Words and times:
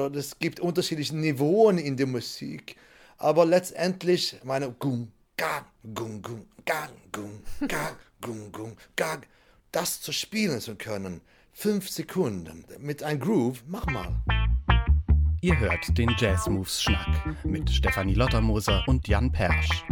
oder 0.00 0.18
es 0.18 0.38
gibt 0.38 0.60
unterschiedliche 0.60 1.16
Niveauen 1.16 1.78
in 1.78 1.96
der 1.96 2.06
Musik. 2.06 2.76
Aber 3.16 3.44
letztendlich, 3.44 4.36
meine 4.44 4.70
Gung, 4.72 5.12
Gang, 5.36 5.64
Gung, 5.94 6.22
Gung, 6.22 6.46
Gang, 6.64 6.90
Gung, 7.12 7.40
Gang, 7.66 7.96
Gung, 8.20 8.52
Gung, 8.52 8.76
Gang, 8.96 9.26
das 9.72 10.00
zu 10.00 10.12
spielen 10.12 10.60
zu 10.60 10.76
können, 10.76 11.20
fünf 11.52 11.88
Sekunden 11.88 12.64
mit 12.78 13.02
einem 13.02 13.20
Groove, 13.20 13.62
mach 13.66 13.86
mal. 13.86 14.22
Ihr 15.40 15.58
hört 15.58 15.96
den 15.96 16.14
Jazz 16.18 16.48
Moves 16.48 16.82
Schnack 16.82 17.44
mit 17.44 17.70
Stefanie 17.70 18.14
Lottermoser 18.14 18.82
und 18.86 19.06
Jan 19.06 19.30
Persch. 19.30 19.84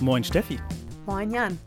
Moin 0.00 0.24
Steffi. 0.24 0.58
Moin 1.06 1.30
Jan. 1.32 1.58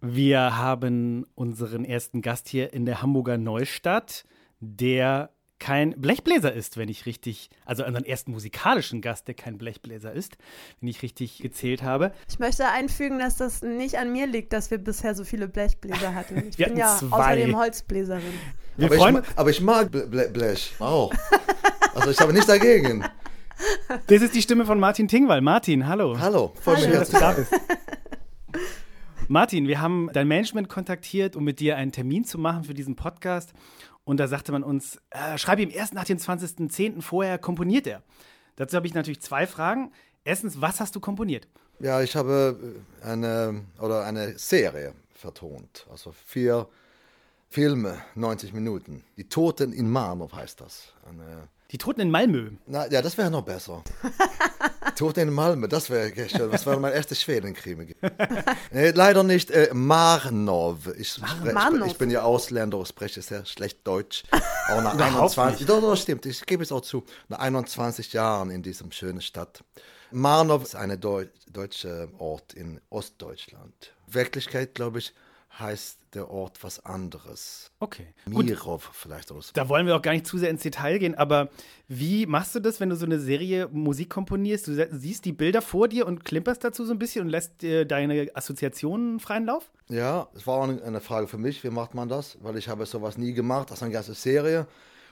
Wir 0.00 0.56
haben 0.56 1.24
unseren 1.34 1.84
ersten 1.84 2.20
Gast 2.20 2.48
hier 2.48 2.72
in 2.74 2.84
der 2.84 3.00
Hamburger 3.00 3.38
Neustadt, 3.38 4.24
der 4.60 5.30
kein 5.58 5.98
Blechbläser 5.98 6.52
ist, 6.52 6.76
wenn 6.76 6.90
ich 6.90 7.06
richtig, 7.06 7.48
also 7.64 7.86
unseren 7.86 8.04
ersten 8.04 8.32
musikalischen 8.32 9.00
Gast, 9.00 9.28
der 9.28 9.34
kein 9.34 9.56
Blechbläser 9.56 10.12
ist, 10.12 10.36
wenn 10.80 10.88
ich 10.88 11.00
richtig 11.02 11.38
gezählt 11.38 11.82
habe. 11.82 12.12
Ich 12.28 12.38
möchte 12.38 12.68
einfügen, 12.68 13.18
dass 13.18 13.36
das 13.38 13.62
nicht 13.62 13.96
an 13.96 14.12
mir 14.12 14.26
liegt, 14.26 14.52
dass 14.52 14.70
wir 14.70 14.76
bisher 14.78 15.14
so 15.14 15.24
viele 15.24 15.48
Blechbläser 15.48 16.14
hatten. 16.14 16.48
Ich 16.48 16.58
Wir 16.58 16.66
bin 16.66 16.82
hatten 16.82 17.02
ja 17.02 17.08
zwei. 17.08 17.16
außerdem 17.16 17.56
Holzbläserin. 17.56 18.22
Wir 18.76 18.86
aber, 18.86 18.94
ich, 18.96 19.00
freuen 19.00 19.14
ma- 19.14 19.22
aber 19.36 19.50
ich 19.50 19.60
mag 19.62 19.88
Ble- 19.88 20.06
Ble- 20.10 20.28
Blech 20.28 20.74
auch. 20.80 21.14
Also 21.94 22.10
ich 22.10 22.18
habe 22.20 22.32
nichts 22.32 22.48
dagegen. 22.48 23.04
Das 24.08 24.20
ist 24.20 24.34
die 24.34 24.42
Stimme 24.42 24.66
von 24.66 24.78
Martin 24.80 25.08
Tingwall. 25.08 25.40
Martin, 25.40 25.86
hallo. 25.86 26.18
Hallo, 26.18 26.52
voll 26.60 26.76
Hallo. 26.76 26.84
Schön, 26.86 26.92
dass 26.92 27.08
du 27.10 27.18
da 27.18 27.32
bist. 27.32 27.52
Martin, 29.28 29.66
wir 29.68 29.80
haben 29.80 30.10
dein 30.12 30.28
Management 30.28 30.68
kontaktiert, 30.68 31.34
um 31.34 31.44
mit 31.44 31.58
dir 31.60 31.76
einen 31.76 31.92
Termin 31.92 32.24
zu 32.24 32.38
machen 32.38 32.64
für 32.64 32.74
diesen 32.74 32.94
Podcast. 32.94 33.52
Und 34.04 34.18
da 34.20 34.28
sagte 34.28 34.52
man 34.52 34.62
uns, 34.62 34.98
äh, 35.10 35.38
schreib 35.38 35.58
ihm 35.58 35.70
erst 35.70 35.94
nach 35.94 36.04
dem 36.04 36.18
20.10. 36.18 37.00
vorher 37.00 37.38
komponiert 37.38 37.86
er. 37.86 38.02
Dazu 38.56 38.76
habe 38.76 38.86
ich 38.86 38.94
natürlich 38.94 39.22
zwei 39.22 39.46
Fragen. 39.46 39.92
Erstens, 40.24 40.60
was 40.60 40.78
hast 40.80 40.94
du 40.94 41.00
komponiert? 41.00 41.48
Ja, 41.80 42.02
ich 42.02 42.14
habe 42.16 42.74
äh, 43.02 43.06
eine 43.06 43.62
oder 43.80 44.04
eine 44.04 44.38
Serie 44.38 44.92
vertont. 45.14 45.86
Also 45.90 46.12
vier 46.26 46.68
Filme, 47.48 47.98
90 48.14 48.52
Minuten. 48.52 49.04
Die 49.16 49.28
Toten 49.28 49.72
in 49.72 49.88
Marnow 49.90 50.32
heißt 50.34 50.60
das. 50.60 50.92
Eine, 51.08 51.48
Die 51.70 51.78
Toten 51.78 52.00
in 52.02 52.10
Malmö. 52.10 52.50
na, 52.66 52.86
ja, 52.90 53.00
das 53.00 53.16
wäre 53.16 53.30
noch 53.30 53.42
besser. 53.42 53.82
Toten 54.96 55.28
in 55.28 55.32
Malmö, 55.32 55.68
das 55.68 55.90
wäre 55.90 56.12
schön. 56.28 56.50
Das 56.50 56.66
wäre 56.66 56.78
mein 56.80 56.92
erstes 56.92 57.20
Schwedenkrimi. 57.20 57.94
nee, 58.70 58.90
leider 58.90 59.22
nicht 59.22 59.50
äh, 59.50 59.70
Marnow. 59.72 60.78
Ich, 60.98 61.20
Marnow. 61.52 61.86
ich 61.86 61.98
bin 61.98 62.10
ja 62.10 62.22
Ausländer, 62.22 62.80
ich 62.80 62.88
spreche 62.88 63.22
sehr 63.22 63.44
schlecht 63.46 63.86
Deutsch. 63.86 64.24
Auch 64.68 64.82
nach 64.82 64.94
Überhaupt 64.94 65.38
21, 65.38 65.66
doch, 65.66 65.80
doch, 65.80 65.96
stimmt, 65.96 66.26
ich 66.26 66.44
gebe 66.46 66.62
es 66.62 66.72
auch 66.72 66.82
zu. 66.82 67.04
Nach 67.28 67.38
21 67.38 68.12
Jahren 68.12 68.50
in 68.50 68.62
diesem 68.62 68.92
schönen 68.92 69.20
Stadt. 69.20 69.64
Marnow 70.10 70.62
ist 70.62 70.76
ein 70.76 70.98
Deu 71.00 71.26
deutscher 71.50 72.08
Ort 72.18 72.52
in 72.54 72.80
Ostdeutschland. 72.90 73.92
Wirklichkeit, 74.06 74.74
glaube 74.74 74.98
ich, 74.98 75.12
heißt 75.58 75.98
der 76.14 76.30
Ort 76.30 76.62
was 76.62 76.84
anderes. 76.84 77.70
Okay. 77.80 78.14
Mirov 78.26 78.90
vielleicht 78.92 79.30
oder 79.30 79.42
so. 79.42 79.50
da 79.54 79.68
wollen 79.68 79.86
wir 79.86 79.96
auch 79.96 80.02
gar 80.02 80.12
nicht 80.12 80.26
zu 80.26 80.38
sehr 80.38 80.50
ins 80.50 80.62
Detail 80.62 80.98
gehen, 80.98 81.14
aber 81.14 81.50
wie 81.88 82.26
machst 82.26 82.54
du 82.54 82.60
das, 82.60 82.80
wenn 82.80 82.90
du 82.90 82.96
so 82.96 83.04
eine 83.04 83.20
Serie 83.20 83.68
Musik 83.72 84.10
komponierst? 84.10 84.68
Du 84.68 84.88
siehst 84.92 85.24
die 85.24 85.32
Bilder 85.32 85.62
vor 85.62 85.88
dir 85.88 86.06
und 86.06 86.24
klimperst 86.24 86.64
dazu 86.64 86.84
so 86.84 86.92
ein 86.92 86.98
bisschen 86.98 87.22
und 87.26 87.28
lässt 87.28 87.62
dir 87.62 87.84
deine 87.84 88.30
Assoziationen 88.34 89.20
freien 89.20 89.46
Lauf? 89.46 89.70
Ja, 89.88 90.28
es 90.34 90.46
war 90.46 90.56
auch 90.56 90.68
eine 90.68 91.00
Frage 91.00 91.28
für 91.28 91.38
mich, 91.38 91.62
wie 91.64 91.70
macht 91.70 91.94
man 91.94 92.08
das? 92.08 92.38
Weil 92.40 92.56
ich 92.56 92.68
habe 92.68 92.86
sowas 92.86 93.18
nie 93.18 93.32
gemacht, 93.32 93.70
das 93.70 93.78
ist 93.78 93.82
eine 93.82 93.92
ganze 93.92 94.14
Serie. 94.14 94.66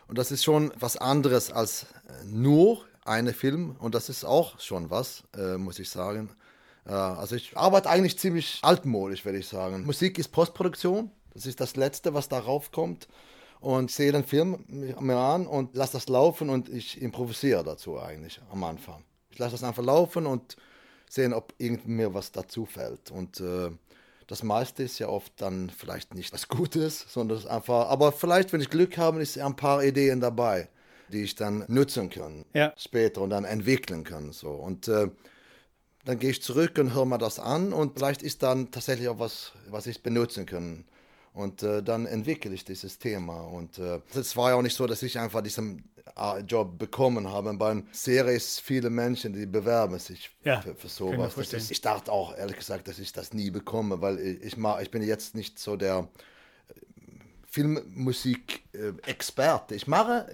Und 0.08 0.18
das 0.18 0.30
ist 0.30 0.44
schon 0.44 0.72
was 0.78 0.96
anderes 0.96 1.50
als 1.50 1.84
äh, 1.84 2.24
nur 2.26 2.84
eine 3.04 3.32
Film. 3.32 3.76
Und 3.78 3.94
das 3.94 4.08
ist 4.08 4.24
auch 4.24 4.58
schon 4.60 4.90
was, 4.90 5.24
äh, 5.36 5.56
muss 5.56 5.78
ich 5.78 5.90
sagen. 5.90 6.30
Äh, 6.86 6.92
also 6.92 7.36
ich 7.36 7.56
arbeite 7.56 7.88
eigentlich 7.88 8.18
ziemlich 8.18 8.58
altmodisch, 8.62 9.24
würde 9.24 9.38
ich 9.38 9.48
sagen. 9.48 9.84
Musik 9.84 10.18
ist 10.18 10.28
Postproduktion. 10.28 11.10
Das 11.34 11.46
ist 11.46 11.60
das 11.60 11.76
Letzte, 11.76 12.12
was 12.14 12.28
darauf 12.28 12.72
kommt. 12.72 13.08
Und 13.60 13.90
ich 13.90 13.96
sehe 13.96 14.10
den 14.12 14.24
Film 14.24 14.64
mir 14.68 15.16
an 15.16 15.46
und 15.46 15.74
lasse 15.76 15.92
das 15.92 16.08
laufen 16.08 16.50
und 16.50 16.68
ich 16.68 17.00
improvisiere 17.00 17.62
dazu 17.62 17.98
eigentlich 18.00 18.40
am 18.50 18.64
Anfang. 18.64 19.04
Ich 19.30 19.38
lasse 19.38 19.52
das 19.52 19.62
einfach 19.62 19.84
laufen 19.84 20.26
und 20.26 20.56
sehen, 21.08 21.32
ob 21.32 21.54
irgend 21.58 21.86
mir 21.86 22.12
was 22.12 22.32
dazu 22.32 22.66
fällt. 22.66 23.10
Und 23.12 23.38
äh, 23.40 23.70
das 24.26 24.42
meiste 24.42 24.82
ist 24.82 24.98
ja 24.98 25.08
oft 25.08 25.32
dann 25.36 25.70
vielleicht 25.70 26.14
nicht 26.14 26.32
was 26.32 26.48
Gutes, 26.48 27.06
sondern 27.08 27.38
es 27.38 27.46
einfach, 27.46 27.88
aber 27.88 28.10
vielleicht, 28.12 28.52
wenn 28.52 28.60
ich 28.60 28.68
Glück 28.70 28.98
habe, 28.98 29.22
ist 29.22 29.38
ein 29.38 29.54
paar 29.56 29.84
Ideen 29.84 30.20
dabei, 30.20 30.68
die 31.08 31.22
ich 31.22 31.34
dann 31.36 31.64
nutzen 31.68 32.10
kann 32.10 32.44
Ja. 32.54 32.72
später 32.76 33.20
und 33.20 33.30
dann 33.30 33.44
entwickeln 33.44 34.02
kann. 34.04 34.32
So. 34.32 34.50
Und 34.50 34.88
äh, 34.88 35.08
dann 36.04 36.18
gehe 36.18 36.30
ich 36.30 36.42
zurück 36.42 36.78
und 36.78 36.94
höre 36.94 37.04
mir 37.04 37.18
das 37.18 37.38
an 37.38 37.72
und 37.72 37.98
vielleicht 37.98 38.22
ist 38.22 38.42
dann 38.42 38.70
tatsächlich 38.70 39.08
auch 39.08 39.18
was, 39.18 39.52
was 39.68 39.86
ich 39.86 40.02
benutzen 40.02 40.46
kann. 40.46 40.84
Und 41.34 41.62
äh, 41.62 41.82
dann 41.82 42.04
entwickle 42.04 42.52
ich 42.52 42.62
dieses 42.64 42.98
Thema. 42.98 43.40
Und 43.40 43.78
äh, 43.78 44.00
es 44.14 44.36
war 44.36 44.50
ja 44.50 44.56
auch 44.56 44.62
nicht 44.62 44.76
so, 44.76 44.86
dass 44.86 45.02
ich 45.02 45.18
einfach 45.18 45.40
diesen 45.40 45.88
äh, 46.16 46.40
Job 46.40 46.78
bekommen 46.78 47.30
habe. 47.30 47.54
Beim 47.54 47.86
Serie 47.92 48.36
ist 48.36 48.60
viele 48.60 48.90
Menschen, 48.90 49.32
die 49.32 49.46
bewerben 49.46 49.98
sich 49.98 50.30
Ja, 50.44 50.60
für, 50.60 50.74
für 50.74 50.88
sowas. 50.88 51.38
Ist, 51.38 51.70
ich 51.70 51.80
dachte 51.80 52.12
auch, 52.12 52.36
ehrlich 52.36 52.58
gesagt, 52.58 52.86
dass 52.86 52.98
ich 52.98 53.14
das 53.14 53.32
nie 53.32 53.50
bekomme, 53.50 54.02
weil 54.02 54.18
ich, 54.18 54.42
ich, 54.42 54.58
mag, 54.58 54.82
ich 54.82 54.90
bin 54.90 55.00
jetzt 55.02 55.34
nicht 55.34 55.58
so 55.58 55.76
der 55.76 56.06
Filmmusik-Experte. 57.46 59.74
Ich 59.74 59.86
mache 59.86 60.26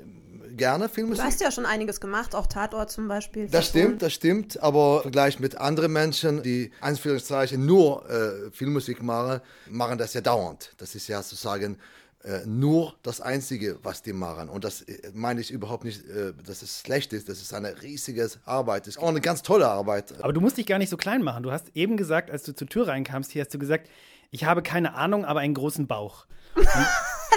gerne 0.57 0.89
Du 0.89 0.95
Filmmusik. 0.95 1.25
hast 1.25 1.41
ja 1.41 1.51
schon 1.51 1.67
einiges 1.67 2.01
gemacht, 2.01 2.35
auch 2.35 2.47
Tatort 2.47 2.91
zum 2.91 3.09
Beispiel. 3.09 3.49
Das 3.49 3.67
stimmt, 3.69 4.03
das 4.03 4.13
stimmt, 4.13 4.63
aber 4.63 4.97
im 4.97 5.03
Vergleich 5.03 5.39
mit 5.41 5.57
anderen 5.57 5.93
Menschen, 5.93 6.43
die 6.43 6.71
Anführungszeichen 6.81 7.65
nur 7.65 8.09
äh, 8.09 8.51
Filmmusik 8.51 9.03
machen, 9.03 9.41
machen 9.69 9.99
das 9.99 10.15
ja 10.15 10.21
dauernd. 10.21 10.73
Das 10.79 10.95
ist 10.95 11.09
ja 11.09 11.23
sozusagen 11.23 11.79
äh, 12.25 12.41
nur 12.47 12.95
das 13.03 13.21
Einzige, 13.21 13.79
was 13.83 14.03
die 14.03 14.13
machen. 14.13 14.49
Und 14.49 14.65
das 14.65 14.83
äh, 14.83 15.11
meine 15.15 15.41
ich 15.41 15.51
überhaupt 15.51 15.85
nicht, 15.85 16.05
äh, 16.09 16.33
dass 16.45 16.63
es 16.63 16.81
schlecht 16.81 17.13
ist. 17.13 17.29
Das 17.29 17.41
ist 17.41 17.55
eine 17.55 17.81
riesige 17.83 18.29
Arbeit. 18.45 18.87
Das 18.87 18.97
ist 18.97 19.03
auch 19.03 19.09
eine 19.09 19.21
ganz 19.21 19.43
tolle 19.43 19.69
Arbeit. 19.69 20.15
Aber 20.21 20.33
du 20.33 20.41
musst 20.41 20.57
dich 20.57 20.67
gar 20.67 20.79
nicht 20.79 20.91
so 20.91 20.97
klein 20.97 21.23
machen. 21.23 21.43
Du 21.45 21.53
hast 21.53 21.67
eben 21.75 21.97
gesagt, 21.97 22.31
als 22.31 22.43
du 22.43 22.55
zur 22.55 22.69
Tür 22.69 22.89
reinkamst, 22.89 23.31
hier 23.31 23.43
hast 23.43 23.55
du 23.55 23.59
gesagt, 23.59 23.89
ich 24.31 24.45
habe 24.45 24.63
keine 24.63 24.95
Ahnung, 24.95 25.25
aber 25.25 25.41
einen 25.41 25.55
großen 25.55 25.87
Bauch. 25.87 26.27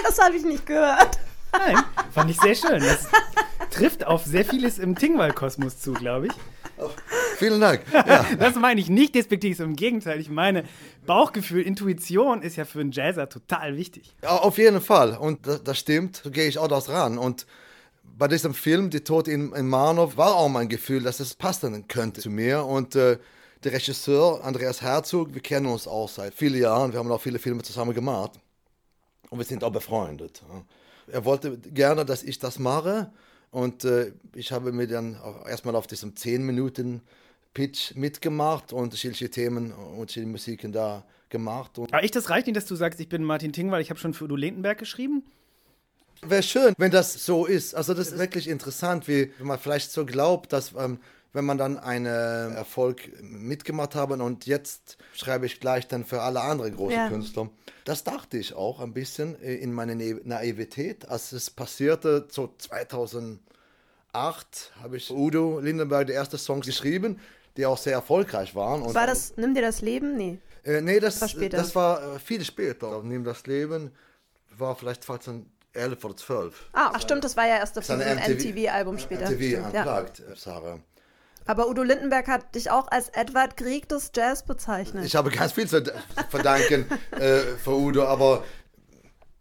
Das 0.04 0.18
habe 0.20 0.34
ich 0.34 0.42
nicht 0.42 0.66
gehört. 0.66 1.18
Nein, 1.52 1.76
fand 2.12 2.30
ich 2.30 2.40
sehr 2.40 2.54
schön. 2.54 2.80
Das 2.80 3.08
trifft 3.70 4.06
auf 4.06 4.24
sehr 4.24 4.44
vieles 4.44 4.78
im 4.78 4.96
Tingwall-Kosmos 4.96 5.78
zu, 5.78 5.92
glaube 5.92 6.26
ich. 6.28 6.32
Vielen 7.36 7.60
Dank. 7.60 7.82
Ja. 7.92 8.24
Das 8.38 8.54
meine 8.56 8.80
ich 8.80 8.88
nicht 8.88 9.14
despektiv, 9.14 9.60
im 9.60 9.76
Gegenteil. 9.76 10.20
Ich 10.20 10.30
meine, 10.30 10.64
Bauchgefühl, 11.06 11.62
Intuition 11.62 12.42
ist 12.42 12.56
ja 12.56 12.64
für 12.64 12.80
einen 12.80 12.92
Jazzer 12.92 13.28
total 13.28 13.76
wichtig. 13.76 14.14
Ja, 14.22 14.30
Auf 14.36 14.58
jeden 14.58 14.80
Fall. 14.80 15.16
Und 15.16 15.46
das, 15.46 15.62
das 15.62 15.78
stimmt, 15.78 16.20
so 16.24 16.30
gehe 16.30 16.48
ich 16.48 16.58
auch 16.58 16.68
das 16.68 16.88
ran. 16.88 17.18
Und 17.18 17.46
bei 18.16 18.28
diesem 18.28 18.54
Film, 18.54 18.90
Die 18.90 19.00
Tod 19.04 19.28
in, 19.28 19.52
in 19.52 19.68
Marnow, 19.68 20.16
war 20.16 20.34
auch 20.34 20.48
mein 20.48 20.68
Gefühl, 20.68 21.02
dass 21.02 21.20
es 21.20 21.34
passen 21.34 21.86
könnte 21.88 22.20
zu 22.20 22.30
mir. 22.30 22.64
Und 22.64 22.94
äh, 22.96 23.18
der 23.64 23.72
Regisseur, 23.72 24.44
Andreas 24.44 24.82
Herzog, 24.82 25.34
wir 25.34 25.40
kennen 25.40 25.66
uns 25.66 25.86
auch 25.86 26.08
seit 26.08 26.34
vielen 26.34 26.60
Jahren. 26.60 26.92
Wir 26.92 26.98
haben 26.98 27.10
auch 27.10 27.20
viele 27.20 27.38
Filme 27.38 27.62
zusammen 27.62 27.94
gemacht. 27.94 28.32
Und 29.30 29.38
wir 29.38 29.44
sind 29.44 29.62
auch 29.64 29.72
befreundet. 29.72 30.42
ja. 30.48 30.62
Er 31.06 31.24
wollte 31.24 31.58
gerne, 31.58 32.04
dass 32.04 32.22
ich 32.22 32.38
das 32.38 32.58
mache. 32.58 33.10
Und 33.50 33.84
äh, 33.84 34.12
ich 34.34 34.52
habe 34.52 34.72
mir 34.72 34.86
dann 34.86 35.16
auch 35.16 35.46
erstmal 35.46 35.76
auf 35.76 35.86
diesem 35.86 36.16
10 36.16 36.44
Minuten 36.44 37.02
Pitch 37.54 37.94
mitgemacht 37.94 38.72
und 38.72 38.84
unterschiedliche 38.84 39.30
Themen 39.30 39.72
und 39.72 39.98
unterschiedliche 39.98 40.30
Musiken 40.30 40.72
da 40.72 41.04
gemacht. 41.28 41.78
Und 41.78 41.92
Aber 41.92 42.02
echt, 42.02 42.16
das 42.16 42.30
reicht 42.30 42.46
nicht, 42.46 42.56
dass 42.56 42.66
du 42.66 42.76
sagst, 42.76 42.98
ich 43.00 43.08
bin 43.08 43.24
Martin 43.24 43.52
Tingwall, 43.52 43.80
ich 43.80 43.90
habe 43.90 44.00
schon 44.00 44.14
für 44.14 44.24
Udo 44.24 44.36
Lindenberg 44.36 44.78
geschrieben. 44.78 45.24
Wäre 46.24 46.42
schön, 46.42 46.74
wenn 46.78 46.92
das 46.92 47.26
so 47.26 47.46
ist. 47.46 47.74
Also 47.74 47.94
das 47.94 48.12
ist 48.12 48.18
wirklich 48.18 48.48
interessant, 48.48 49.08
wie 49.08 49.32
man 49.42 49.58
vielleicht 49.58 49.90
so 49.90 50.06
glaubt, 50.06 50.52
dass 50.52 50.72
ähm, 50.78 50.98
wenn 51.32 51.44
man 51.44 51.56
dann 51.58 51.78
einen 51.78 52.06
Erfolg 52.54 53.10
mitgemacht 53.22 53.94
haben 53.94 54.20
und 54.20 54.46
jetzt 54.46 54.98
schreibe 55.14 55.46
ich 55.46 55.60
gleich 55.60 55.88
dann 55.88 56.04
für 56.04 56.20
alle 56.22 56.40
anderen 56.42 56.76
großen 56.76 56.96
Ja. 56.96 57.08
Künstler. 57.08 57.48
Das 57.84 58.04
dachte 58.04 58.36
ich 58.38 58.54
auch 58.54 58.80
ein 58.80 58.92
bisschen 58.92 59.40
äh, 59.42 59.54
in 59.54 59.72
meiner 59.72 59.94
Na- 59.94 60.20
Naivität, 60.24 61.08
als 61.08 61.32
es 61.32 61.50
passierte, 61.50 62.28
so 62.30 62.54
2008 62.58 63.40
habe 64.82 64.96
ich 64.96 65.10
Udo 65.10 65.58
Lindenberg 65.60 66.06
die 66.06 66.12
ersten 66.12 66.38
Songs 66.38 66.66
geschrieben, 66.66 67.18
die 67.56 67.66
auch 67.66 67.78
sehr 67.78 67.94
erfolgreich 67.94 68.54
waren. 68.54 68.82
Und 68.82 68.94
War 68.94 69.06
das 69.06 69.34
Nimm 69.36 69.54
dir 69.54 69.62
das 69.62 69.80
Leben? 69.80 70.16
Nee. 70.16 70.38
äh, 70.64 70.80
nee, 70.80 71.00
das, 71.00 71.20
war 71.20 71.28
später. 71.28 71.56
das 71.56 71.74
war 71.74 72.16
äh, 72.16 72.18
viel 72.18 72.44
später. 72.44 73.02
Nimm 73.02 73.24
das 73.24 73.46
Leben 73.46 73.90
war 74.56 74.76
vielleicht 74.76 75.02
2011 75.04 75.46
oder 76.04 76.16
12. 76.16 76.68
Ah, 76.72 76.90
ach 76.94 77.00
stimmt, 77.00 77.24
das 77.24 77.36
war 77.36 77.46
ja 77.46 77.56
erst 77.56 77.78
auf 77.78 77.88
eine 77.90 78.04
diesem 78.04 78.34
MTV 78.36 78.48
MTV-Album 78.50 78.98
später. 78.98 79.30
MTV 79.30 79.42
Stimmt, 79.42 79.74
ja. 79.74 80.00
Äh, 80.02 80.06
Sarah. 80.36 80.78
Aber 81.46 81.68
Udo 81.68 81.82
Lindenberg 81.82 82.28
hat 82.28 82.54
dich 82.54 82.70
auch 82.70 82.88
als 82.88 83.08
Edward 83.10 83.56
Grieg 83.56 83.88
des 83.88 84.10
Jazz 84.14 84.44
bezeichnet. 84.44 85.04
Ich 85.04 85.16
habe 85.16 85.30
ganz 85.30 85.52
viel 85.52 85.68
zu 85.68 85.82
verdanken 86.30 86.86
äh, 87.12 87.40
für 87.62 87.76
Udo, 87.76 88.04
aber 88.04 88.44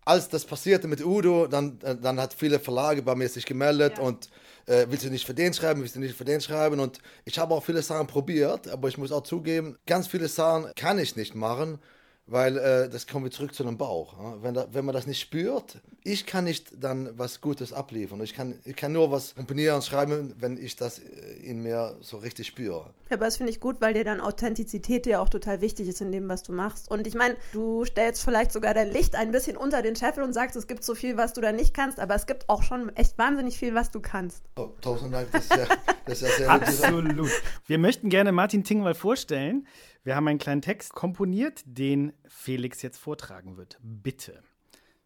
als 0.06 0.30
das 0.30 0.46
passierte 0.46 0.88
mit 0.88 1.04
Udo, 1.06 1.48
dann, 1.48 1.80
äh, 1.84 1.96
dann 1.96 2.20
hat 2.20 2.34
viele 2.34 2.60
Verlage 2.60 3.02
bei 3.02 3.16
mir 3.16 3.30
sich 3.30 3.46
gemeldet 3.46 3.98
ja. 3.98 4.04
und 4.04 4.30
äh, 4.66 4.86
willst 4.90 5.06
du 5.06 5.10
nicht 5.10 5.26
für 5.26 5.34
den 5.34 5.54
schreiben, 5.54 5.82
willst 5.82 5.96
du 5.96 6.00
nicht 6.00 6.16
für 6.16 6.26
den 6.26 6.42
schreiben 6.42 6.80
und 6.80 7.00
ich 7.26 7.38
habe 7.38 7.54
auch 7.54 7.64
viele 7.64 7.82
Sachen 7.82 8.08
probiert, 8.08 8.68
aber 8.68 8.88
ich 8.88 8.98
muss 8.98 9.12
auch 9.12 9.24
zugeben, 9.24 9.78
ganz 9.86 10.08
viele 10.08 10.28
Sachen 10.28 10.72
kann 10.76 10.98
ich 11.00 11.16
nicht 11.16 11.36
machen 11.36 11.80
weil 12.28 12.58
äh, 12.58 12.90
das 12.90 13.08
kommen 13.08 13.26
wir 13.26 13.32
zurück 13.32 13.54
zu 13.54 13.64
dem 13.64 13.78
Bauch. 13.78 14.18
Ja? 14.18 14.42
Wenn, 14.42 14.54
da, 14.54 14.68
wenn 14.72 14.86
man 14.86 14.94
das 14.94 15.08
nicht 15.08 15.20
spürt, 15.20 15.80
ich 16.04 16.26
kann 16.26 16.46
nicht 16.46 16.72
dann 16.82 17.10
was 17.18 17.42
Gutes 17.42 17.74
abliefern. 17.74 18.22
Ich 18.22 18.34
kann, 18.34 18.58
ich 18.64 18.76
kann 18.76 18.92
nur 18.92 19.12
was 19.12 19.36
komponieren 19.36 19.76
und 19.76 19.84
schreiben, 19.84 20.34
wenn 20.40 20.58
ich 20.58 20.76
das 20.76 21.00
äh, 21.00 21.04
in 21.44 21.62
mir 21.62 21.98
so 22.02 22.18
richtig 22.18 22.48
spüre. 22.48 22.94
Ja, 23.10 23.18
aber 23.18 23.26
das 23.26 23.38
finde 23.38 23.52
ich 23.52 23.60
gut, 23.60 23.82
weil 23.82 23.94
dir 23.94 24.04
dann 24.04 24.22
Authentizität 24.22 25.06
ja 25.06 25.20
auch 25.20 25.30
total 25.30 25.62
wichtig 25.62 25.88
ist 25.88 26.02
in 26.02 26.12
dem, 26.12 26.30
was 26.30 26.44
du 26.44 26.54
machst. 26.54 26.90
Und 26.90 27.06
ich 27.06 27.16
meine, 27.16 27.36
du 27.52 27.86
stellst 27.86 28.24
vielleicht 28.24 28.52
sogar 28.52 28.74
dein 28.74 28.92
Licht 28.92 29.16
ein 29.16 29.32
bisschen 29.32 29.58
unter 29.58 29.82
den 29.82 29.96
Scheffel 29.96 30.24
und 30.24 30.34
sagst, 30.34 30.56
es 30.56 30.68
gibt 30.68 30.84
so 30.84 30.96
viel, 30.96 31.18
was 31.18 31.34
du 31.34 31.42
da 31.42 31.52
nicht 31.52 31.74
kannst, 31.74 32.00
aber 32.00 32.16
es 32.16 32.26
gibt 32.26 32.50
auch 32.50 32.64
schon 32.64 32.96
echt 32.96 33.18
wahnsinnig 33.18 33.58
viel, 33.58 33.76
was 33.76 33.92
du 33.92 34.00
kannst. 34.00 34.44
Oh, 34.56 34.70
tausend 34.82 35.14
Dank, 35.14 35.32
das 35.32 35.44
ist 35.44 35.56
ja, 35.56 35.68
das 36.06 36.22
ist 36.22 36.30
ja 36.30 36.38
sehr 36.38 36.50
Absolut. 36.62 37.32
Wir 37.68 37.78
möchten 37.78 38.10
gerne 38.10 38.32
Martin 38.32 38.64
Tingwall 38.64 38.96
vorstellen. 38.96 39.68
Wir 40.04 40.16
haben 40.16 40.28
einen 40.28 40.40
kleinen 40.40 40.64
Text 40.64 40.94
komponiert, 40.94 41.62
den 41.66 42.14
Felix 42.28 42.82
jetzt 42.82 42.98
vortragen 42.98 43.58
wird. 43.58 43.78
Bitte. 43.84 44.42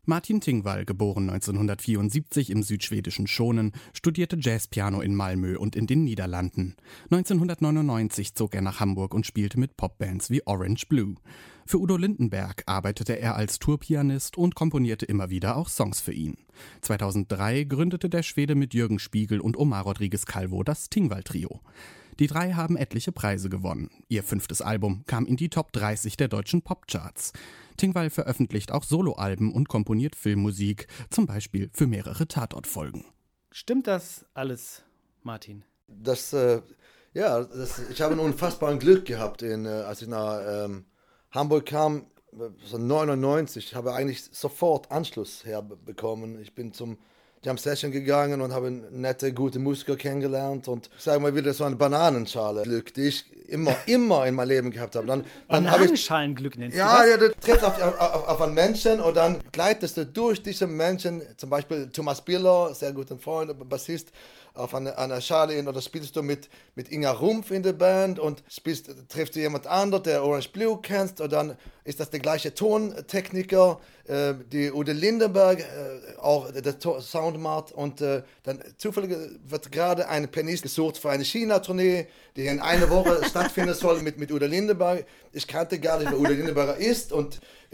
Martin 0.06 0.40
Tingwall, 0.40 0.86
geboren 0.86 1.30
1974 1.30 2.52
im 2.52 2.64
südschwedischen 2.64 3.28
Schonen, 3.28 3.74
studierte 3.92 4.38
Jazzpiano 4.40 5.02
in 5.02 5.16
Malmö 5.16 5.58
und 5.58 5.76
in 5.76 5.88
den 5.88 6.04
Niederlanden. 6.04 6.76
1999 7.12 8.36
zog 8.36 8.56
er 8.56 8.62
nach 8.62 8.80
Hamburg 8.80 9.14
und 9.14 9.26
spielte 9.26 9.60
mit 9.60 9.76
Popbands 9.76 10.30
wie 10.30 10.46
Orange 10.46 10.88
Blue. 10.88 11.16
Für 11.66 11.80
Udo 11.80 11.98
Lindenberg 11.98 12.64
arbeitete 12.68 13.20
er 13.20 13.36
als 13.36 13.60
Tourpianist 13.60 14.38
und 14.38 14.56
komponierte 14.56 15.08
immer 15.08 15.30
wieder 15.32 15.58
auch 15.58 15.68
Songs 15.68 16.00
für 16.00 16.14
ihn. 16.14 16.38
2003 16.82 17.64
gründete 17.64 18.08
der 18.08 18.24
Schwede 18.24 18.56
mit 18.56 18.74
Jürgen 18.76 19.00
Spiegel 19.00 19.42
und 19.42 19.58
Omar 19.58 19.84
Rodriguez 19.84 20.26
Calvo 20.26 20.64
das 20.64 20.90
Tingwall 20.90 21.24
Trio. 21.24 21.62
Die 22.20 22.28
drei 22.28 22.54
haben 22.54 22.78
etliche 22.78 23.12
Preise 23.12 23.50
gewonnen. 23.50 23.90
Ihr 24.08 24.24
fünftes 24.24 24.62
Album 24.62 25.04
kam 25.06 25.26
in 25.26 25.36
die 25.36 25.50
Top 25.50 25.74
30 25.74 26.16
der 26.16 26.30
deutschen 26.30 26.62
Popcharts. 26.62 27.34
Tingwall 27.76 28.10
veröffentlicht 28.10 28.72
auch 28.72 28.84
Soloalben 28.84 29.52
und 29.52 29.68
komponiert 29.68 30.16
Filmmusik, 30.16 30.88
zum 31.10 31.26
Beispiel 31.26 31.70
für 31.74 31.88
mehrere 31.88 32.26
Tatortfolgen. 32.28 33.04
Stimmt 33.52 33.88
das 33.88 34.26
alles, 34.34 34.84
Martin? 35.24 35.66
Das, 35.88 36.32
äh, 36.32 36.62
ja, 37.14 37.44
das, 37.44 37.90
ich 37.90 38.02
habe 38.02 38.14
ein 38.14 38.20
unfassbares 38.20 38.80
Glück 38.80 39.06
gehabt, 39.06 39.42
in, 39.42 39.66
äh, 39.66 39.70
als 39.70 40.02
ich 40.02 40.08
nach 40.08 40.40
ähm, 40.48 40.86
Hamburg 41.32 41.66
kam, 41.66 42.08
so 42.66 42.78
99, 42.78 43.68
ich 43.68 43.76
habe 43.76 43.94
eigentlich 43.94 44.24
sofort 44.24 44.92
Anschluss 44.92 45.46
herbekommen. 45.46 46.42
Ich 46.42 46.54
bin 46.54 46.74
zum 46.74 46.98
Jam 47.46 47.60
Session 47.60 47.92
gegangen 47.92 48.42
und 48.42 48.52
habe 48.52 48.72
nette, 48.72 49.32
gute 49.32 49.60
Musiker 49.60 49.96
kennengelernt 49.96 50.68
und 50.68 50.90
sag 50.98 51.22
mal 51.22 51.36
wieder 51.36 51.54
so 51.54 51.64
eine 51.64 51.76
Bananenschale 51.76 52.64
Glück, 52.64 52.92
die 52.96 53.10
ich 53.10 53.26
immer, 53.48 53.76
immer 53.86 54.26
in 54.26 54.34
meinem 54.34 54.48
Leben 54.50 54.72
gehabt 54.72 54.96
habe. 54.96 55.06
Dann, 55.06 55.24
dann 55.48 55.64
Bananenschalenglück 55.66 56.58
nennst 56.58 56.76
du 56.76 56.80
Ja, 56.80 56.98
das? 57.02 57.10
ja, 57.12 57.18
du 57.18 57.32
triffst 57.36 57.64
auf, 57.64 57.80
auf, 57.80 58.28
auf, 58.30 58.42
einen 58.42 58.56
Menschen 58.56 59.00
und 59.00 59.16
dann 59.16 59.38
gleitest 59.52 59.96
du 59.98 60.08
durch 60.08 60.42
diese 60.42 60.66
Menschen, 60.66 61.22
zum 61.38 61.52
Beispiel 61.52 61.88
Thomas 61.94 62.20
Biller, 62.20 62.74
sehr 62.74 62.92
guter 62.94 63.16
Freund, 63.20 63.54
Bassist, 63.70 64.10
auf 64.56 64.74
einer, 64.74 64.98
einer 64.98 65.22
Schale 65.22 65.54
in, 65.54 65.68
oder 65.68 65.82
spielst 65.82 66.16
du 66.16 66.24
mit, 66.24 66.50
mit 66.76 66.92
Inga 66.92 67.12
Rumpf 67.12 67.52
in 67.52 67.64
der 67.64 67.74
Band 67.74 68.20
und 68.20 68.44
spielst, 68.50 68.90
triffst 69.10 69.36
du 69.36 69.40
jemand 69.40 69.68
anderen, 69.68 70.04
der 70.04 70.24
Orange 70.24 70.50
Blue 70.50 70.80
kennst 70.82 71.22
und 71.22 71.32
dann 71.32 71.58
ist 71.84 72.00
das 72.00 72.10
der 72.10 72.20
gleiche 72.20 72.54
Tontechniker, 72.54 73.80
äh, 74.08 74.34
die 74.52 74.72
Ude 74.72 74.92
Lindenberg, 74.92 75.60
äh, 75.60 76.18
auch 76.20 76.52
der 76.52 76.76
Sound 77.02 77.40
macht 77.40 77.72
und 77.72 78.02
äh, 78.02 78.24
dann 78.44 78.60
zufällig 78.78 79.16
wird 79.48 79.72
gerade 79.72 80.10
ein 80.10 80.30
Pianist 80.30 80.64
gesucht 80.64 80.98
für 80.98 81.12
eine 81.12 81.24
China-Tournee, 81.24 82.08
die 82.36 82.48
in 82.48 82.60
einer 82.60 82.90
Woche 82.90 83.24
stattfinden 83.30 83.74
soll 83.74 84.02
mit, 84.02 84.18
mit 84.18 84.32
Ude 84.32 84.48
Lindenberg. 84.48 85.06
Ich 85.32 85.48
kannte 85.48 85.80
gar 85.80 86.00
nicht, 86.00 86.12
wer 86.12 86.20
Ude 86.20 86.34
Lindenberg 86.34 86.80
ist 86.80 87.12
und 87.12 87.36
äh, 87.36 87.65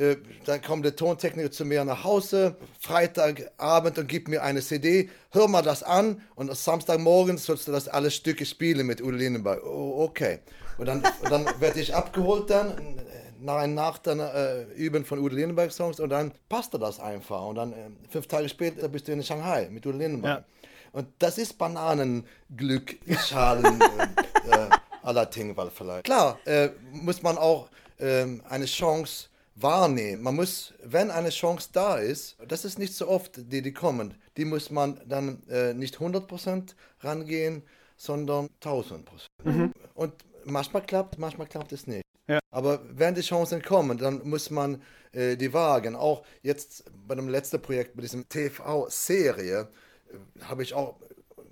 dann 0.46 0.62
kommt 0.62 0.86
der 0.86 0.96
Tontechniker 0.96 1.52
zu 1.52 1.66
mir 1.66 1.84
nach 1.86 2.04
Hause, 2.04 2.56
Freitagabend 2.80 3.98
und 3.98 4.08
gibt 4.08 4.28
mir 4.28 4.42
eine 4.44 4.62
CD, 4.62 5.10
hör 5.32 5.48
mal 5.48 5.62
das 5.62 5.84
an 5.84 6.22
und 6.36 6.56
Samstagmorgen 6.56 7.38
sollst 7.38 7.68
du 7.68 7.72
das 7.72 7.88
alle 7.88 8.12
Stücke 8.12 8.46
spielen 8.46 8.88
mit 8.88 9.02
Udo 9.02 9.12
Lindenberg. 9.12 9.64
Oh, 9.64 10.04
okay. 10.04 10.40
Und 10.78 10.88
dann, 10.88 11.04
und 11.22 11.32
dann 11.32 11.46
werde 11.60 11.80
ich 11.80 11.94
abgeholt 11.94 12.50
dann, 12.50 13.00
nach 13.42 13.58
einer 13.58 13.74
Nacht 13.74 14.08
dann 14.08 14.20
äh, 14.20 14.64
üben 14.76 15.04
von 15.04 15.20
Udo 15.20 15.36
Lindenberg 15.36 15.72
Songs 15.72 16.00
und 16.00 16.10
dann 16.10 16.32
passte 16.48 16.80
das 16.80 17.00
einfach. 17.00 17.46
Und 17.46 17.56
dann 17.56 17.74
äh, 17.74 17.90
fünf 18.10 18.28
Tage 18.28 18.48
später 18.50 18.88
bist 18.88 19.08
du 19.08 19.12
in 19.12 19.24
Shanghai 19.24 19.68
mit 19.70 19.86
Udo 19.86 19.98
Lindenberg. 19.98 20.40
Ja. 20.40 20.70
Und 20.94 21.08
das 21.20 21.38
ist 21.38 21.58
Bananenglück, 21.58 22.98
Schalen 23.28 23.82
äh, 23.82 24.66
äh, 24.66 24.70
aller 25.04 25.30
Tingwall 25.30 25.72
vielleicht. 25.74 26.04
Klar, 26.04 26.40
äh, 26.46 26.70
muss 26.92 27.24
man 27.24 27.38
auch 27.38 27.70
ähm, 28.00 28.42
eine 28.48 28.66
Chance 28.66 29.30
wahrnehmen. 29.62 30.24
Man 30.24 30.36
muss, 30.36 30.74
wenn 30.84 31.12
eine 31.12 31.30
Chance 31.30 31.70
da 31.72 31.98
ist, 31.98 32.38
das 32.48 32.66
ist 32.66 32.80
nicht 32.80 32.94
so 32.94 33.08
oft, 33.08 33.32
die, 33.52 33.62
die 33.62 33.74
kommen, 33.74 34.16
die 34.38 34.46
muss 34.46 34.70
man 34.70 35.00
dann 35.08 35.44
äh, 35.50 35.74
nicht 35.74 35.98
100% 35.98 36.76
rangehen, 37.02 37.64
sondern 37.98 38.50
1000%. 38.64 39.04
Mhm. 39.44 39.72
Und 39.94 40.14
manchmal 40.46 40.84
klappt, 40.84 41.18
manchmal 41.18 41.48
klappt 41.48 41.72
es 41.72 41.88
nicht. 41.88 42.04
Ja. 42.28 42.40
Aber 42.52 42.82
wenn 42.90 43.16
die 43.16 43.22
Chancen 43.22 43.62
kommen, 43.62 43.98
dann 43.98 44.28
muss 44.28 44.50
man 44.50 44.82
äh, 45.12 45.36
die 45.36 45.54
wagen. 45.54 45.96
Auch 45.96 46.24
jetzt 46.42 46.86
bei 47.08 47.16
dem 47.16 47.30
letzten 47.30 47.62
Projekt, 47.62 47.96
bei 47.96 48.02
diesem 48.02 48.28
TV-Serie, 48.28 49.68
äh, 50.10 50.44
habe 50.44 50.64
ich 50.64 50.74
auch 50.74 50.96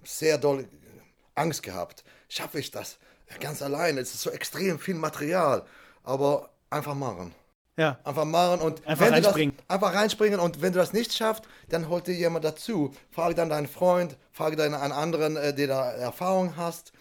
sehr 0.03 0.37
doll 0.37 0.67
Angst 1.35 1.63
gehabt. 1.63 2.03
Schaffe 2.27 2.59
ich 2.59 2.71
das 2.71 2.97
ganz 3.39 3.61
alleine? 3.61 3.99
Es 3.99 4.13
ist 4.13 4.21
so 4.21 4.31
extrem 4.31 4.79
viel 4.79 4.95
Material. 4.95 5.65
Aber 6.03 6.49
einfach 6.69 6.95
machen. 6.95 7.33
Ja. 7.77 7.97
Einfach 8.03 8.25
machen 8.25 8.61
und 8.61 8.85
einfach 8.85 9.09
reinspringen. 9.09 9.55
Das, 9.55 9.69
einfach 9.69 9.93
reinspringen 9.93 10.39
und 10.39 10.61
wenn 10.61 10.73
du 10.73 10.79
das 10.79 10.91
nicht 10.91 11.13
schaffst, 11.13 11.43
dann 11.69 11.87
holt 11.87 12.07
dir 12.07 12.13
jemand 12.13 12.43
dazu. 12.43 12.93
Frage 13.09 13.35
dann 13.35 13.49
deinen 13.49 13.67
Freund, 13.67 14.17
frage 14.31 14.55
dann 14.55 14.73
einen 14.73 14.91
anderen, 14.91 15.37
äh, 15.37 15.53
der 15.53 15.67
da 15.67 15.91
Erfahrung 15.91 16.57
hast 16.57 16.91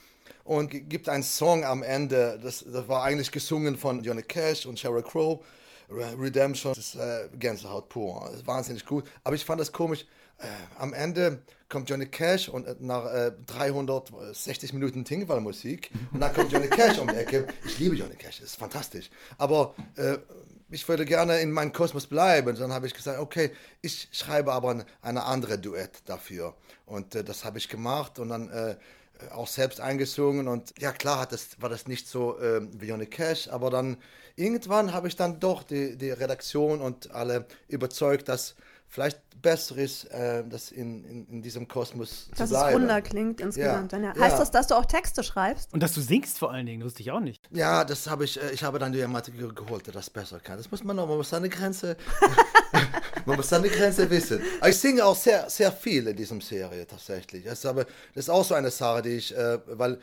und 0.44 0.70
gibt 0.70 1.08
einen 1.08 1.24
Song 1.24 1.64
am 1.64 1.82
Ende. 1.82 2.38
Das, 2.42 2.64
das 2.64 2.88
war 2.88 3.02
eigentlich 3.02 3.32
gesungen 3.32 3.76
von 3.76 4.02
Johnny 4.02 4.22
Cash 4.22 4.66
und 4.66 4.78
Sheryl 4.78 5.02
Crow. 5.02 5.44
Redemption, 5.90 6.74
das 6.74 6.94
ist 6.94 6.94
äh, 6.96 7.28
Gänsehaut 7.38 7.88
pur. 7.88 8.22
Das 8.26 8.40
ist 8.40 8.46
wahnsinnig 8.46 8.84
gut. 8.84 9.04
Aber 9.24 9.34
ich 9.34 9.44
fand 9.44 9.60
das 9.60 9.72
komisch. 9.72 10.04
Äh, 10.38 10.46
am 10.78 10.92
Ende 10.92 11.42
kommt 11.68 11.90
Johnny 11.90 12.06
Cash 12.06 12.48
und 12.48 12.66
äh, 12.66 12.76
nach 12.78 13.06
äh, 13.12 13.32
360 13.46 14.72
Minuten 14.72 15.04
Tingwall-Musik 15.04 15.90
und 16.12 16.20
dann 16.20 16.32
kommt 16.32 16.52
Johnny 16.52 16.68
Cash 16.68 16.98
um 16.98 17.08
die 17.08 17.14
Ecke. 17.14 17.48
Ich 17.64 17.78
liebe 17.78 17.96
Johnny 17.96 18.14
Cash, 18.14 18.38
das 18.40 18.50
ist 18.50 18.56
fantastisch. 18.56 19.10
Aber 19.38 19.74
äh, 19.96 20.18
ich 20.70 20.88
würde 20.88 21.04
gerne 21.04 21.40
in 21.40 21.50
meinem 21.50 21.72
Kosmos 21.72 22.06
bleiben. 22.06 22.56
Dann 22.56 22.72
habe 22.72 22.86
ich 22.86 22.94
gesagt, 22.94 23.18
okay, 23.18 23.50
ich 23.80 24.08
schreibe 24.12 24.52
aber 24.52 24.84
eine 25.02 25.24
andere 25.24 25.58
Duett 25.58 26.02
dafür. 26.06 26.54
Und 26.86 27.14
äh, 27.14 27.24
das 27.24 27.44
habe 27.44 27.58
ich 27.58 27.68
gemacht 27.68 28.18
und 28.18 28.28
dann 28.28 28.50
äh, 28.50 28.76
auch 29.30 29.48
selbst 29.48 29.80
eingesungen. 29.80 30.48
Und 30.48 30.74
ja, 30.78 30.92
klar 30.92 31.20
hat 31.20 31.32
das, 31.32 31.60
war 31.60 31.68
das 31.68 31.86
nicht 31.86 32.08
so 32.08 32.38
äh, 32.38 32.60
wie 32.72 32.86
Johnny 32.86 33.06
Cash, 33.06 33.48
aber 33.48 33.70
dann 33.70 33.96
irgendwann 34.36 34.92
habe 34.92 35.08
ich 35.08 35.16
dann 35.16 35.40
doch 35.40 35.62
die, 35.62 35.96
die 35.96 36.10
Redaktion 36.10 36.80
und 36.80 37.10
alle 37.12 37.46
überzeugt, 37.68 38.28
dass 38.28 38.54
vielleicht 38.88 39.20
besser 39.40 39.76
ist, 39.76 40.04
äh, 40.04 40.44
das 40.48 40.70
in, 40.72 41.04
in, 41.04 41.26
in, 41.28 41.42
diesem 41.42 41.68
Kosmos 41.68 42.28
dass 42.30 42.48
zu 42.48 42.54
bleiben. 42.54 42.64
Dass 42.64 42.68
es 42.68 42.74
runder 42.74 43.02
klingt 43.02 43.40
insgesamt. 43.40 43.92
Ja. 43.92 43.98
Ja. 43.98 44.08
Heißt 44.18 44.32
ja. 44.32 44.38
das, 44.38 44.50
dass 44.50 44.66
du 44.66 44.74
auch 44.74 44.86
Texte 44.86 45.22
schreibst? 45.22 45.72
Und 45.72 45.82
dass 45.82 45.92
du 45.94 46.00
singst 46.00 46.38
vor 46.38 46.50
allen 46.50 46.66
Dingen, 46.66 46.82
wusste 46.82 47.02
ich 47.02 47.10
auch 47.10 47.20
nicht. 47.20 47.48
Ja, 47.50 47.84
das 47.84 48.08
habe 48.08 48.24
ich, 48.24 48.40
äh, 48.40 48.50
ich 48.52 48.64
habe 48.64 48.78
dann 48.78 48.92
jemanden 48.92 49.54
geholt, 49.54 49.86
der 49.86 49.94
das 49.94 50.10
besser 50.10 50.40
kann. 50.40 50.56
Das 50.56 50.70
muss 50.70 50.82
man 50.82 50.96
noch, 50.96 51.06
man 51.06 51.18
muss 51.18 51.30
seine 51.30 51.48
Grenze, 51.48 51.96
man 53.26 53.36
muss 53.36 53.48
seine 53.48 53.68
Grenze 53.68 54.08
wissen. 54.10 54.42
Aber 54.60 54.70
ich 54.70 54.78
singe 54.78 55.04
auch 55.04 55.16
sehr, 55.16 55.48
sehr 55.50 55.70
viel 55.70 56.06
in 56.08 56.16
diesem 56.16 56.40
Serie 56.40 56.86
tatsächlich. 56.86 57.44
Das 57.44 57.60
ist, 57.60 57.66
aber, 57.66 57.84
das 57.84 58.24
ist 58.24 58.30
auch 58.30 58.44
so 58.44 58.54
eine 58.54 58.70
Sache, 58.70 59.02
die 59.02 59.10
ich, 59.10 59.36
äh, 59.36 59.58
weil 59.66 59.98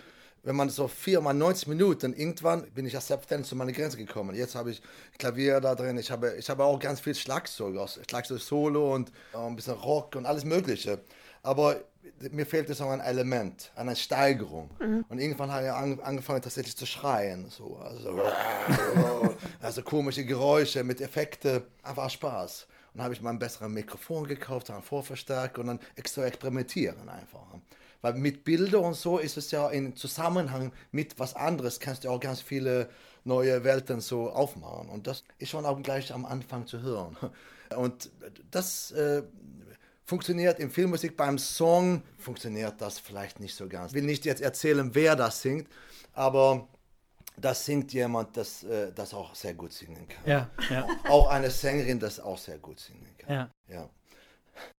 wenn 0.46 0.56
man 0.56 0.70
so 0.70 0.88
viermal 0.88 1.34
90 1.34 1.68
Minuten, 1.68 2.14
irgendwann 2.14 2.70
bin 2.72 2.86
ich 2.86 2.94
ja 2.94 3.02
selbstständig 3.02 3.50
zu 3.50 3.56
meiner 3.56 3.72
Grenze 3.72 3.98
gekommen. 3.98 4.36
Jetzt 4.36 4.54
habe 4.54 4.72
ich 4.72 4.82
Klavier 5.18 5.60
da 5.60 5.74
drin, 5.74 5.98
ich 5.98 6.12
habe, 6.12 6.36
ich 6.38 6.50
habe 6.50 6.64
auch 6.64 6.80
ganz 6.80 7.00
viel 7.00 7.16
Schlagzeug, 7.16 7.76
Schlagzeug 8.08 8.40
Solo 8.40 8.94
und 8.94 9.12
ein 9.34 9.56
bisschen 9.56 9.74
Rock 9.74 10.16
und 10.16 10.28
alles 10.28 10.46
Mögliche. 10.46 11.00
Aber 11.42 11.82
mir 12.32 12.46
fehlt 12.46 12.74
so 12.76 12.88
ein 12.88 13.00
Element, 13.00 13.72
eine 13.76 13.96
Steigerung. 13.96 14.70
Mhm. 14.80 15.06
Und 15.10 15.18
irgendwann 15.18 15.52
habe 15.52 15.66
ich 15.66 15.72
angefangen 15.72 16.44
tatsächlich 16.44 16.78
zu 16.78 16.86
schreien. 16.86 17.50
So, 17.50 17.78
also, 17.78 18.22
also 19.62 19.82
komische 19.82 20.26
Geräusche 20.26 20.84
mit 20.84 21.02
Effekten, 21.02 21.64
einfach 21.82 22.10
Spaß. 22.10 22.68
Und 22.94 23.00
dann 23.00 23.06
habe 23.06 23.16
ich 23.16 23.22
mal 23.22 23.32
ein 23.32 23.40
besseres 23.40 23.70
Mikrofon 23.70 24.28
gekauft, 24.28 24.70
einen 24.70 24.84
Vorverstärker 24.84 25.62
und 25.62 25.68
dann 25.68 25.80
extra 25.96 26.24
experimentieren 26.24 27.10
einfach. 27.10 27.48
Weil 28.06 28.14
mit 28.14 28.44
Bilder 28.44 28.82
und 28.82 28.94
so 28.94 29.18
ist 29.18 29.36
es 29.36 29.50
ja 29.50 29.68
in 29.68 29.96
Zusammenhang 29.96 30.72
mit 30.92 31.18
was 31.18 31.36
anderes, 31.36 31.80
kannst 31.80 32.04
du 32.04 32.12
auch 32.12 32.20
ganz 32.20 32.40
viele 32.40 32.88
neue 33.24 33.64
Welten 33.64 34.00
so 34.00 34.30
aufmachen. 34.30 34.90
Und 34.90 35.08
das 35.08 35.24
ist 35.40 35.50
schon 35.50 35.66
auch 35.66 35.82
gleich 35.82 36.14
am 36.14 36.24
Anfang 36.24 36.68
zu 36.68 36.84
hören. 36.84 37.18
Und 37.76 38.12
das 38.52 38.92
äh, 38.92 39.24
funktioniert 40.06 40.60
in 40.60 40.70
Filmmusik. 40.70 41.18
Beim 41.18 41.40
Song 41.40 42.04
funktioniert 42.20 42.80
das 42.80 43.00
vielleicht 43.00 43.40
nicht 43.40 43.56
so 43.56 43.68
ganz. 43.68 43.90
Ich 43.90 43.96
will 43.96 44.04
nicht 44.04 44.24
jetzt 44.26 44.44
erzählen, 44.44 44.94
wer 44.94 45.16
das 45.16 45.42
singt, 45.42 45.68
aber 46.14 46.68
das 47.38 47.66
singt 47.66 47.92
jemand, 47.92 48.38
das, 48.38 48.66
äh, 48.66 48.92
das 48.94 49.16
auch 49.16 49.34
sehr 49.34 49.56
gut 49.56 49.74
singen 49.74 50.08
kann. 50.08 50.30
Ja, 50.30 50.50
ja. 50.70 50.88
Auch 51.10 51.28
eine 51.32 51.50
Sängerin, 51.50 52.00
das 52.00 52.20
auch 52.20 52.38
sehr 52.38 52.60
gut 52.60 52.80
singen 52.80 53.10
kann. 53.18 53.34
Ja. 53.34 53.50
ja. 53.68 53.90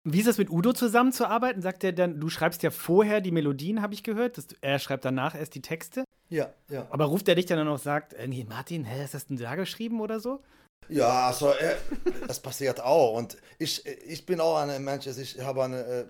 Wie 0.05 0.21
ist 0.21 0.27
es 0.27 0.39
mit 0.39 0.51
Udo 0.51 0.73
zusammenzuarbeiten? 0.73 1.63
Sagt 1.63 1.85
er 1.85 1.93
dann, 1.93 2.21
du 2.21 2.29
schreibst 2.29 2.63
ja 2.63 2.71
vorher 2.71 3.21
die 3.21 3.33
Melodien, 3.33 3.83
habe 3.83 3.95
ich 3.95 4.03
gehört. 4.03 4.39
Das, 4.39 4.49
er 4.61 4.79
schreibt 4.79 5.05
danach 5.05 5.35
erst 5.35 5.55
die 5.55 5.63
Texte. 5.63 6.05
Ja, 6.29 6.53
ja. 6.69 6.87
Aber 6.91 7.07
ruft 7.07 7.29
er 7.29 7.35
dich 7.35 7.47
dann 7.47 7.67
auch 7.69 7.79
sagt, 7.79 8.15
nee, 8.27 8.45
Martin, 8.49 8.85
hä, 8.85 9.03
hast 9.03 9.15
du 9.15 9.17
das 9.17 9.27
denn 9.27 9.37
da 9.37 9.55
geschrieben 9.55 10.01
oder 10.01 10.21
so? 10.21 10.43
Ja, 10.89 11.29
also 11.29 11.51
äh, 11.51 11.77
das 12.27 12.41
passiert 12.41 12.81
auch. 12.81 13.17
Und 13.17 13.37
ich, 13.59 13.85
ich 13.87 14.27
bin 14.27 14.41
auch 14.41 14.57
ein 14.57 14.85
Mensch, 14.85 15.07
also 15.07 15.21
ich 15.21 15.41
habe 15.41 15.65
eine, 15.65 15.81
äh, 15.85 16.05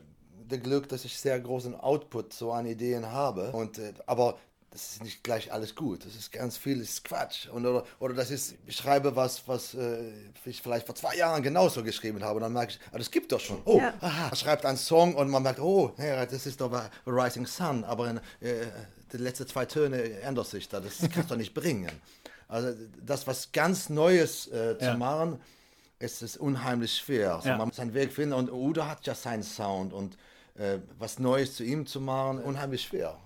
das 0.49 0.61
Glück, 0.61 0.89
dass 0.89 1.05
ich 1.05 1.19
sehr 1.19 1.39
großen 1.41 1.75
Output 1.75 2.33
so 2.33 2.53
an 2.53 2.67
Ideen 2.67 3.07
habe. 3.07 3.53
Und, 3.53 3.79
äh, 3.79 3.93
aber 4.07 4.39
das 4.77 4.93
ist 4.93 5.03
nicht 5.03 5.25
gleich 5.25 5.51
alles 5.53 5.75
gut. 5.75 6.05
Das 6.05 6.15
ist 6.15 6.31
ganz 6.31 6.59
viel 6.59 6.81
ist 6.83 7.03
Quatsch. 7.03 7.49
Und, 7.49 7.65
oder, 7.65 7.85
oder 7.99 8.13
das 8.13 8.31
ist, 8.31 8.57
ich 8.67 8.77
schreibe 8.77 9.17
was, 9.17 9.49
was 9.49 9.73
äh, 9.73 10.11
ich 10.45 10.61
vielleicht 10.61 10.85
vor 10.85 10.95
zwei 10.95 11.17
Jahren 11.17 11.43
genauso 11.43 11.83
geschrieben 11.83 12.23
habe. 12.23 12.37
Und 12.37 12.43
dann 12.43 12.53
merke 12.53 12.73
ich, 12.73 12.81
ah, 12.93 12.99
das 12.99 13.11
gibt 13.11 13.33
doch 13.33 13.41
schon. 13.41 13.63
Oh, 13.65 13.79
Ja. 13.79 13.95
aha, 14.01 14.29
er 14.31 14.37
schreibt 14.37 14.67
einen 14.67 14.77
Song 14.77 15.15
und 15.15 15.31
man 15.31 15.43
merkt, 15.43 15.61
oh, 15.61 15.95
ja, 15.97 16.27
das 16.27 16.45
ist 16.45 16.61
doch 16.61 16.71
bei 16.71 16.91
Rising 17.07 17.47
Sun. 17.47 17.85
Aber 17.85 18.11
in, 18.11 18.17
äh, 18.47 18.67
die 19.13 19.17
letzten 19.17 19.47
zwei 19.47 19.65
Töne 19.65 20.03
ändern 20.21 20.45
sich 20.45 20.69
da. 20.69 20.81
Das 20.81 20.99
kannst 21.15 21.31
du 21.31 21.37
nicht 21.37 21.55
bringen. 21.55 21.91
Also 22.47 22.75
das, 23.03 23.27
was 23.27 23.51
ganz 23.53 23.89
Neues 23.89 24.47
äh, 24.49 24.79
zu 24.79 24.85
Ja. 24.85 24.97
machen, 24.99 25.41
ist 25.99 26.21
es 26.23 26.37
unheimlich 26.37 26.95
schwer. 26.97 27.37
Also 27.37 27.49
Ja. 27.49 27.57
Man 27.57 27.69
muss 27.69 27.77
seinen 27.77 27.95
Weg 27.95 28.13
finden 28.13 28.35
und 28.35 28.53
Udo 28.53 28.85
hat 28.85 29.07
ja 29.07 29.15
seinen 29.15 29.43
Sound 29.43 29.95
und 29.95 30.19
äh, 30.57 30.79
was 30.99 31.19
Neues 31.19 31.57
zu 31.57 31.65
ihm 31.65 31.87
zu 31.87 32.01
machen, 32.01 32.43
unheimlich 32.43 32.83
schwer. 32.83 33.17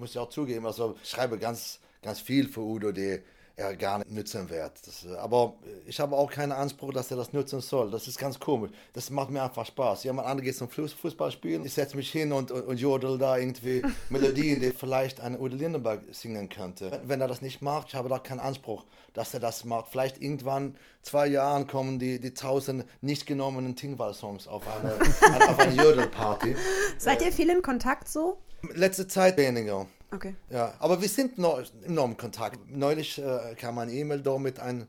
Äh, 0.00 0.02
muss 0.02 0.10
ich 0.10 0.18
auch 0.18 0.28
zugeben, 0.30 0.66
also 0.66 0.96
ich 1.02 1.10
schreibe 1.10 1.38
ganz, 1.38 1.78
ganz 2.02 2.20
viel 2.20 2.48
für 2.48 2.60
Udo, 2.60 2.92
die 2.92 3.20
er 3.56 3.76
gar 3.76 3.98
nicht 3.98 4.10
nützen 4.10 4.48
wird. 4.48 4.72
Das, 4.86 5.04
äh, 5.04 5.14
aber 5.16 5.52
ich 5.86 6.00
habe 6.00 6.16
auch 6.16 6.30
keinen 6.30 6.52
Anspruch, 6.52 6.94
dass 6.94 7.10
er 7.10 7.18
das 7.18 7.34
nutzen 7.34 7.60
soll. 7.60 7.90
Das 7.90 8.08
ist 8.08 8.18
ganz 8.18 8.40
komisch. 8.40 8.70
Das 8.94 9.10
macht 9.10 9.28
mir 9.28 9.42
einfach 9.42 9.66
Spaß. 9.66 10.04
Jemand 10.04 10.26
anderes 10.28 10.46
geht 10.46 10.56
zum 10.56 10.68
Fuß- 10.68 10.94
Fußball 10.96 11.30
spielen, 11.30 11.66
ich 11.66 11.74
setze 11.74 11.94
mich 11.94 12.10
hin 12.10 12.32
und, 12.32 12.50
und, 12.50 12.62
und 12.62 12.80
jodel 12.80 13.18
da 13.18 13.36
irgendwie 13.36 13.82
Melodien, 14.08 14.60
die 14.60 14.70
vielleicht 14.70 15.20
ein 15.20 15.38
Udo 15.38 15.56
Lindenberg 15.56 16.00
singen 16.12 16.48
könnte. 16.48 16.90
Wenn- 16.90 17.08
Wenn 17.10 17.20
er 17.20 17.28
das 17.28 17.42
nicht 17.42 17.60
macht, 17.60 17.88
ich 17.88 17.94
habe 17.96 18.08
da 18.08 18.18
keinen 18.18 18.40
Anspruch, 18.40 18.84
dass 19.12 19.34
er 19.34 19.40
das 19.40 19.64
macht. 19.66 19.88
Vielleicht 19.90 20.22
irgendwann, 20.22 20.74
zwei 21.02 21.26
Jahren, 21.26 21.66
kommen 21.66 21.98
die, 21.98 22.18
die 22.18 22.32
tausend 22.32 22.86
nicht 23.02 23.26
genommenen 23.26 23.76
Tingwall-Songs 23.76 24.48
auf 24.48 24.62
eine, 24.66 24.94
auf 25.50 25.58
eine 25.58 25.74
Jodelparty. 25.74 26.56
Seid 26.96 27.20
ihr 27.20 27.32
viel 27.32 27.50
in 27.50 27.60
Kontakt 27.60 28.08
so? 28.08 28.38
Letzte 28.74 29.08
Zeit 29.08 29.36
weniger. 29.36 29.86
Okay. 30.12 30.34
Ja, 30.50 30.74
aber 30.80 31.00
wir 31.00 31.08
sind 31.08 31.38
noch 31.38 31.62
im 31.84 31.96
im 31.96 32.16
Kontakt. 32.16 32.58
Neulich 32.68 33.18
äh, 33.18 33.54
kam 33.56 33.78
eine 33.78 33.92
E-Mail 33.92 34.20
da 34.20 34.38
mit 34.38 34.58
einem 34.58 34.86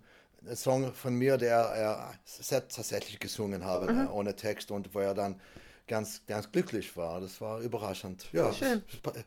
Song 0.56 0.94
von 0.94 1.14
mir, 1.14 1.38
der 1.38 1.58
er 1.58 2.14
selbst 2.26 2.76
tatsächlich 2.76 3.20
gesungen 3.20 3.64
habe, 3.64 3.92
äh, 3.92 4.12
ohne 4.12 4.36
Text 4.36 4.72
und 4.72 4.94
wo 4.96 5.00
er 5.00 5.14
dann 5.14 5.40
ganz, 5.88 6.26
ganz 6.26 6.52
glücklich 6.52 6.96
war. 6.98 7.22
Das 7.22 7.40
war 7.42 7.60
überraschend. 7.60 8.28
Ja, 8.32 8.52
Schön. 8.54 8.82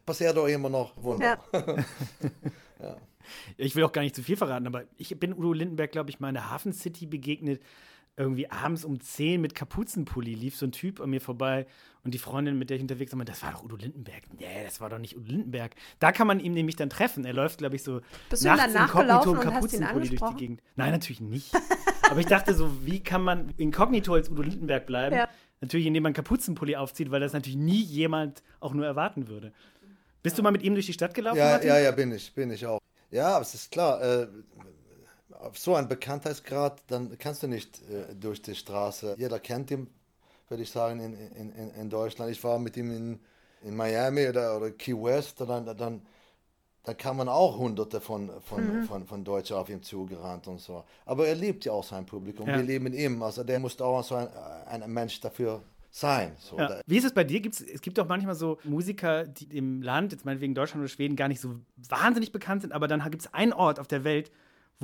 passiert 0.05 0.37
doch 0.37 0.49
immer 0.49 0.69
noch 0.69 0.93
Wunder. 1.03 1.39
Ja. 2.83 2.97
Ich 3.57 3.75
will 3.75 3.85
auch 3.85 3.93
gar 3.93 4.03
nicht 4.03 4.15
zu 4.15 4.23
viel 4.23 4.37
verraten, 4.37 4.67
aber 4.67 4.85
ich 4.99 5.19
bin 5.19 5.33
Udo 5.33 5.55
Lindenberg, 5.55 5.93
glaube 5.93 6.11
ich, 6.11 6.21
mal 6.21 6.29
in 6.29 6.35
der 6.35 6.51
Hafen 6.51 6.75
City 6.75 7.07
begegnet. 7.07 7.63
Irgendwie 8.17 8.49
abends 8.49 8.85
um 8.85 9.01
10 9.01 9.41
mit 9.41 9.57
Kapuzenpulli 9.57 10.35
lief 10.35 10.57
so 10.57 10.67
ein 10.67 10.73
Typ 10.73 11.01
an 11.01 11.11
mir 11.11 11.21
vorbei 11.21 11.67
und 12.05 12.15
die 12.15 12.19
Freundin, 12.19 12.57
mit 12.59 12.71
der 12.71 12.77
ich 12.77 12.83
unterwegs 12.83 13.11
war, 13.11 13.17
meinte, 13.17 13.33
das 13.33 13.43
war 13.43 13.51
doch 13.53 13.65
Udo 13.65 13.75
Lindenberg. 13.75 14.23
Nee, 14.39 14.63
das 14.65 14.81
war 14.81 14.89
doch 14.89 14.99
nicht 14.99 15.17
Udo 15.17 15.27
Lindenberg. 15.33 15.75
Da 15.99 16.13
kann 16.13 16.29
man 16.29 16.39
ihn 16.39 16.53
nämlich 16.53 16.77
dann 16.77 16.91
treffen. 16.91 17.25
Er 17.25 17.33
läuft, 17.33 17.59
glaube 17.59 17.75
ich, 17.75 17.83
so 17.83 18.03
Bist 18.31 18.45
nachts 18.45 18.73
im 18.73 18.81
und 18.81 18.89
hast 19.13 19.27
ihn 19.27 19.41
Kapuzenpulli 19.41 20.09
durch 20.11 20.31
die? 20.31 20.37
Gegend. 20.37 20.63
Nein, 20.77 20.93
natürlich 20.93 21.21
nicht. 21.21 21.53
Aber 22.09 22.21
ich 22.21 22.27
dachte 22.27 22.55
so, 22.55 22.87
wie 22.87 23.01
kann 23.01 23.23
man 23.23 23.53
inkognito 23.57 24.15
als 24.15 24.31
Udo 24.31 24.43
Lindenberg 24.43 24.87
bleiben? 24.87 25.17
Ja. 25.17 25.29
Natürlich, 25.61 25.87
indem 25.87 26.03
man 26.05 26.13
Kapuzenpulli 26.13 26.77
aufzieht, 26.77 27.11
weil 27.11 27.21
das 27.21 27.33
natürlich 27.33 27.57
nie 27.57 27.81
jemand 27.83 28.43
auch 28.61 28.75
nur 28.75 28.87
erwarten 28.87 29.27
würde. 29.29 29.53
Bist 30.23 30.39
du 30.39 30.43
mal 30.43 30.53
mit 30.53 30.63
ihm 30.63 30.75
durch 30.75 30.87
die 30.87 30.93
Stadt 30.93 31.15
gelaufen, 31.15 31.39
Ja, 31.39 31.53
Martin? 31.53 31.69
ja, 31.69 31.79
ja, 31.81 31.91
bin 31.91 32.13
ich, 32.13 32.33
bin 32.33 32.51
ich 32.51 32.65
auch. 32.67 32.79
Ja, 33.11 33.41
es 33.41 33.55
ist 33.55 33.71
klar, 33.71 34.01
äh, 34.03 34.29
so 35.55 35.75
einen 35.75 35.89
Bekanntheitsgrad, 35.89 36.83
dann 36.89 37.17
kannst 37.19 37.43
du 37.43 37.47
nicht 37.47 37.81
äh, 37.91 38.15
durch 38.15 38.41
die 38.43 38.55
Straße. 38.55 39.17
Jeder 39.19 39.39
kennt 39.39 39.71
ihn, 39.71 39.89
würde 40.49 40.63
ich 40.63 40.71
sagen, 40.71 41.01
in, 41.01 41.15
in, 41.15 41.53
in, 41.53 41.71
in 41.75 41.91
Deutschland. 41.91 42.31
Ich 42.31 42.43
war 42.45 42.59
mit 42.59 42.77
ihm 42.77 42.91
in, 42.91 43.21
in 43.63 43.77
Miami 43.77 44.29
oder, 44.29 44.57
oder 44.57 44.71
Key 44.71 44.95
West, 44.95 45.41
dann, 45.41 45.65
dann, 45.65 46.03
dann 46.85 46.97
kamen 46.97 47.29
auch 47.29 47.59
hunderte 47.59 48.01
von, 48.01 48.31
von, 48.43 48.85
von, 48.85 49.07
von 49.07 49.25
Deutschen 49.25 49.57
auf 49.57 49.69
ihn 49.69 49.83
zugerannt 49.83 50.47
und 50.49 50.61
so. 50.61 50.85
Aber 51.07 51.27
er 51.27 51.35
liebt 51.35 51.65
ja 51.65 51.73
auch 51.73 51.85
sein 51.85 52.05
Publikum, 52.07 52.47
Ja. 52.47 52.57
wir 52.57 52.63
lieben 52.63 52.93
ihn. 52.93 53.23
Also 53.23 53.43
der 53.45 53.59
muss 53.59 53.81
auch 53.81 54.03
so 54.03 54.17
ein, 54.17 54.29
ein 54.83 54.93
Mensch 54.93 55.21
dafür 55.21 55.63
sein. 55.91 56.33
So. 56.41 56.59
Ja. 56.59 56.81
Wie 56.87 56.97
ist 56.99 57.05
es 57.05 57.13
bei 57.15 57.23
dir? 57.23 57.41
Gibt's, 57.41 57.61
es 57.61 57.81
gibt 57.81 57.99
doch 57.99 58.09
manchmal 58.09 58.35
so 58.35 58.59
Musiker, 58.65 59.25
die 59.27 59.57
im 59.57 59.81
Land, 59.81 60.11
jetzt 60.13 60.25
meinetwegen 60.25 60.53
Deutschland 60.53 60.81
oder 60.81 60.89
Schweden, 60.89 61.15
gar 61.15 61.29
nicht 61.29 61.41
so 61.41 61.55
wahnsinnig 61.89 62.33
bekannt 62.33 62.63
sind, 62.63 62.73
aber 62.73 62.89
dann 62.89 63.01
gibt 63.11 63.23
es 63.23 63.33
einen 63.33 63.53
Ort 63.53 63.79
auf 63.79 63.87
der 63.87 64.03
Welt, 64.03 64.33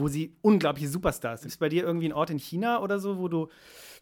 wo 0.01 0.09
sie 0.09 0.35
unglaubliche 0.43 0.89
Superstars 0.89 1.43
sind. 1.43 1.49
Ist 1.51 1.59
bei 1.59 1.69
dir 1.69 1.85
irgendwie 1.85 2.07
ein 2.09 2.13
Ort 2.13 2.31
in 2.31 2.39
China 2.39 2.81
oder 2.83 2.99
so, 2.99 3.19
wo 3.19 3.29
du 3.29 3.49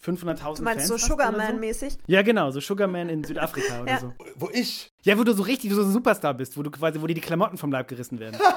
500.000 0.04 0.56
Du 0.58 0.62
meinst 0.62 0.86
Fans 0.86 0.88
so 0.88 0.96
Sugarman-mäßig? 1.08 1.92
So? 1.94 1.98
Ja, 2.06 2.22
genau, 2.22 2.50
so 2.52 2.60
Sugarman 2.60 3.08
in 3.08 3.24
Südafrika 3.24 3.82
oder 3.82 3.90
Ja. 3.92 3.98
so. 4.00 4.14
Wo 4.36 4.48
ich 4.52 4.92
Ja, 5.02 5.18
wo 5.18 5.24
du 5.24 5.32
so 5.34 5.42
richtig 5.42 5.72
so 5.72 5.82
ein 5.82 5.92
Superstar 5.92 6.34
bist, 6.34 6.56
wo 6.56 6.62
du 6.62 6.70
quasi, 6.70 7.00
wo 7.00 7.06
dir 7.06 7.14
die 7.14 7.20
Klamotten 7.20 7.58
vom 7.58 7.72
Leib 7.72 7.88
gerissen 7.88 8.18
werden. 8.18 8.38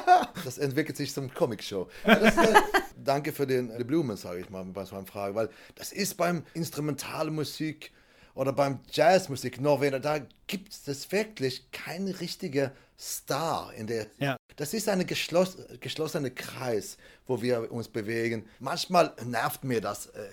Das 0.45 0.57
entwickelt 0.57 0.98
sich 0.98 1.13
zum 1.13 1.31
Comic-Show. 1.31 1.88
Äh, 2.03 2.31
danke 3.03 3.31
für 3.31 3.45
den, 3.45 3.71
die 3.77 3.83
Blumen, 3.83 4.17
sage 4.17 4.39
ich 4.39 4.50
mal, 4.50 4.63
bei 4.65 4.86
so 4.86 4.95
einer 4.95 5.05
Frage, 5.05 5.36
weil 5.36 5.50
das 5.75 5.91
ist 5.91 6.15
beim 6.17 6.43
Instrumentalmusik 6.55 7.91
oder 8.33 8.53
beim 8.53 8.79
Jazzmusik 8.91 9.60
noch 9.62 9.81
weniger, 9.81 10.00
da 10.00 10.19
gibt 10.51 10.74
es 10.86 11.12
wirklich 11.13 11.72
keinen 11.72 12.13
richtigen 12.13 12.72
Star 13.01 13.74
in 13.74 13.88
der. 13.88 14.08
Ja. 14.20 14.38
Das 14.58 14.74
ist 14.75 14.88
ein 14.89 15.08
geschloss, 15.08 15.58
geschlossener 15.79 16.29
Kreis, 16.29 16.98
wo 17.25 17.41
wir 17.41 17.72
uns 17.72 17.88
bewegen. 17.88 18.46
Manchmal 18.60 19.15
nervt 19.25 19.63
mir 19.63 19.81
das, 19.81 20.08
äh, 20.08 20.27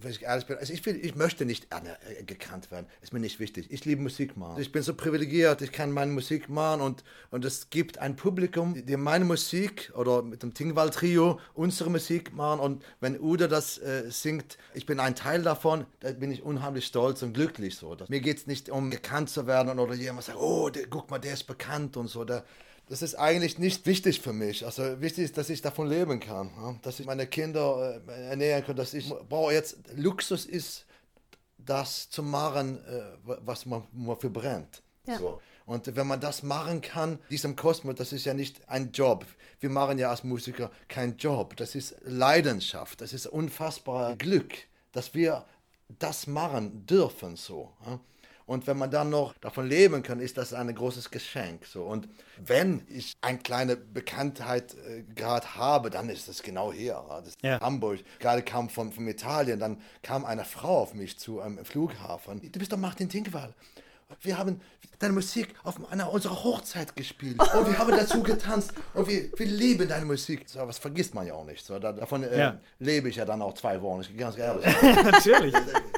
wenn 0.00 0.10
ich 0.10 0.22
ehrlich 0.22 0.46
bin. 0.46 0.58
Also 0.58 0.72
ich, 0.72 0.84
will, 0.86 1.00
ich 1.02 1.16
möchte 1.16 1.44
nicht 1.44 1.68
äh, 1.72 2.22
gekannt 2.22 2.70
werden. 2.70 2.86
Ist 3.00 3.12
mir 3.12 3.18
nicht 3.18 3.40
wichtig. 3.40 3.66
Ich 3.70 3.84
liebe 3.84 4.02
Musik 4.02 4.36
machen. 4.36 4.60
Ich 4.60 4.70
bin 4.70 4.82
so 4.82 4.94
privilegiert, 4.94 5.62
ich 5.62 5.72
kann 5.72 5.90
meine 5.90 6.12
Musik 6.12 6.48
machen 6.48 6.82
und, 6.82 7.02
und 7.30 7.44
es 7.44 7.70
gibt 7.70 7.98
ein 7.98 8.14
Publikum, 8.14 8.74
die 8.86 8.96
meine 8.96 9.24
Musik 9.24 9.90
oder 9.96 10.22
mit 10.22 10.42
dem 10.42 10.54
Tingwall-Trio 10.54 11.40
unsere 11.54 11.90
Musik 11.90 12.32
machen. 12.34 12.60
Und 12.60 12.84
wenn 13.00 13.18
Uda 13.18 13.48
das 13.48 13.78
äh, 13.78 14.10
singt, 14.10 14.58
ich 14.74 14.86
bin 14.86 15.00
ein 15.00 15.16
Teil 15.16 15.42
davon, 15.42 15.86
da 16.00 16.12
bin 16.12 16.30
ich 16.30 16.42
unheimlich 16.42 16.86
stolz 16.86 17.22
und 17.22 17.32
glücklich. 17.32 17.76
So. 17.76 17.96
Das, 17.96 18.08
mir 18.08 18.20
geht 18.20 18.36
es 18.36 18.46
nicht 18.46 18.68
um 18.68 18.90
gekannt 18.90 19.30
zu 19.30 19.48
werden 19.48 19.53
oder 19.62 19.94
jemand 19.94 20.24
sagt, 20.24 20.38
oh, 20.38 20.68
der, 20.70 20.86
guck 20.86 21.10
mal, 21.10 21.18
der 21.18 21.34
ist 21.34 21.44
bekannt 21.44 21.96
und 21.96 22.08
so. 22.08 22.24
Der, 22.24 22.44
das 22.88 23.02
ist 23.02 23.14
eigentlich 23.14 23.58
nicht 23.58 23.86
wichtig 23.86 24.20
für 24.20 24.32
mich. 24.32 24.64
Also 24.64 25.00
wichtig 25.00 25.24
ist, 25.24 25.38
dass 25.38 25.48
ich 25.48 25.62
davon 25.62 25.88
leben 25.88 26.20
kann, 26.20 26.50
ja? 26.56 26.76
dass 26.82 27.00
ich 27.00 27.06
meine 27.06 27.26
Kinder 27.26 28.00
äh, 28.06 28.28
ernähren 28.28 28.64
kann, 28.64 28.76
dass 28.76 28.94
ich 28.94 29.08
brauche 29.28 29.52
jetzt 29.52 29.78
Luxus 29.96 30.44
ist, 30.44 30.84
das 31.58 32.10
zu 32.10 32.22
machen, 32.22 32.78
äh, 32.86 33.02
was 33.24 33.64
man, 33.64 33.84
man 33.92 34.16
verbrennt. 34.16 34.82
Ja. 35.06 35.18
So. 35.18 35.40
Und 35.66 35.96
wenn 35.96 36.06
man 36.06 36.20
das 36.20 36.42
machen 36.42 36.82
kann, 36.82 37.18
diesem 37.30 37.56
Kosmos, 37.56 37.94
das 37.94 38.12
ist 38.12 38.26
ja 38.26 38.34
nicht 38.34 38.68
ein 38.68 38.92
Job. 38.92 39.24
Wir 39.60 39.70
machen 39.70 39.98
ja 39.98 40.10
als 40.10 40.22
Musiker 40.22 40.70
keinen 40.88 41.16
Job. 41.16 41.56
Das 41.56 41.74
ist 41.74 41.96
Leidenschaft. 42.04 43.00
Das 43.00 43.14
ist 43.14 43.26
unfassbarer 43.26 44.16
Glück, 44.16 44.52
dass 44.92 45.14
wir 45.14 45.46
das 45.88 46.26
machen 46.26 46.86
dürfen 46.86 47.36
so. 47.36 47.72
ja. 47.86 47.98
Und 48.46 48.66
wenn 48.66 48.76
man 48.76 48.90
dann 48.90 49.08
noch 49.10 49.32
davon 49.40 49.66
leben 49.66 50.02
kann, 50.02 50.20
ist 50.20 50.36
das 50.36 50.52
ein 50.52 50.74
großes 50.74 51.10
Geschenk. 51.10 51.64
So. 51.66 51.84
Und 51.84 52.08
wenn 52.44 52.86
ich 52.88 53.14
eine 53.22 53.38
kleine 53.38 53.76
Bekanntheit 53.76 54.74
äh, 54.74 55.02
gerade 55.14 55.54
habe, 55.56 55.88
dann 55.90 56.08
ist 56.10 56.28
das 56.28 56.42
genau 56.42 56.72
hier. 56.72 57.02
Das 57.24 57.34
Ja. 57.42 57.58
Hamburg. 57.60 58.00
Gerade 58.18 58.42
kam 58.42 58.68
von, 58.68 58.92
von 58.92 59.08
Italien, 59.08 59.58
dann 59.58 59.80
kam 60.02 60.24
eine 60.26 60.44
Frau 60.44 60.82
auf 60.82 60.92
mich 60.94 61.18
zu 61.18 61.40
am 61.40 61.64
Flughafen. 61.64 62.40
Du 62.52 62.58
bist 62.58 62.70
doch 62.72 62.76
Martin 62.76 63.08
Tinkwall. 63.08 63.54
Wir 64.20 64.36
haben 64.38 64.60
deine 64.98 65.14
Musik 65.14 65.54
auf 65.64 65.76
einer 65.90 66.12
unserer 66.12 66.44
Hochzeit 66.44 66.94
gespielt 66.94 67.40
und 67.54 67.66
wir 67.66 67.78
haben 67.78 67.90
dazu 67.90 68.22
getanzt 68.22 68.72
und 68.92 69.08
wir, 69.08 69.30
wir 69.36 69.46
lieben 69.46 69.88
deine 69.88 70.04
Musik. 70.04 70.44
So, 70.46 70.60
was 70.68 70.78
vergisst 70.78 71.14
man 71.14 71.26
ja 71.26 71.34
auch 71.34 71.44
nicht. 71.46 71.64
So, 71.64 71.78
da, 71.78 71.92
davon 71.92 72.22
äh, 72.22 72.38
Ja. 72.38 72.58
lebe 72.78 73.08
ich 73.08 73.16
ja 73.16 73.24
dann 73.24 73.40
auch 73.42 73.54
zwei 73.54 73.80
Wochen, 73.80 74.02
ich 74.02 74.16
ganz 74.16 74.36
ehrlich. 74.36 74.66
Natürlich. 75.02 75.54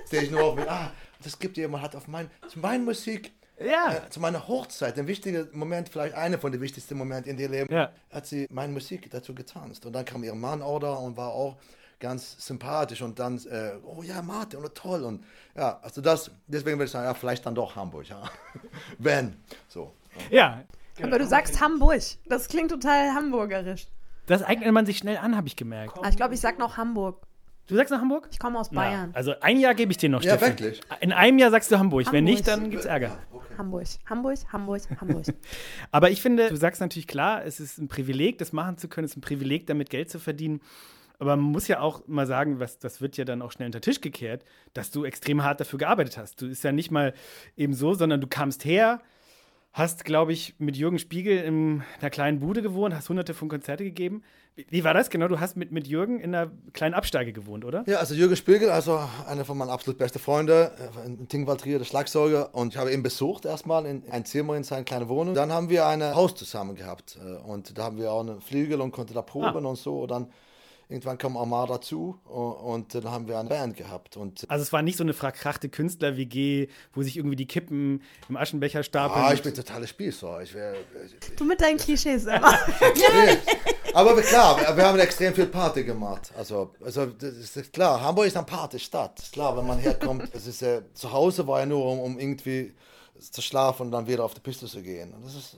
Stehe 0.07 0.23
ich 0.23 0.31
nur 0.31 0.45
auf 0.45 0.55
mit, 0.57 0.69
ah, 0.69 0.93
das 1.23 1.39
gibt 1.39 1.57
jemand, 1.57 1.83
hat 1.83 1.97
auf 1.97 2.09
mein, 2.09 2.31
meine 2.55 2.85
Musik 2.85 3.33
Ja. 3.59 3.95
Äh, 3.95 4.11
zu 4.11 4.21
meiner 4.21 4.47
Hochzeit, 4.49 4.99
ein 4.99 5.07
wichtiger 5.07 5.47
Moment, 5.53 5.89
vielleicht 5.89 6.15
einer 6.15 6.39
von 6.39 6.53
den 6.53 6.61
wichtigsten 6.61 6.97
Momenten 6.99 7.33
in 7.33 7.39
ihr 7.39 7.49
Leben, 7.49 7.73
Ja. 7.73 7.91
hat 8.11 8.27
sie 8.27 8.47
meine 8.51 8.73
Musik 8.73 9.11
dazu 9.11 9.35
getanzt. 9.35 9.87
Und 9.87 9.95
dann 9.95 10.05
kam 10.05 10.23
ihr 10.25 10.35
Mann 10.35 10.61
auch 10.63 10.79
da 10.79 10.93
und 10.93 11.17
war 11.17 11.31
auch 11.33 11.57
ganz 11.99 12.37
sympathisch 12.47 13.01
und 13.01 13.19
dann, 13.19 13.39
äh, 13.47 13.73
oh 13.83 14.03
ja, 14.03 14.21
Martin, 14.21 14.61
und 14.61 14.75
toll. 14.75 15.03
Und 15.05 15.25
ja, 15.57 15.79
also 15.83 16.03
das, 16.03 16.31
deswegen 16.47 16.77
würde 16.77 16.85
ich 16.85 16.91
sagen, 16.91 17.07
ja, 17.07 17.15
vielleicht 17.15 17.47
dann 17.47 17.55
doch 17.55 17.75
Hamburg, 17.75 18.07
ja. 18.11 18.23
Wenn, 18.99 19.37
so. 19.69 19.93
Ja. 20.31 20.63
Aber 21.03 21.19
du 21.19 21.27
sagst 21.27 21.59
Hamburg. 21.61 22.03
Das 22.27 22.49
klingt 22.49 22.71
total 22.71 23.15
hamburgerisch. 23.15 23.87
Das 24.27 24.43
eignet 24.43 24.73
man 24.73 24.85
sich 24.87 24.99
schnell 24.99 25.17
an, 25.19 25.37
habe 25.37 25.47
ich 25.47 25.57
gemerkt. 25.57 25.97
Aber 25.97 26.09
ich 26.09 26.17
glaube, 26.17 26.35
ich 26.35 26.41
sag 26.41 26.59
noch 26.59 26.77
Hamburg. 26.77 27.23
Du 27.67 27.75
sagst 27.75 27.91
nach 27.91 28.01
Hamburg? 28.01 28.29
Ich 28.31 28.39
komme 28.39 28.59
aus 28.61 28.71
Na, 28.71 28.81
Bayern. 28.83 29.11
also 29.13 29.35
ein 29.41 29.59
Jahr 29.59 29.75
gebe 29.75 29.91
ich 29.91 29.99
dir 29.99 30.09
noch, 30.09 30.23
Ja, 30.23 30.37
Stefan. 30.37 30.51
wirklich? 30.59 30.81
In 31.01 31.13
einem 31.13 31.39
Jahr 31.39 31.51
sagst 31.51 31.71
du 31.73 31.79
Hamburg. 31.79 32.07
Wenn 32.13 32.19
Hamburg. 32.25 32.25
nicht, 32.25 32.47
dann 32.49 32.71
gibt's 32.71 32.87
Ärger. 32.87 33.19
Hamburg, 33.59 33.87
Hamburg, 34.09 34.39
Hamburg, 34.53 34.83
Hamburg. 35.01 35.25
Aber 35.91 36.11
ich 36.11 36.21
finde, 36.23 36.49
du 36.49 36.57
sagst 36.57 36.81
natürlich 36.81 37.07
klar, 37.09 37.45
es 37.45 37.59
ist 37.59 37.79
ein 37.79 37.89
Privileg, 37.89 38.39
das 38.39 38.53
machen 38.53 38.77
zu 38.79 38.87
können, 38.89 39.07
es 39.07 39.13
ist 39.13 39.17
ein 39.17 39.21
Privileg, 39.23 39.67
damit 39.67 39.91
Geld 39.91 40.11
zu 40.11 40.19
verdienen. 40.21 40.61
Aber 41.19 41.35
man 41.37 41.47
muss 41.47 41.67
ja 41.67 41.81
auch 41.81 42.07
mal 42.07 42.27
sagen, 42.27 42.61
was, 42.61 42.79
das 42.79 43.01
wird 43.01 43.17
ja 43.17 43.25
dann 43.25 43.41
auch 43.41 43.51
schnell 43.51 43.67
unter 43.67 43.81
den 43.81 43.83
Tisch 43.85 44.03
gekehrt, 44.03 44.45
dass 44.75 44.91
du 44.91 45.05
extrem 45.05 45.43
hart 45.43 45.59
dafür 45.61 45.79
gearbeitet 45.79 46.19
hast. 46.19 46.43
Du 46.43 46.47
ist 46.47 46.63
ja 46.63 46.73
nicht 46.73 46.91
mal 46.91 47.15
eben 47.57 47.73
so, 47.73 47.95
sondern 47.95 48.21
du 48.21 48.27
kamst 48.27 48.65
her, 48.67 49.01
hast, 49.77 50.07
glaube 50.07 50.33
ich, 50.33 50.55
mit 50.59 50.75
Jürgen 50.75 50.99
Spiegel 50.99 51.37
in 51.37 51.83
einer 52.01 52.09
kleinen 52.09 52.41
Bude 52.41 52.63
gewohnt, 52.63 52.95
hast 52.95 53.11
hunderte 53.11 53.35
von 53.35 53.51
Konzerte 53.51 53.85
gegeben. 53.85 54.23
Wie, 54.71 54.85
war 54.85 54.95
das 54.95 55.11
genau? 55.11 55.29
Du 55.29 55.39
hast 55.39 55.59
mit, 55.59 55.71
mit 55.71 55.87
Jürgen 55.87 56.19
in 56.19 56.35
einer 56.35 56.51
kleinen 56.73 56.95
Absteige 56.95 57.35
gewohnt, 57.35 57.63
oder? 57.63 57.85
Ja, 57.87 57.99
also 57.99 58.15
Jürgen 58.15 58.37
Spiegel, 58.37 58.71
also 58.71 58.99
einer 59.29 59.45
von 59.45 59.59
meinen 59.59 59.69
absolut 59.69 59.99
besten 59.99 60.19
Freunden, 60.19 60.71
äh, 60.71 60.71
in 61.05 61.29
Tingwald 61.29 61.61
Trier, 61.61 61.77
der 61.77 61.85
Schlagzeuger. 61.85 62.55
Und 62.55 62.73
ich 62.73 62.81
habe 62.81 62.91
ihn 62.91 63.03
besucht 63.03 63.45
erstmal 63.45 63.85
in 63.85 64.03
ein 64.11 64.25
Zimmer 64.25 64.57
in 64.57 64.65
seiner 64.65 64.85
kleinen 64.85 65.11
Wohnung. 65.11 65.35
Dann 65.35 65.53
haben 65.53 65.69
wir 65.69 65.87
ein 65.87 66.03
Haus 66.03 66.35
zusammen 66.35 66.75
gehabt. 66.75 67.19
äh, 67.23 67.37
Und 67.47 67.77
da 67.77 67.85
haben 67.85 67.99
wir 67.99 68.11
auch 68.11 68.21
einen 68.21 68.41
Flügel 68.41 68.81
und 68.81 68.93
konnten 68.93 69.13
da 69.13 69.21
proben 69.21 69.67
und 69.67 69.77
so. 69.77 70.01
Und 70.05 70.11
dann 70.11 70.29
irgendwann 70.89 71.19
kam 71.19 71.37
Amar 71.37 71.67
dazu 71.67 72.19
und, 72.25 72.95
dann 72.95 73.11
haben 73.11 73.27
wir 73.27 73.39
eine 73.39 73.49
Band 73.49 73.77
gehabt. 73.77 74.17
Und 74.17 74.45
Also 74.49 74.63
es 74.63 74.73
war 74.73 74.83
nicht 74.83 74.97
so 74.97 75.05
eine 75.05 75.15
verkrachte 75.15 75.69
Künstler-WG, 75.69 76.69
wo 76.95 77.03
sich 77.03 77.17
irgendwie 77.17 77.37
die 77.37 77.47
Kippen 77.47 78.03
im 78.29 78.37
Aschenbecher 78.37 78.83
stapeln. 78.83 79.25
ah, 79.25 79.33
ich 79.33 79.43
bin 79.43 79.55
totaler 79.55 79.87
Spießer. 79.87 80.43
Ich 80.43 80.55
wär, 80.55 80.75
Du 81.37 81.45
mit 81.45 81.61
deinen 81.61 81.79
Klischees. 81.79 82.27
Nee. 83.17 83.37
Aber 83.95 84.21
klar, 84.21 84.77
wir, 84.77 84.85
haben 84.87 84.99
extrem 84.99 85.35
viel 85.35 85.47
Party 85.47 85.85
gemacht. 85.85 86.31
Also, 86.37 86.75
also 86.85 87.07
das 87.07 87.57
ist 87.57 87.73
klar, 87.73 88.01
Hamburg 88.01 88.27
ist 88.27 88.37
eine 88.37 88.47
Partystadt. 88.47 89.23
Klar, 89.33 89.57
wenn 89.57 89.67
man 89.67 89.79
herkommt, 89.79 90.29
es 90.35 90.47
ist 90.47 90.63
äh, 90.63 90.83
zu 90.93 91.13
Hause 91.13 91.47
war 91.47 91.61
ja 91.61 91.67
nur, 91.67 91.85
um, 91.85 92.01
um 92.01 92.19
irgendwie 92.19 92.75
zu 93.19 93.43
schlafen 93.43 93.83
und 93.87 93.93
dann 93.93 94.07
wieder 94.07 94.25
auf 94.25 94.35
die 94.35 94.41
Piste 94.41 94.67
zu 94.67 94.83
gehen. 94.83 95.13
Und 95.15 95.25
das 95.25 95.35
ist, 95.35 95.57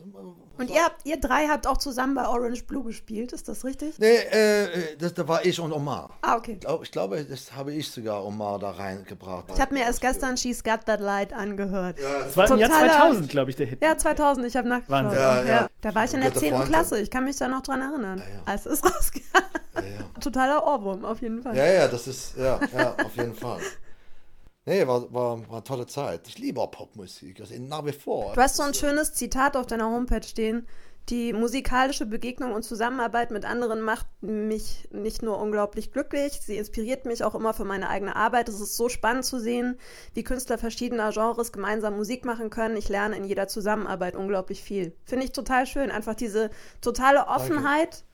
Und 0.58 0.70
ihr, 0.70 0.82
habt, 0.84 1.04
ihr 1.06 1.18
drei 1.20 1.46
habt 1.48 1.66
auch 1.66 1.76
zusammen 1.76 2.14
bei 2.14 2.26
Orange 2.26 2.64
Blue 2.64 2.84
gespielt, 2.84 3.32
ist 3.32 3.48
das 3.48 3.64
richtig? 3.64 3.98
nee, 3.98 4.06
äh, 4.16 4.96
das, 4.98 5.14
da 5.14 5.26
war 5.26 5.44
ich 5.44 5.58
und 5.60 5.72
Omar. 5.72 6.10
Ah, 6.22 6.36
okay. 6.36 6.52
Ich 6.54 6.60
glaub- 6.60 6.82
Ich 6.82 6.90
glaube, 6.92 7.24
das 7.24 7.52
habe 7.54 7.72
ich 7.72 7.90
sogar 7.90 8.24
Omar 8.24 8.58
da 8.58 8.70
reingebracht. 8.70 9.44
Ich 9.54 9.60
habe 9.60 9.74
mir 9.74 9.80
erst 9.84 10.00
gestern 10.00 10.36
She's 10.36 10.62
Got 10.62 10.86
That 10.86 11.00
Light 11.00 11.32
angehört. 11.32 11.98
Das 11.98 12.36
war 12.36 12.50
im 12.50 12.58
Jahr 12.58 12.70
Totaler- 12.70 12.88
2000, 12.90 13.28
glaube 13.30 13.50
ich, 13.50 13.56
der 13.56 13.66
Hit. 13.66 13.82
Ja, 13.82 13.96
2000, 13.96 14.46
ich 14.46 14.56
habe 14.56 14.68
nachgeschaut. 14.68 14.90
Wahnsinn. 14.90 15.18
Ja, 15.18 15.44
ja. 15.44 15.68
Da 15.80 15.94
war 15.94 16.04
ich 16.04 16.14
in 16.14 16.20
der 16.20 16.30
Guter 16.30 16.40
10. 16.40 16.54
Freund. 16.54 16.68
Klasse, 16.68 17.00
ich 17.00 17.10
kann 17.10 17.24
mich 17.24 17.36
da 17.36 17.48
noch 17.48 17.62
dran 17.62 17.80
erinnern, 17.80 18.18
ja. 18.18 18.24
als 18.46 18.66
es 18.66 18.82
rauskam. 18.84 19.20
ja. 19.76 20.20
Totaler 20.20 20.66
Ohrwurm, 20.66 21.04
auf 21.04 21.20
jeden 21.22 21.42
Fall. 21.42 21.56
Ja, 21.56 21.66
ja, 21.66 21.88
das 21.88 22.06
ist, 22.08 22.36
ja, 22.36 22.58
ja, 22.76 22.94
auf 23.04 23.16
jeden 23.16 23.34
Fall. 23.34 23.60
Nee, 24.68 24.86
war, 24.86 25.10
war, 25.14 25.40
war 25.48 25.52
eine 25.56 25.64
tolle 25.64 25.86
Zeit. 25.86 26.28
Ich 26.28 26.36
liebe 26.36 26.60
auch 26.60 26.70
Popmusik, 26.70 27.40
also 27.40 27.54
nach 27.58 27.86
wie 27.86 27.92
vor. 27.92 28.34
Du 28.34 28.40
hast 28.42 28.56
so 28.56 28.62
ein 28.62 28.74
schönes 28.74 29.14
Zitat 29.14 29.56
auf 29.56 29.64
deiner 29.64 29.90
Homepage 29.90 30.22
stehen. 30.22 30.66
Die 31.08 31.32
musikalische 31.32 32.04
Begegnung 32.04 32.52
und 32.52 32.64
Zusammenarbeit 32.64 33.30
mit 33.30 33.46
anderen 33.46 33.80
macht 33.80 34.06
mich 34.20 34.86
nicht 34.90 35.22
nur 35.22 35.40
unglaublich 35.40 35.90
glücklich, 35.90 36.42
sie 36.42 36.58
inspiriert 36.58 37.06
mich 37.06 37.24
auch 37.24 37.34
immer 37.34 37.54
für 37.54 37.64
meine 37.64 37.88
eigene 37.88 38.14
Arbeit. 38.14 38.50
Es 38.50 38.60
ist 38.60 38.76
so 38.76 38.90
spannend 38.90 39.24
zu 39.24 39.40
sehen, 39.40 39.78
wie 40.12 40.22
Künstler 40.22 40.58
verschiedener 40.58 41.12
Genres 41.12 41.50
gemeinsam 41.50 41.96
Musik 41.96 42.26
machen 42.26 42.50
können. 42.50 42.76
Ich 42.76 42.90
lerne 42.90 43.16
in 43.16 43.24
jeder 43.24 43.48
Zusammenarbeit 43.48 44.16
unglaublich 44.16 44.62
viel. 44.62 44.94
Finde 45.04 45.24
ich 45.24 45.32
total 45.32 45.64
schön. 45.64 45.90
Einfach 45.90 46.14
diese 46.14 46.50
totale 46.82 47.26
Offenheit, 47.26 48.04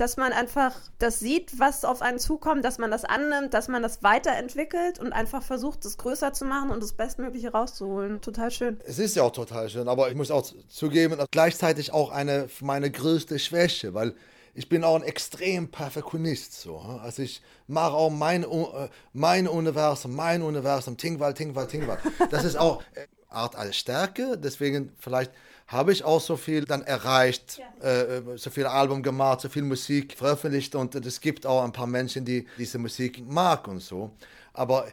dass 0.00 0.16
man 0.16 0.32
einfach 0.32 0.74
das 0.98 1.18
sieht, 1.18 1.58
was 1.58 1.84
auf 1.84 2.00
einen 2.00 2.18
zukommt, 2.18 2.64
dass 2.64 2.78
man 2.78 2.90
das 2.90 3.04
annimmt, 3.04 3.52
dass 3.52 3.68
man 3.68 3.82
das 3.82 4.02
weiterentwickelt 4.02 4.98
und 4.98 5.12
einfach 5.12 5.42
versucht, 5.42 5.84
das 5.84 5.98
größer 5.98 6.32
zu 6.32 6.46
machen 6.46 6.70
und 6.70 6.82
das 6.82 6.94
Bestmögliche 6.94 7.52
rauszuholen. 7.52 8.22
Total 8.22 8.50
schön. 8.50 8.80
Es 8.86 8.98
ist 8.98 9.14
ja 9.16 9.24
auch 9.24 9.32
total 9.32 9.68
schön, 9.68 9.88
aber 9.88 10.08
ich 10.08 10.14
muss 10.14 10.30
auch 10.30 10.50
zugeben, 10.68 11.18
gleichzeitig 11.30 11.92
auch 11.92 12.10
eine 12.10 12.48
meine 12.62 12.90
größte 12.90 13.38
Schwäche, 13.38 13.92
weil 13.92 14.14
ich 14.54 14.70
bin 14.70 14.84
auch 14.84 14.96
ein 14.96 15.02
extrem 15.02 15.70
Perfektionist. 15.70 16.60
So. 16.60 16.78
Also 16.78 17.22
ich 17.22 17.42
mache 17.66 17.92
auch 17.92 18.10
mein, 18.10 18.44
äh, 18.44 18.88
mein 19.12 19.46
Universum, 19.46 20.14
mein 20.16 20.40
Universum, 20.42 20.96
Tingwald, 20.96 21.36
Tingwald, 21.36 21.70
Tingwald. 21.70 22.00
Das 22.30 22.44
ist 22.44 22.56
auch 22.56 22.82
äh, 22.94 23.06
Art 23.28 23.54
als 23.54 23.76
Stärke, 23.76 24.38
deswegen 24.38 24.92
vielleicht 24.98 25.30
habe 25.70 25.92
ich 25.92 26.02
auch 26.02 26.20
so 26.20 26.36
viel 26.36 26.64
dann 26.64 26.82
erreicht, 26.82 27.60
äh, 27.80 28.22
so 28.36 28.50
viel 28.50 28.66
Album 28.66 29.04
gemacht, 29.04 29.40
so 29.40 29.48
viel 29.48 29.62
Musik 29.62 30.16
veröffentlicht 30.16 30.74
und 30.74 30.96
es 30.96 31.20
gibt 31.20 31.46
auch 31.46 31.62
ein 31.62 31.72
paar 31.72 31.86
Menschen, 31.86 32.24
die 32.24 32.46
diese 32.58 32.78
Musik 32.78 33.22
mag 33.24 33.68
und 33.68 33.78
so. 33.78 34.10
Aber 34.52 34.86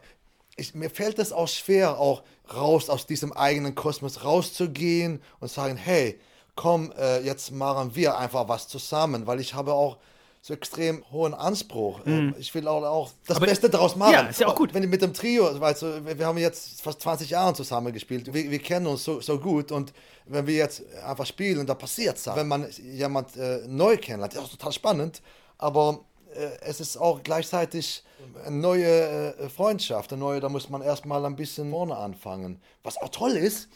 ich, 0.56 0.74
mir 0.74 0.88
fällt 0.88 1.18
es 1.18 1.32
auch 1.32 1.48
schwer, 1.48 1.98
auch 1.98 2.22
raus 2.54 2.88
aus 2.90 3.06
diesem 3.06 3.32
eigenen 3.32 3.74
Kosmos 3.74 4.24
rauszugehen 4.24 5.20
und 5.40 5.50
sagen, 5.50 5.76
hey, 5.76 6.20
komm, 6.54 6.92
äh, 6.96 7.22
jetzt 7.22 7.50
machen 7.50 7.96
wir 7.96 8.16
einfach 8.16 8.48
was 8.48 8.68
zusammen, 8.68 9.26
weil 9.26 9.40
ich 9.40 9.54
habe 9.54 9.72
auch 9.72 9.98
so 10.40 10.54
extrem 10.54 11.04
hohen 11.10 11.34
Anspruch. 11.34 12.00
Ähm, 12.06 12.34
Ich 12.38 12.54
will 12.54 12.66
auch, 12.68 12.82
auch 12.84 13.10
das 13.26 13.36
Aber- 13.36 13.46
Beste 13.46 13.68
daraus 13.68 13.96
machen. 13.96 14.12
Ja, 14.12 14.20
ist 14.22 14.40
ja 14.40 14.46
auch 14.46 14.54
gut. 14.54 14.72
Wenn 14.72 14.82
ich 14.82 14.88
mit 14.88 15.02
dem 15.02 15.12
Trio, 15.12 15.60
weißt 15.60 15.82
du, 15.82 16.18
wir 16.18 16.26
haben 16.26 16.38
jetzt 16.38 16.80
fast 16.80 17.00
20 17.02 17.30
Jahre 17.30 17.54
zusammen 17.54 17.92
gespielt. 17.92 18.32
Wir, 18.32 18.50
wir 18.50 18.58
kennen 18.60 18.86
uns 18.86 19.04
so, 19.04 19.20
so 19.20 19.38
gut 19.38 19.72
und 19.72 19.92
wenn 20.26 20.46
wir 20.46 20.54
jetzt 20.54 20.82
einfach 21.04 21.26
spielen, 21.26 21.66
da 21.66 21.74
passiert 21.74 22.18
Sachen. 22.18 22.38
Wenn 22.40 22.48
man 22.48 22.68
jemand 22.82 23.36
äh, 23.36 23.60
neu 23.66 23.96
kennenlernt, 23.96 24.34
ist 24.34 24.40
auch 24.40 24.48
total 24.48 24.72
spannend, 24.72 25.22
aber 25.58 26.00
äh, 26.34 26.48
es 26.60 26.80
ist 26.80 26.96
auch 26.96 27.22
gleichzeitig 27.22 28.04
eine 28.44 28.56
neue 28.56 29.34
äh, 29.38 29.48
Freundschaft, 29.48 30.12
eine 30.12 30.20
neue, 30.20 30.40
da 30.40 30.48
muss 30.48 30.68
man 30.68 30.82
erstmal 30.82 31.24
ein 31.24 31.34
bisschen 31.36 31.70
vorne 31.70 31.96
anfangen, 31.96 32.60
was 32.82 32.96
auch 32.98 33.08
toll 33.08 33.32
ist, 33.32 33.68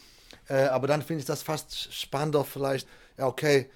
äh, 0.48 0.64
aber 0.64 0.86
dann 0.86 1.00
finde 1.02 1.20
ich 1.20 1.26
das 1.26 1.42
fast 1.42 1.92
spannender 1.92 2.44
vielleicht, 2.44 2.86
ja 3.16 3.26
okay, 3.26 3.70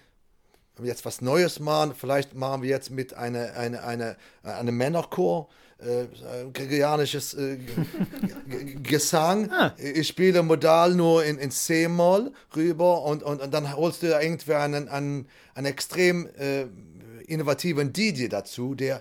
wenn 0.77 0.85
wir 0.85 0.91
jetzt 0.91 1.05
was 1.07 1.23
Neues 1.23 1.59
machen, 1.59 1.95
vielleicht 1.97 2.35
machen 2.35 2.63
wir 2.63 2.69
jetzt 2.69 2.91
mit 2.91 3.15
einer 3.15 3.55
eine, 3.55 3.83
eine, 3.83 4.17
eine 4.43 4.73
Männerchor, 4.73 5.49
äh, 5.79 6.07
ein 6.41 6.53
gregorianisches 6.53 7.35
äh, 7.35 7.59
Gesang. 8.83 9.51
Ich 9.79 10.09
spiele 10.09 10.43
modal 10.43 10.95
nur 10.95 11.25
in, 11.25 11.39
in 11.39 11.51
C-Moll 11.51 12.33
rüber 12.55 13.03
und, 13.03 13.23
und, 13.23 13.41
und 13.41 13.55
dann 13.55 13.75
holst 13.75 14.03
du 14.03 14.07
irgendwie 14.07 14.55
einen, 14.55 14.89
einen, 14.89 15.29
einen 15.55 15.67
extrem 15.67 16.29
äh, 16.39 16.67
innovativen 17.27 17.93
DJ 17.93 18.29
dazu, 18.29 18.75
der 18.75 19.01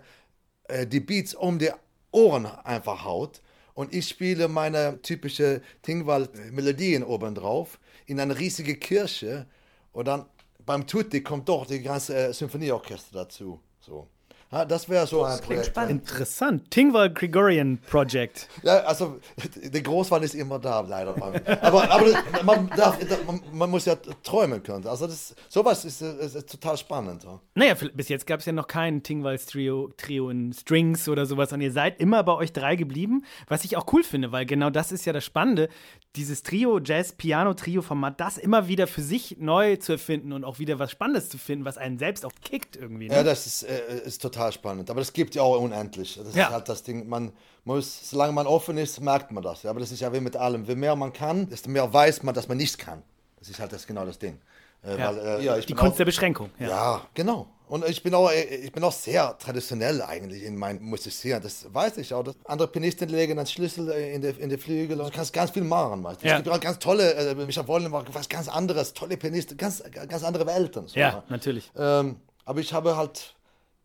äh, 0.70 0.88
die 0.88 1.02
Beats 1.02 1.34
um 1.34 1.60
die 1.60 1.72
Ohren 2.12 2.46
einfach 2.46 3.04
haut. 3.04 3.42
Und 3.74 3.94
ich 3.94 4.08
spiele 4.08 4.48
meine 4.48 5.02
typische 5.02 5.62
Tingwald-Melodien 5.82 7.04
obendrauf 7.04 7.78
in 8.06 8.22
eine 8.22 8.40
riesige 8.40 8.76
Kirche. 8.76 9.48
Und 9.92 10.08
dann 10.08 10.26
beim 10.66 10.86
Tutti 10.88 11.22
kommt 11.22 11.48
doch 11.50 11.66
die 11.66 11.82
ganze 11.82 12.16
äh, 12.16 12.34
Symphonieorchester 12.34 13.20
dazu. 13.20 13.60
So. 13.80 14.08
Ja, 14.56 14.64
das 14.64 14.88
wäre 14.88 15.06
so 15.06 15.22
ein 15.26 15.38
Projekt. 15.42 15.66
spannend. 15.66 15.92
Interessant. 15.92 16.72
Tingwald 16.72 17.14
Gregorian 17.14 17.78
Project. 17.90 18.48
Ja, 18.64 18.78
also 18.86 19.20
der 19.54 19.82
Großwald 19.82 20.24
ist 20.24 20.34
immer 20.34 20.60
da, 20.60 20.80
leider. 20.80 21.14
Aber, 21.62 21.92
aber 21.92 22.06
man, 22.44 22.70
darf, 22.70 22.98
man, 23.28 23.42
man 23.52 23.70
muss 23.70 23.84
ja 23.84 23.98
träumen 24.24 24.64
können. 24.64 24.88
Also 24.88 25.08
das, 25.08 25.36
sowas 25.50 25.84
ist, 25.84 26.02
ist, 26.02 26.36
ist 26.36 26.50
total 26.50 26.78
spannend. 26.78 27.26
Ja. 27.26 27.42
Naja, 27.56 27.76
bis 27.94 28.08
jetzt 28.08 28.26
gab 28.26 28.40
es 28.40 28.46
ja 28.46 28.54
noch 28.54 28.68
kein 28.68 29.04
Tingwalds 29.04 29.46
Trio, 29.46 29.92
Trio 29.98 30.30
in 30.30 30.54
Strings 30.54 31.10
oder 31.10 31.26
sowas. 31.26 31.52
Und 31.52 31.60
ihr 31.60 31.74
seid 31.74 32.00
immer 32.00 32.24
bei 32.24 32.34
euch 32.34 32.54
drei 32.54 32.78
geblieben, 32.78 33.26
was 33.50 33.66
ich 33.66 33.76
auch 33.76 33.92
cool 33.92 34.06
finde, 34.06 34.32
weil 34.32 34.46
genau 34.46 34.70
das 34.70 34.94
ist 34.94 35.04
ja 35.04 35.12
das 35.12 35.26
Spannende. 35.26 35.68
Dieses 36.16 36.44
Trio, 36.44 36.80
Jazz-Piano-Trio-Format, 36.80 38.22
das 38.22 38.38
immer 38.38 38.70
wieder 38.70 38.88
für 38.88 39.02
sich 39.02 39.36
neu 39.38 39.76
zu 39.76 39.92
erfinden 39.92 40.32
und 40.32 40.46
auch 40.46 40.60
wieder 40.60 40.80
was 40.80 40.92
Spannendes 40.92 41.28
zu 41.28 41.38
finden, 41.38 41.66
was 41.66 41.78
einen 41.78 42.00
selbst 42.00 42.26
auch 42.26 42.32
kickt 42.42 42.78
irgendwie. 42.78 43.10
Ne? 43.10 43.16
Ja, 43.16 43.24
das 43.24 43.46
ist, 43.46 43.64
äh, 43.64 44.02
ist 44.06 44.22
total 44.22 44.45
spannend. 44.52 44.90
Aber 44.90 45.00
das 45.02 45.12
gibt 45.14 45.36
ja 45.36 45.42
auch 45.44 45.60
unendlich. 45.60 46.16
Das 46.24 46.36
Ja. 46.36 46.46
ist 46.48 46.54
halt 46.54 46.70
das 46.70 46.84
Ding. 46.84 47.08
Man 47.08 47.32
muss, 47.64 48.10
solange 48.10 48.34
man 48.34 48.48
offen 48.48 48.78
ist, 48.78 49.00
merkt 49.02 49.32
man 49.32 49.44
das. 49.44 49.66
Aber 49.66 49.80
das 49.80 49.92
ist 49.92 50.00
ja 50.02 50.12
wie 50.14 50.20
mit 50.20 50.36
allem. 50.36 50.66
Je 50.66 50.76
mehr 50.76 50.96
man 50.96 51.12
kann, 51.14 51.50
desto 51.50 51.70
mehr 51.70 51.92
weiß 51.92 52.24
man, 52.24 52.34
dass 52.36 52.48
man 52.48 52.58
nichts 52.58 52.78
kann. 52.78 53.02
Das 53.40 53.50
ist 53.50 53.60
halt 53.60 53.72
das 53.74 53.86
genau 53.88 54.06
das 54.06 54.18
Ding. 54.20 54.40
Äh, 54.84 54.98
Ja. 54.98 55.08
Weil, 55.16 55.18
äh, 55.42 55.44
ja, 55.44 55.58
Die 55.58 55.74
Kunst 55.74 55.94
auch, 55.94 55.98
der 55.98 56.06
Beschränkung. 56.06 56.50
Ja. 56.60 57.02
Genau. 57.14 57.48
Und 57.68 57.84
ich 57.90 58.04
bin 58.04 58.14
auch, 58.14 58.32
ich 58.32 58.72
bin 58.72 58.84
auch 58.84 58.92
sehr 58.92 59.36
traditionell 59.40 60.00
eigentlich 60.04 60.44
in 60.44 60.56
meinem 60.56 60.84
Musizieren. 60.84 61.42
Das 61.42 61.66
weiß 61.74 61.98
ich 61.98 62.14
auch. 62.14 62.22
Dass 62.24 62.36
andere 62.46 62.68
Pianisten 62.68 63.10
legen 63.10 63.40
einen 63.40 63.48
Schlüssel 63.48 63.90
in 63.90 64.22
die, 64.22 64.28
in 64.28 64.50
die 64.50 64.58
Flügel 64.58 65.02
und 65.02 65.08
du 65.10 65.16
kannst 65.16 65.34
ganz 65.34 65.50
viel 65.50 65.64
machen. 65.64 66.04
Weißt. 66.04 66.22
Ja. 66.22 66.38
Es 66.38 66.44
gibt 66.44 66.56
auch 66.56 66.60
ganz 66.60 66.78
tolle, 66.78 67.16
äh, 67.16 67.34
Michael 67.34 67.68
Wollen 67.68 67.92
war 67.92 68.06
was 68.14 68.30
ganz 68.30 68.48
anderes, 68.50 68.94
tolle 68.94 69.18
Pianisten, 69.18 69.58
ganz, 69.58 69.82
ganz 70.08 70.24
andere 70.24 70.46
Welten. 70.46 70.88
So. 70.88 71.00
Ja, 71.00 71.24
natürlich. 71.30 71.72
Ähm, 71.76 72.18
aber 72.46 72.60
ich 72.60 72.72
habe 72.72 72.96
halt 72.96 73.34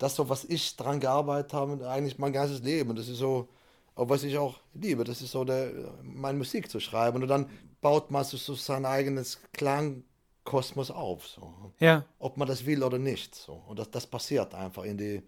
das 0.01 0.17
so, 0.17 0.29
was 0.31 0.45
ich 0.45 0.77
daran 0.77 0.99
gearbeitet 0.99 1.53
habe, 1.53 1.89
eigentlich 1.89 2.19
mein 2.19 2.33
ganzes 2.33 2.63
Leben. 2.63 2.97
Das 2.97 3.07
ist 3.07 3.19
so, 3.19 3.49
was 3.95 4.25
ich 4.25 4.39
auch 4.39 4.59
liebe. 4.73 5.05
Das 5.05 5.21
ist 5.21 5.33
so, 5.33 5.45
der, 5.45 5.71
meine 6.03 6.39
Musik 6.39 6.71
zu 6.71 6.81
schreiben. 6.81 7.23
Und 7.23 7.29
dann 7.29 7.51
baut 7.83 8.11
man 8.11 8.25
so 8.25 8.55
sein 8.55 8.87
eigenes 8.87 9.41
Klang 9.53 10.03
Kosmos 10.45 10.91
auf. 10.91 11.27
So. 11.27 11.53
Ja. 11.81 12.07
Ob 12.19 12.39
man 12.39 12.49
das 12.49 12.65
will 12.65 12.83
oder 12.83 12.99
nicht. 12.99 13.35
So. 13.35 13.63
Und 13.69 13.79
das, 13.79 13.91
das 13.91 14.07
passiert 14.07 14.55
einfach 14.55 14.85
in 14.85 14.97
die, 14.97 15.23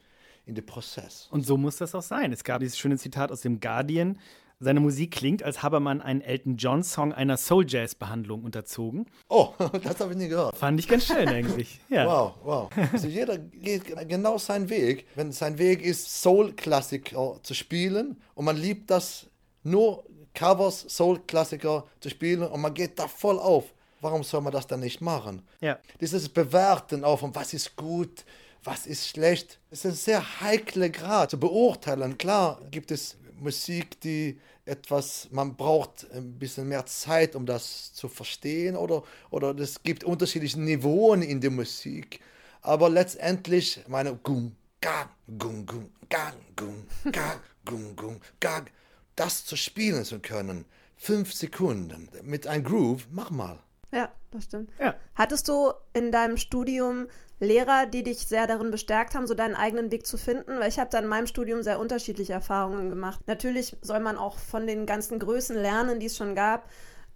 in 0.46 0.54
die 0.54 0.62
Prozess. 0.62 1.28
Und 1.30 1.44
so 1.44 1.58
muss 1.58 1.76
das 1.76 1.94
auch 1.94 2.02
sein. 2.02 2.32
Es 2.32 2.42
gab 2.42 2.61
dieses 2.61 2.78
schöne 2.78 2.96
Zitat 2.96 3.30
aus 3.30 3.42
dem 3.42 3.61
Guardian. 3.61 4.18
Seine 4.62 4.79
Musik 4.79 5.11
klingt, 5.11 5.42
als 5.42 5.62
habe 5.64 5.81
man 5.81 6.01
einen 6.01 6.20
Elton 6.20 6.57
John-Song 6.57 7.12
einer 7.12 7.37
Soul-Jazz-Behandlung 7.37 8.44
unterzogen. 8.44 9.07
Oh, 9.29 9.48
das 9.83 9.98
habe 9.98 10.12
ich 10.12 10.18
nie 10.18 10.29
gehört. 10.29 10.57
Fand 10.57 10.79
ich 10.79 10.87
ganz 10.87 11.07
schön 11.07 11.29
eigentlich. 11.29 11.81
Ja. 11.88 12.07
Wow, 12.07 12.35
wow. 12.44 12.70
Also 12.92 13.09
jeder 13.09 13.37
geht 13.37 13.85
genau 14.09 14.38
seinen 14.38 14.70
Weg. 14.70 15.07
Wenn 15.14 15.31
sein 15.33 15.59
Weg 15.59 15.83
ist, 15.83 16.22
Soul-Klassiker 16.22 17.40
zu 17.42 17.55
spielen 17.55 18.16
und 18.35 18.44
man 18.44 18.57
liebt 18.57 18.90
das, 18.90 19.27
nur 19.62 20.05
Covers, 20.33 20.87
Soul-Klassiker 20.88 21.85
zu 22.01 22.09
spielen 22.09 22.42
und 22.44 22.61
man 22.61 22.72
geht 22.72 22.98
da 22.98 23.09
voll 23.09 23.38
auf 23.38 23.75
warum 24.03 24.25
soll 24.25 24.40
man 24.40 24.53
das 24.53 24.66
dann 24.66 24.81
nicht 24.81 25.01
machen? 25.01 25.42
Ja. 25.61 25.79
Dieses 26.01 26.29
Bewerten 26.29 27.03
von 27.03 27.35
was 27.35 27.55
ist 27.55 27.77
gut, 27.77 28.25
was 28.64 28.87
ist 28.87 29.09
schlecht, 29.09 29.61
ist 29.70 29.87
ein 29.87 29.92
sehr 29.92 30.40
heikler 30.40 30.88
Grad 30.88 31.31
zu 31.31 31.38
beurteilen. 31.38 32.18
Klar 32.18 32.61
gibt 32.70 32.90
es 32.90 33.16
Musik, 33.42 34.01
die 34.01 34.38
etwas, 34.64 35.29
man 35.31 35.57
braucht 35.57 36.07
ein 36.12 36.38
bisschen 36.38 36.68
mehr 36.68 36.87
Zeit, 36.87 37.35
um 37.35 37.46
das 37.46 37.92
zu 37.94 38.09
verstehen 38.09 38.77
oder, 38.77 39.03
oder 39.31 39.57
es 39.59 39.83
gibt 39.83 40.05
unterschiedliche 40.05 40.61
Niveauen 40.61 41.22
in 41.22 41.40
der 41.40 41.51
Musik. 41.51 42.20
Aber 42.61 42.88
letztendlich, 42.88 43.81
meine 43.88 44.14
Gung, 44.16 44.55
Gang, 44.81 45.09
Gung, 45.38 45.66
Gung, 45.66 45.90
Gang, 46.09 46.35
Gung, 46.55 46.87
Gang, 47.11 47.40
Gung, 47.64 47.96
Gung, 47.96 48.20
Gang, 48.40 48.70
das 49.16 49.44
zu 49.44 49.57
spielen 49.57 50.05
zu 50.05 50.20
können, 50.20 50.64
fünf 50.96 51.33
Sekunden 51.33 52.09
mit 52.22 52.46
einem 52.46 52.64
Groove, 52.64 53.09
mach 53.11 53.31
mal. 53.31 53.59
Ja, 53.92 54.11
das 54.31 54.44
stimmt. 54.44 54.70
Ja. 54.81 54.94
Hattest 55.14 55.48
du 55.48 55.72
in 55.92 56.12
deinem 56.12 56.37
Studium 56.37 57.09
Lehrer, 57.40 57.87
die 57.87 58.02
dich 58.02 58.26
sehr 58.26 58.46
darin 58.46 58.70
bestärkt 58.70 59.14
haben, 59.14 59.26
so 59.26 59.35
deinen 59.35 59.55
eigenen 59.55 59.90
Weg 59.90 60.07
zu 60.07 60.16
finden? 60.16 60.61
Weil 60.61 60.68
ich 60.68 60.78
habe 60.78 60.90
da 60.90 60.98
in 60.98 61.07
meinem 61.07 61.26
Studium 61.26 61.62
sehr 61.62 61.78
unterschiedliche 61.78 62.33
Erfahrungen 62.33 62.88
gemacht. 62.88 63.20
Natürlich 63.26 63.76
soll 63.83 64.00
man 64.00 64.16
auch 64.16 64.38
von 64.38 64.66
den 64.66 64.87
ganzen 64.87 65.18
Größen 65.18 65.57
lernen, 65.57 66.00
die 66.00 66.07
es 66.07 66.16
schon 66.16 66.35
gab, 66.35 66.68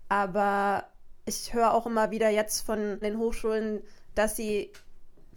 aber 0.09 0.85
ich 1.25 1.55
höre 1.55 1.73
auch 1.73 1.87
immer 1.87 2.11
wieder 2.11 2.29
jetzt 2.29 2.61
von 2.61 3.01
den 3.01 3.19
Hochschulen, 3.19 3.83
dass 4.15 4.37
sie 4.37 4.71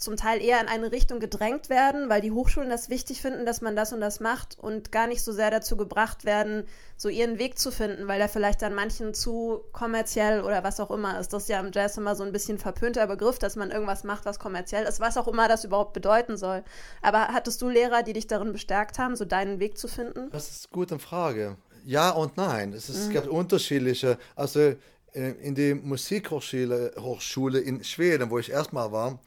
zum 0.02 0.18
Teil 0.18 0.42
eher 0.42 0.60
in 0.62 0.68
eine 0.68 0.92
Richtung 0.92 1.20
gedrängt 1.20 1.70
werden, 1.70 2.10
weil 2.10 2.22
die 2.22 2.32
Hochschulen 2.32 2.70
das 2.70 2.90
wichtig 2.90 3.22
finden, 3.22 3.46
dass 3.46 3.62
man 3.62 3.76
das 3.76 3.94
und 3.94 4.02
das 4.02 4.20
macht 4.20 4.58
und 4.60 4.92
gar 4.92 5.08
nicht 5.08 5.24
so 5.24 5.32
sehr 5.32 5.52
dazu 5.52 5.78
gebracht 5.78 6.26
werden, 6.26 6.66
so 6.98 7.10
ihren 7.10 7.40
Weg 7.40 7.58
zu 7.58 7.72
finden, 7.72 8.08
weil 8.08 8.20
der 8.20 8.30
vielleicht 8.30 8.62
dann 8.62 8.76
manchen 8.76 9.14
zu 9.14 9.62
kommerziell 9.72 10.42
oder 10.42 10.64
was 10.64 10.80
auch 10.80 10.92
immer 10.92 11.20
ist. 11.20 11.34
Das 11.34 11.44
ist 11.44 11.50
ja 11.50 11.60
im 11.60 11.72
Jazz 11.72 11.98
immer 11.98 12.16
so 12.16 12.24
ein 12.24 12.32
bisschen 12.32 12.58
verpönter 12.58 13.08
Begriff, 13.08 13.40
dass 13.40 13.56
man 13.56 13.72
irgendwas 13.72 14.04
macht, 14.04 14.26
was 14.26 14.40
kommerziell 14.40 14.86
ist, 14.86 15.00
was 15.00 15.18
auch 15.18 15.28
immer 15.28 15.48
das 15.48 15.64
überhaupt 15.64 15.94
bedeuten 15.94 16.38
soll. 16.38 16.64
Aber 17.02 17.30
hattest 17.30 17.62
du 17.62 17.70
Lehrer, 17.70 18.04
die 18.04 18.14
dich 18.14 18.28
darin 18.28 18.52
bestärkt 18.52 19.00
haben, 19.00 19.16
so 19.16 19.26
deinen 19.26 19.60
Weg 19.60 19.78
zu 19.78 19.88
finden? 19.88 20.30
Das 20.32 20.50
ist 20.50 20.66
eine 20.66 20.74
gute 20.74 21.00
Frage. 21.00 21.58
Ja 21.86 22.12
und 22.12 22.38
nein. 22.38 22.74
Es, 22.74 22.90
ist, 22.90 23.08
mhm. 23.08 23.14
gibt 23.14 23.28
unterschiedliche. 23.28 24.18
Also 24.36 24.60
äh, 25.14 25.32
in 25.42 25.56
der 25.56 25.76
Musikhochschule 25.76 26.94
Hochschule 27.00 27.60
in 27.60 27.84
Schweden, 27.84 28.30
wo 28.30 28.40
ich 28.40 28.52
erstmal 28.52 28.92
war, 28.92 29.20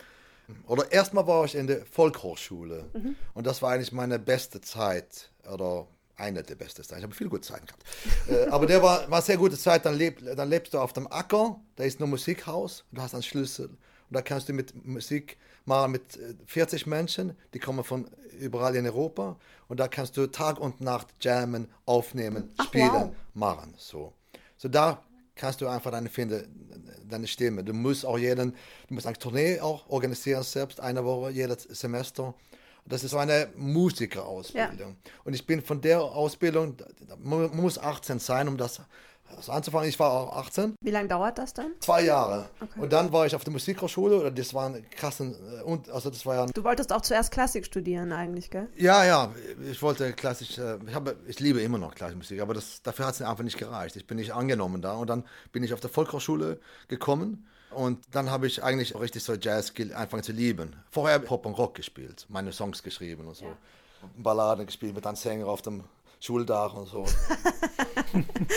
oder 0.66 0.90
erstmal 0.90 1.26
war 1.26 1.44
ich 1.44 1.54
in 1.54 1.66
der 1.66 1.84
Volkhochschule 1.86 2.90
mhm. 2.92 3.16
und 3.34 3.46
das 3.46 3.62
war 3.62 3.72
eigentlich 3.72 3.92
meine 3.92 4.18
beste 4.18 4.60
Zeit 4.60 5.30
oder 5.50 5.86
eine 6.16 6.42
der 6.42 6.54
besten 6.54 6.82
Zeiten. 6.84 7.00
Ich 7.00 7.04
habe 7.04 7.14
viel 7.14 7.28
gute 7.28 7.42
Zeiten 7.42 7.66
gehabt. 7.66 7.84
äh, 8.28 8.46
aber 8.50 8.66
der 8.66 8.82
war, 8.82 9.10
war 9.10 9.22
sehr 9.22 9.36
gute 9.36 9.58
Zeit. 9.58 9.84
Dann, 9.84 9.94
leb, 9.94 10.20
dann 10.36 10.48
lebst 10.48 10.74
du 10.74 10.78
auf 10.78 10.92
dem 10.92 11.10
Acker, 11.10 11.60
da 11.76 11.84
ist 11.84 12.00
nur 12.00 12.08
Musikhaus, 12.08 12.84
du 12.92 13.02
hast 13.02 13.14
einen 13.14 13.22
Schlüssel 13.22 13.66
und 13.68 13.78
da 14.10 14.22
kannst 14.22 14.48
du 14.48 14.52
mit 14.52 14.86
Musik 14.86 15.36
machen 15.64 15.92
mit 15.92 16.18
40 16.46 16.86
äh, 16.86 16.88
Menschen, 16.88 17.36
die 17.54 17.58
kommen 17.58 17.84
von 17.84 18.08
überall 18.38 18.74
in 18.76 18.86
Europa 18.86 19.36
und 19.68 19.80
da 19.80 19.88
kannst 19.88 20.16
du 20.16 20.26
Tag 20.26 20.58
und 20.58 20.80
Nacht 20.80 21.08
jammen, 21.20 21.68
aufnehmen, 21.86 22.52
Ach, 22.56 22.64
spielen, 22.66 22.90
wow. 22.92 23.14
machen. 23.34 23.74
So. 23.76 24.12
so 24.56 24.68
da 24.68 25.02
kannst 25.42 25.60
du 25.60 25.66
einfach 25.66 25.90
deine 25.90 26.08
finden, 26.08 26.44
deine 27.08 27.26
Stimme. 27.26 27.64
Du 27.64 27.72
musst 27.72 28.06
auch 28.06 28.16
jeden, 28.16 28.54
du 28.86 28.94
musst 28.94 29.08
eine 29.08 29.18
Tournee 29.18 29.58
auch 29.58 29.88
organisieren 29.88 30.44
selbst, 30.44 30.78
eine 30.78 31.04
Woche, 31.04 31.32
jedes 31.32 31.64
Semester. 31.64 32.32
Das 32.86 33.02
ist 33.02 33.10
so 33.10 33.18
eine 33.18 33.48
Musikerausbildung. 33.56 34.90
Ja. 34.90 35.10
Und 35.24 35.34
ich 35.34 35.44
bin 35.44 35.60
von 35.60 35.80
der 35.80 36.00
Ausbildung, 36.00 36.76
man 37.18 37.56
muss 37.56 37.76
18 37.76 38.20
sein, 38.20 38.46
um 38.46 38.56
das 38.56 38.80
also 39.36 39.52
anzufangen. 39.52 39.88
Ich 39.88 39.98
war 39.98 40.10
auch 40.12 40.36
18. 40.36 40.74
Wie 40.80 40.90
lange 40.90 41.08
dauert 41.08 41.38
das 41.38 41.52
dann? 41.54 41.72
Zwei 41.80 42.04
Jahre. 42.04 42.48
Okay. 42.60 42.80
Und 42.80 42.92
dann 42.92 43.12
war 43.12 43.26
ich 43.26 43.34
auf 43.34 43.44
der 43.44 43.52
Musikhochschule. 43.52 44.30
Das 44.32 44.54
war 44.54 44.66
ein 44.66 44.84
krassen, 44.90 45.34
äh, 45.34 45.62
und 45.62 45.90
also 45.90 46.10
das 46.10 46.24
war 46.26 46.36
ja. 46.36 46.46
Du 46.46 46.64
wolltest 46.64 46.92
auch 46.92 47.00
zuerst 47.00 47.30
Klassik 47.30 47.66
studieren 47.66 48.12
eigentlich, 48.12 48.50
gell? 48.50 48.68
Ja, 48.76 49.04
ja. 49.04 49.32
Ich 49.70 49.82
wollte 49.82 50.12
klassisch. 50.12 50.58
Äh, 50.58 50.78
ich 50.86 50.94
habe, 50.94 51.16
ich 51.26 51.40
liebe 51.40 51.60
immer 51.60 51.78
noch 51.78 51.94
klassische 51.94 52.18
Musik, 52.18 52.40
aber 52.40 52.54
das, 52.54 52.82
dafür 52.82 53.06
hat 53.06 53.14
es 53.14 53.22
einfach 53.22 53.44
nicht 53.44 53.58
gereicht. 53.58 53.96
Ich 53.96 54.06
bin 54.06 54.18
nicht 54.18 54.32
angenommen 54.32 54.82
da 54.82 54.94
und 54.94 55.08
dann 55.08 55.24
bin 55.52 55.62
ich 55.62 55.72
auf 55.72 55.80
der 55.80 55.90
Volkshochschule 55.90 56.60
gekommen. 56.88 57.46
Und 57.70 58.04
dann 58.10 58.30
habe 58.30 58.46
ich 58.46 58.62
eigentlich 58.62 58.94
richtig 58.94 59.24
so 59.24 59.34
Jazz 59.34 59.72
angefangen 59.78 60.22
zu 60.22 60.32
lieben. 60.32 60.76
Vorher 60.90 61.18
Pop 61.18 61.46
und 61.46 61.54
Rock 61.54 61.74
gespielt, 61.74 62.26
meine 62.28 62.52
Songs 62.52 62.82
geschrieben 62.82 63.26
und 63.26 63.36
so. 63.36 63.46
Ja. 63.46 63.56
Balladen 64.16 64.66
gespielt 64.66 64.94
mit 64.94 65.06
einem 65.06 65.16
Sänger 65.16 65.46
auf 65.46 65.62
dem 65.62 65.84
Schuldach 66.22 66.72
und 66.74 66.86
so. 66.86 67.04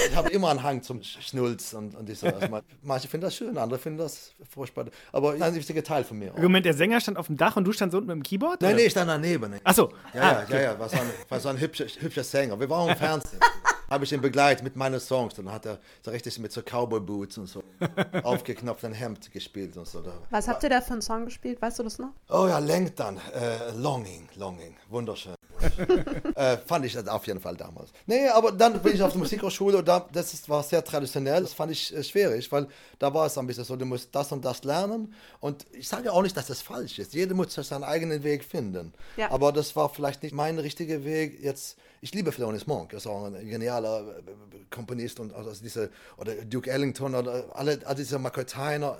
ich 0.07 0.15
habe 0.15 0.29
immer 0.29 0.49
einen 0.49 0.61
Hang 0.61 0.83
zum 0.83 1.01
Schnulz 1.01 1.73
und, 1.73 1.95
und 1.95 2.07
diese. 2.07 2.31
Also 2.31 2.47
manche 2.83 3.07
finden 3.07 3.25
das 3.25 3.35
schön, 3.35 3.57
andere 3.57 3.79
finden 3.79 3.97
das 3.97 4.35
furchtbar. 4.47 4.85
Aber 5.11 5.33
ein 5.33 5.55
wichtiger 5.55 5.83
Teil 5.83 6.03
von 6.03 6.19
mir. 6.19 6.31
Auch. 6.31 6.37
Moment, 6.37 6.67
der 6.67 6.75
Sänger 6.75 7.01
stand 7.01 7.17
auf 7.17 7.25
dem 7.25 7.37
Dach 7.37 7.55
und 7.55 7.63
du 7.63 7.71
standst 7.71 7.95
unten 7.95 8.07
mit 8.07 8.17
dem 8.17 8.23
Keyboard? 8.23 8.61
Nein, 8.61 8.73
oder? 8.73 8.79
nee, 8.81 8.85
ich 8.85 8.91
stand 8.91 9.09
daneben. 9.09 9.55
Achso. 9.63 9.91
Ja, 10.13 10.19
ja, 10.19 10.45
ah, 10.47 10.53
ja, 10.53 10.61
ja, 10.61 10.79
war 10.79 10.89
so 10.89 10.97
ein, 10.97 11.09
war 11.27 11.39
so 11.39 11.49
ein 11.49 11.59
hübscher, 11.59 11.85
hübscher 11.85 12.23
Sänger. 12.23 12.59
Wir 12.59 12.69
waren 12.69 12.89
im 12.89 12.97
Fernsehen. 12.97 13.39
habe 13.89 14.03
ich 14.03 14.11
ihn 14.11 14.21
begleitet 14.21 14.63
mit 14.63 14.75
meinen 14.75 14.99
Songs. 14.99 15.33
Dann 15.33 15.51
hat 15.51 15.65
er 15.65 15.79
so 16.03 16.11
richtig 16.11 16.37
mit 16.39 16.51
so 16.51 16.61
Cowboy-Boots 16.61 17.39
und 17.39 17.47
so 17.47 17.63
aufgeknopften 18.23 18.93
Hemd 18.93 19.31
gespielt 19.31 19.75
und 19.77 19.87
so. 19.87 20.03
Was 20.29 20.47
habt 20.47 20.61
ihr 20.63 20.69
da 20.69 20.81
für 20.81 20.93
einen 20.93 21.01
Song 21.01 21.25
gespielt? 21.25 21.61
Weißt 21.61 21.79
du 21.79 21.83
das 21.83 21.97
noch? 21.97 22.11
Oh 22.29 22.47
ja, 22.47 22.59
Lenkt 22.59 22.99
dann. 22.99 23.17
Äh, 23.17 23.71
Longing, 23.75 24.29
Longing. 24.35 24.75
Wunderschön. 24.89 25.33
äh, 26.35 26.57
fand 26.57 26.85
ich 26.85 26.93
das 26.93 27.07
auf 27.07 27.25
jeden 27.27 27.39
Fall 27.39 27.55
damals. 27.55 27.91
Nee, 28.05 28.27
aber 28.29 28.51
dann 28.51 28.81
bin 28.81 28.93
ich 28.93 29.01
auf 29.01 29.11
der 29.11 29.19
Musikhochschule 29.19 29.77
und 29.77 29.87
da, 29.87 30.07
das 30.11 30.33
ist, 30.33 30.49
war 30.49 30.63
sehr 30.63 30.83
traditionell. 30.83 31.41
Das 31.41 31.53
fand 31.53 31.71
ich 31.71 31.95
äh, 31.95 32.03
schwierig, 32.03 32.51
weil 32.51 32.67
da 32.99 33.13
war 33.13 33.25
es 33.25 33.37
ein 33.37 33.47
bisschen 33.47 33.63
so, 33.63 33.75
du 33.75 33.85
musst 33.85 34.13
das 34.13 34.31
und 34.31 34.43
das 34.43 34.63
lernen. 34.63 35.13
Und 35.39 35.65
ich 35.71 35.87
sage 35.87 36.11
auch 36.11 36.21
nicht, 36.21 36.35
dass 36.35 36.47
das 36.47 36.61
falsch 36.61 36.99
ist. 36.99 37.13
Jeder 37.13 37.33
muss 37.33 37.53
seinen 37.53 37.83
eigenen 37.83 38.23
Weg 38.23 38.43
finden. 38.43 38.93
Ja. 39.17 39.31
Aber 39.31 39.51
das 39.51 39.75
war 39.75 39.89
vielleicht 39.89 40.23
nicht 40.23 40.33
mein 40.33 40.59
richtiger 40.59 41.03
Weg. 41.03 41.39
Jetzt, 41.41 41.77
ich 42.01 42.13
liebe 42.13 42.31
Thelonious 42.31 42.67
Monk, 42.67 42.93
er 42.93 42.97
ist 42.97 43.07
auch 43.07 43.25
ein 43.25 43.47
genialer 43.47 44.17
äh, 44.17 44.21
Komponist 44.69 45.19
und 45.19 45.33
also 45.33 45.51
diese, 45.61 45.89
oder 46.17 46.33
Duke 46.35 46.69
Ellington 46.69 47.15
oder 47.15 47.45
alle, 47.53 47.79
all 47.85 47.95
diese 47.95 48.19
Tyner, 48.45 48.97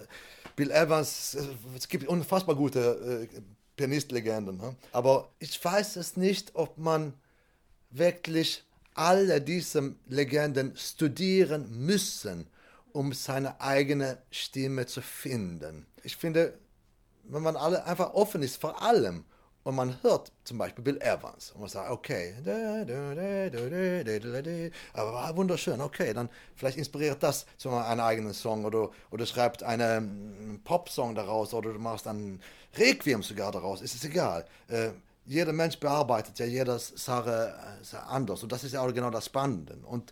Bill 0.56 0.72
Evans. 0.72 1.38
Es 1.76 1.88
gibt 1.88 2.08
unfassbar 2.08 2.56
gute 2.56 3.28
äh, 3.32 3.42
Pianistlegenden. 3.76 4.58
Ne? 4.58 4.76
Aber 4.92 5.30
ich 5.40 5.64
weiß 5.64 5.96
es 5.98 6.18
nicht, 6.18 6.56
ob 6.56 6.78
man 6.78 7.14
wirklich 7.90 8.64
alle 8.94 9.42
diese 9.42 9.96
Legenden 10.08 10.76
studieren 10.78 11.86
müssen, 11.86 12.48
um 12.94 13.12
seine 13.14 13.60
eigene 13.60 14.18
Stimme 14.32 14.86
zu 14.86 15.02
finden. 15.02 15.86
Ich 16.04 16.16
finde, 16.16 16.58
wenn 17.24 17.44
man 17.44 17.56
alle 17.58 17.86
einfach 17.86 18.14
offen 18.14 18.42
ist 18.42 18.62
vor 18.62 18.82
allem 18.82 19.26
und 19.64 19.76
man 19.76 20.02
hört 20.04 20.32
zum 20.44 20.60
Beispiel 20.60 20.84
Bill 20.84 21.02
Evans 21.02 21.52
und 21.52 21.62
man 21.62 21.70
sagt, 21.70 21.90
okay, 21.90 22.36
aber 24.94 25.36
wunderschön, 25.36 25.82
okay, 25.82 26.14
dann 26.14 26.30
vielleicht 26.56 26.78
inspiriert 26.78 27.22
das 27.24 27.48
zu 27.58 27.72
einem 27.72 28.00
eigenen 28.00 28.34
Song 28.34 28.64
oder, 28.64 28.92
oder 29.10 29.26
schreibt 29.26 29.64
einen 29.64 30.62
Popsong 30.64 31.16
daraus 31.16 31.54
oder 31.54 31.74
du 31.74 31.80
machst 31.80 32.08
einen 32.08 32.42
Requiem 32.78 33.24
sogar 33.24 33.52
daraus, 33.52 33.82
ist 33.82 33.96
es 33.96 34.04
egal. 34.04 34.46
Äh, 34.68 34.90
jeder 35.26 35.54
Mensch 35.54 35.80
bearbeitet 35.80 36.38
ja 36.40 36.46
jede 36.46 36.78
Sache, 36.78 37.56
Sache 37.82 38.06
anders 38.08 38.44
und 38.44 38.52
das 38.52 38.64
ist 38.64 38.74
ja 38.74 38.82
auch 38.82 38.94
genau 38.94 39.10
das 39.10 39.26
Spannende. 39.26 39.78
Und 39.84 40.12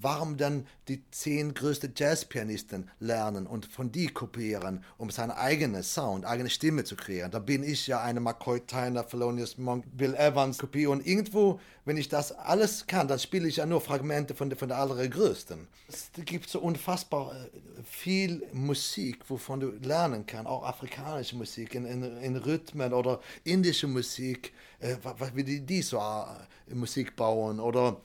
warum 0.00 0.36
dann 0.36 0.66
die 0.88 1.02
zehn 1.10 1.54
größten 1.54 1.92
Jazzpianisten 1.96 2.90
lernen 2.98 3.46
und 3.46 3.66
von 3.66 3.92
die 3.92 4.08
kopieren, 4.08 4.84
um 4.96 5.10
seinen 5.10 5.30
eigenen 5.30 5.82
Sound, 5.82 6.24
eigene 6.24 6.50
Stimme 6.50 6.84
zu 6.84 6.96
kreieren. 6.96 7.30
Da 7.30 7.38
bin 7.38 7.62
ich 7.62 7.86
ja 7.86 8.02
eine 8.02 8.20
McCoy 8.20 8.60
Tyner, 8.60 9.06
Thelonious 9.06 9.58
Monk, 9.58 9.84
Bill 9.96 10.14
Evans 10.14 10.58
Kopie 10.58 10.86
und 10.86 11.06
irgendwo, 11.06 11.60
wenn 11.84 11.96
ich 11.96 12.08
das 12.08 12.32
alles 12.32 12.86
kann, 12.86 13.08
dann 13.08 13.18
spiele 13.18 13.48
ich 13.48 13.56
ja 13.56 13.66
nur 13.66 13.80
Fragmente 13.80 14.34
von 14.34 14.48
von 14.56 14.68
der 14.68 14.78
allergrößten. 14.78 15.68
Es 15.88 16.10
gibt 16.24 16.48
so 16.48 16.60
unfassbar 16.60 17.32
äh, 17.34 17.82
viel 17.84 18.42
Musik, 18.52 19.18
wovon 19.28 19.60
du 19.60 19.70
lernen 19.82 20.26
kannst, 20.26 20.48
auch 20.48 20.64
afrikanische 20.64 21.36
Musik 21.36 21.74
in, 21.74 21.84
in, 21.84 22.02
in 22.18 22.36
Rhythmen 22.36 22.92
oder 22.92 23.20
indische 23.44 23.86
Musik, 23.86 24.52
äh, 24.80 24.96
wie 25.34 25.44
die, 25.44 25.60
die 25.60 25.82
so 25.82 25.98
äh, 25.98 26.74
Musik 26.74 27.16
bauen 27.16 27.60
oder 27.60 28.00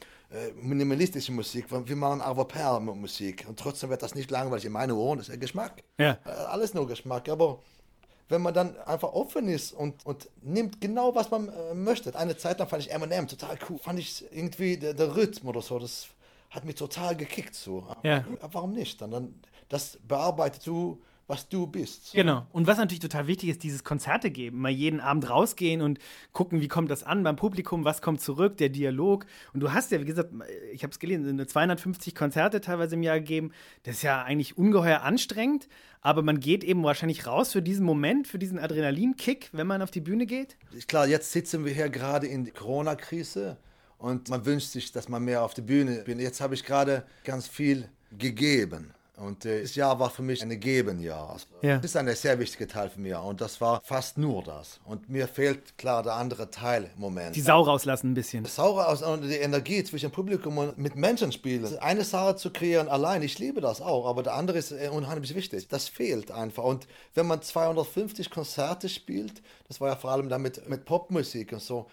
minimalistische 0.56 1.32
Musik, 1.32 1.65
wir 1.69 1.96
machen 1.96 2.22
aber 2.22 2.46
per 2.46 2.80
Musik 2.80 3.46
und 3.48 3.60
trotzdem 3.60 3.89
wird 3.89 4.02
das 4.02 4.15
nicht 4.15 4.32
langweilig 4.32 4.65
in 4.65 4.72
meinen 4.72 4.93
Ohren, 4.93 5.17
das 5.19 5.28
ist 5.28 5.34
ja 5.34 5.39
Geschmack. 5.39 5.84
Ja. 5.98 6.17
Äh, 6.26 6.30
Alles 6.30 6.74
nur 6.74 6.88
Geschmack, 6.88 7.30
aber 7.30 7.60
wenn 8.30 8.41
man 8.41 8.54
dann 8.54 8.78
einfach 8.80 9.13
offen 9.13 9.48
ist 9.48 9.74
und, 9.74 10.06
und 10.06 10.30
nimmt 10.41 10.82
genau, 10.82 11.13
was 11.13 11.30
man 11.30 11.50
äh, 11.50 11.74
möchte. 11.74 12.15
Eine 12.15 12.36
Zeit 12.38 12.60
lang 12.60 12.67
fand 12.67 12.84
ich 12.84 12.91
Eminem 12.91 13.28
total 13.28 13.58
cool. 13.69 13.78
Fand 13.78 14.00
ich 14.00 14.26
irgendwie 14.32 14.78
der, 14.78 14.93
der 14.93 15.15
Rhythm 15.15 15.48
oder 15.48 15.62
so, 15.62 15.78
das 15.78 16.08
hat 16.50 16.65
mich 16.65 16.76
total 16.76 17.15
gekickt 17.15 17.56
so. 17.56 17.86
Ja. 18.04 18.26
Warum 18.52 18.72
nicht? 18.74 19.02
Dann, 19.02 19.12
dann 19.12 19.36
das 19.69 20.00
bearbeitet 20.08 20.65
du, 20.65 21.02
was 21.27 21.47
du 21.47 21.67
bist. 21.67 22.12
Genau. 22.13 22.45
Und 22.51 22.67
was 22.67 22.77
natürlich 22.77 22.99
total 22.99 23.27
wichtig 23.27 23.49
ist, 23.49 23.63
dieses 23.63 23.83
Konzerte 23.83 24.29
geben. 24.29 24.59
Mal 24.59 24.71
jeden 24.71 24.99
Abend 24.99 25.29
rausgehen 25.29 25.81
und 25.81 25.99
gucken, 26.33 26.62
wie 26.62 26.67
kommt 26.67 26.91
das 26.91 27.03
an 27.03 27.23
beim 27.23 27.36
Publikum, 27.36 27.86
was 27.86 28.01
kommt 28.01 28.21
zurück, 28.21 28.57
der 28.57 28.69
Dialog. 28.69 29.25
Und 29.53 29.62
du 29.62 29.71
hast 29.71 29.91
ja, 29.91 30.01
wie 30.01 30.05
gesagt, 30.05 30.31
ich 30.73 30.83
habe 30.83 30.91
es 30.91 30.99
gelesen, 30.99 31.47
250 31.47 32.13
Konzerte 32.13 32.59
teilweise 32.62 32.95
im 32.95 33.03
Jahr 33.03 33.19
gegeben. 33.19 33.51
Das 33.83 33.95
ist 33.95 34.01
ja 34.01 34.21
eigentlich 34.23 34.57
ungeheuer 34.57 35.01
anstrengend, 35.01 35.69
aber 36.01 36.21
man 36.21 36.39
geht 36.39 36.63
eben 36.63 36.83
wahrscheinlich 36.83 37.25
raus 37.25 37.53
für 37.53 37.62
diesen 37.62 37.86
Moment, 37.86 38.27
für 38.27 38.39
diesen 38.39 38.59
Adrenalinkick, 38.59 39.49
wenn 39.53 39.67
man 39.67 39.81
auf 39.81 39.91
die 39.91 40.01
Bühne 40.01 40.25
geht. 40.25 40.57
Klar, 40.88 41.07
jetzt 41.07 41.31
sitzen 41.31 41.63
wir 41.63 41.73
hier 41.73 41.89
gerade 41.89 42.27
in 42.27 42.43
der 42.43 42.53
Corona-Krise 42.53 43.57
und 43.97 44.27
man 44.27 44.45
wünscht 44.45 44.67
sich, 44.67 44.91
dass 44.91 45.07
man 45.07 45.23
mehr 45.23 45.43
auf 45.43 45.53
der 45.53 45.62
Bühne 45.62 46.03
bin. 46.03 46.19
Jetzt 46.19 46.41
habe 46.41 46.53
ich 46.53 46.65
gerade 46.65 47.05
ganz 47.23 47.47
viel 47.47 47.88
gegeben. 48.17 48.93
Und 49.23 49.45
äh, 49.45 49.62
das 49.62 49.75
Jahr 49.75 49.99
war 49.99 50.09
für 50.09 50.21
mich 50.21 50.41
ein 50.41 50.59
Gebenjahr. 50.59 51.31
Also, 51.31 51.45
Ja. 51.62 51.77
Das 51.77 51.86
ist 51.86 51.97
ein 51.97 52.13
sehr 52.15 52.38
wichtiger 52.39 52.67
Teil 52.67 52.89
für 52.89 52.99
mich. 52.99 53.15
Und 53.15 53.41
das 53.41 53.59
war 53.62 53.81
fast 53.83 54.17
nur 54.17 54.43
das. 54.43 54.79
Und 54.86 55.09
mir 55.09 55.27
fehlt 55.27 55.77
klar 55.77 56.03
der 56.03 56.13
andere 56.13 56.49
Teil 56.49 56.89
im 56.95 57.01
Moment. 57.01 57.36
Die 57.36 57.41
Sau 57.41 57.62
rauslassen 57.62 58.12
ein 58.12 58.13
bisschen. 58.13 58.45
Saure 58.45 58.88
aus 58.88 59.01
und 59.01 59.21
die 59.23 59.36
Energie 59.36 59.83
zwischen 59.83 60.12
Publikum 60.12 60.57
und 60.57 60.77
mit 60.77 60.95
Menschen 60.95 61.31
spielen. 61.31 61.77
Eine 61.79 62.03
Sache 62.03 62.36
zu 62.36 62.51
kreieren 62.51 62.88
allein, 62.89 63.21
ich 63.21 63.39
liebe 63.39 63.62
das 63.62 63.81
auch, 63.81 64.07
aber 64.07 64.23
der 64.23 64.33
andere 64.33 64.57
ist 64.57 64.71
äh, 64.71 64.89
unheimlich 64.91 65.33
wichtig. 65.36 65.67
Das 65.67 65.88
fehlt 65.88 66.31
einfach. 66.31 66.63
Und 66.63 66.88
wenn 67.13 67.27
man 67.27 67.41
250 67.41 68.29
Konzerte 68.29 68.89
spielt, 68.89 69.41
das 69.67 69.79
war 69.79 69.89
ja 69.89 69.95
vor 69.95 70.12
allem 70.12 70.29
damit 70.29 70.69
mit 70.69 70.86
Popmusik 70.86 71.53
und 71.53 71.62
so. 71.62 71.88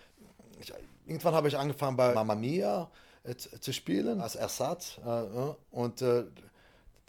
Ich, 0.60 0.72
irgendwann 1.06 1.34
habe 1.34 1.48
ich 1.48 1.56
angefangen 1.56 1.96
bei 1.96 2.12
Mamma 2.14 2.34
Mia 2.34 2.90
äh, 3.24 3.34
zu 3.34 3.72
spielen 3.72 4.20
als 4.20 4.34
Ersatz. 4.34 4.98
Äh, 5.04 5.22
und 5.70 6.02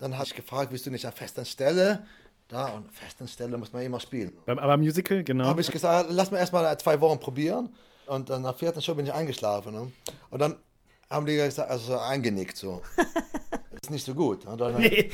dann 0.01 0.15
habe 0.15 0.25
ich 0.25 0.35
gefragt, 0.35 0.71
willst 0.71 0.85
du 0.85 0.91
nicht 0.91 1.05
an 1.05 1.13
festen 1.13 1.45
Stelle? 1.45 2.05
Da, 2.47 2.65
und 2.73 2.91
festen 2.91 3.27
Stelle 3.29 3.57
muss 3.57 3.71
man 3.71 3.81
immer 3.83 3.99
spielen 4.01 4.33
Beim 4.45 4.59
aber 4.59 4.75
Musical, 4.75 5.23
genau. 5.23 5.45
habe 5.45 5.61
ich 5.61 5.71
gesagt, 5.71 6.09
lass 6.11 6.31
mal 6.31 6.37
erstmal 6.39 6.77
zwei 6.79 6.99
Wochen 6.99 7.17
probieren. 7.19 7.73
Und 8.07 8.29
dann 8.29 8.41
nach 8.41 8.57
vierten 8.57 8.81
Show 8.81 8.93
bin 8.93 9.05
ich 9.05 9.13
eingeschlafen. 9.13 9.73
Ne? 9.73 9.89
Und 10.31 10.39
dann 10.39 10.57
haben 11.09 11.25
die 11.25 11.35
gesagt, 11.35 11.69
also 11.69 11.93
so 11.93 11.97
eingenickt 11.99 12.57
so. 12.57 12.81
das 12.97 13.05
ist 13.83 13.89
nicht 13.91 14.05
so 14.05 14.13
gut. 14.13 14.45
Und 14.45 14.59
dann, 14.59 14.75
Nee. 14.77 15.09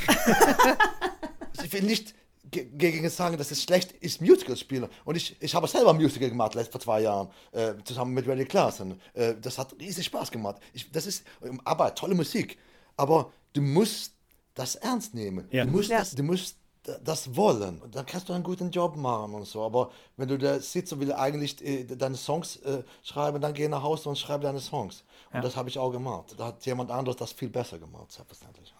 Ich 1.63 1.73
will 1.73 1.83
nicht 1.83 2.15
ge- 2.49 2.65
gegen 2.73 3.07
sagen, 3.09 3.37
dass 3.37 3.51
es 3.51 3.61
schlecht 3.63 3.91
ist, 3.91 4.21
Musical 4.21 4.55
spielen. 4.57 4.87
Und 5.05 5.15
ich, 5.15 5.35
ich 5.41 5.53
habe 5.53 5.67
selber 5.67 5.93
Musical 5.93 6.29
gemacht 6.29 6.53
vor 6.71 6.79
zwei 6.81 7.01
Jahren, 7.01 7.29
äh, 7.51 7.73
zusammen 7.83 8.13
mit 8.13 8.27
Riley 8.27 8.45
Klaassen. 8.45 8.99
Äh, 9.13 9.35
das 9.41 9.57
hat 9.57 9.75
riesig 9.79 10.05
Spaß 10.05 10.31
gemacht. 10.31 10.57
Ich, 10.73 10.91
das 10.91 11.05
ist 11.05 11.23
aber 11.65 11.93
tolle 11.93 12.15
Musik. 12.15 12.57
Aber 12.95 13.31
du 13.53 13.61
musst 13.61 14.13
das 14.57 14.75
ernst 14.75 15.13
nehmen. 15.13 15.47
Ja. 15.51 15.65
Du 15.65 15.71
musst 15.71 15.89
Ja. 15.89 15.99
das, 15.99 16.11
du 16.15 16.23
musst 16.23 16.57
das 17.03 17.35
wollen. 17.35 17.81
Und 17.81 17.95
dann 17.95 18.05
kannst 18.05 18.29
du 18.29 18.33
einen 18.33 18.43
guten 18.45 18.71
Job 18.71 18.95
machen 18.95 19.33
und 19.33 19.45
so. 19.45 19.61
Aber 19.61 19.91
wenn 20.15 20.29
du 20.29 20.37
da 20.37 20.57
sitzt 20.59 20.93
und 20.93 21.01
will 21.01 21.11
eigentlich 21.11 21.61
äh, 21.65 21.83
deine 21.83 22.15
Songs 22.15 22.55
äh, 22.57 22.81
schreiben, 23.03 23.41
dann 23.41 23.53
geh 23.53 23.67
nach 23.67 23.83
Hause 23.83 24.07
und 24.07 24.17
schreib 24.17 24.41
deine 24.41 24.59
Songs. 24.61 25.03
Und 25.33 25.43
das 25.43 25.57
habe 25.57 25.67
ich 25.67 25.77
auch 25.77 25.91
gemacht. 25.91 26.35
Da 26.37 26.45
hat 26.47 26.65
jemand 26.65 26.89
anderes 26.91 27.17
das 27.17 27.33
viel 27.33 27.49
besser 27.49 27.77
gemacht, 27.77 28.11
selbstverständlich. 28.13 28.73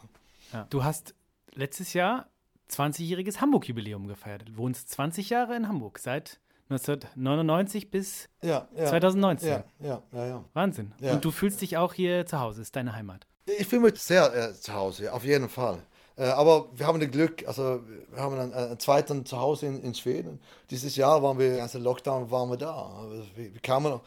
Du 0.69 0.83
hast 0.85 1.13
letztes 1.53 1.91
Jahr 1.93 2.27
20-jähriges 2.71 3.41
Hamburg-Jubiläum 3.41 4.07
gefeiert. 4.07 4.43
Du 4.47 4.55
wohnst 4.57 4.89
20 4.91 5.29
Jahre 5.29 5.55
in 5.57 5.67
Hamburg, 5.67 5.99
seit 5.99 6.39
1999 6.69 7.91
bis 7.91 8.29
Ja, 8.41 8.67
ja. 8.75 8.85
2019. 8.87 9.49
Ja, 9.49 9.63
ja, 9.79 10.01
ja, 10.13 10.25
ja. 10.27 10.43
Wahnsinn. 10.53 10.93
Ja. 11.01 11.13
Und 11.13 11.25
du 11.25 11.31
fühlst 11.31 11.61
dich 11.61 11.75
auch 11.77 11.93
hier 11.93 12.25
zu 12.25 12.39
Hause, 12.39 12.61
ist 12.61 12.75
deine 12.75 12.93
Heimat. 12.93 13.27
Ich 13.47 13.65
fühle 13.65 13.83
mich 13.83 13.99
sehr 13.99 14.33
äh, 14.35 14.53
zu 14.53 14.73
Hause, 14.73 15.13
auf 15.13 15.23
jeden 15.23 15.47
Fall. 15.47 15.79
Äh, 16.17 16.25
aber 16.25 16.67
wir 16.75 16.85
haben 16.85 16.99
das 16.99 17.09
Glück, 17.09 17.47
also 17.47 17.81
wir 18.11 18.21
haben 18.21 18.37
einen, 18.37 18.53
einen 18.53 18.79
zweiten 18.79 19.25
Zuhause 19.25 19.67
in, 19.67 19.81
in 19.83 19.93
Schweden. 19.95 20.39
Dieses 20.69 20.95
Jahr 20.95 21.23
waren 21.23 21.39
wir, 21.39 21.57
ganze 21.57 21.79
Lockdown 21.79 22.29
waren 22.29 22.49
wir 22.49 22.57
da. 22.57 22.73
Also 22.99 23.23
Wir, 23.35 23.53
wir 23.53 23.61
kamen 23.61 23.99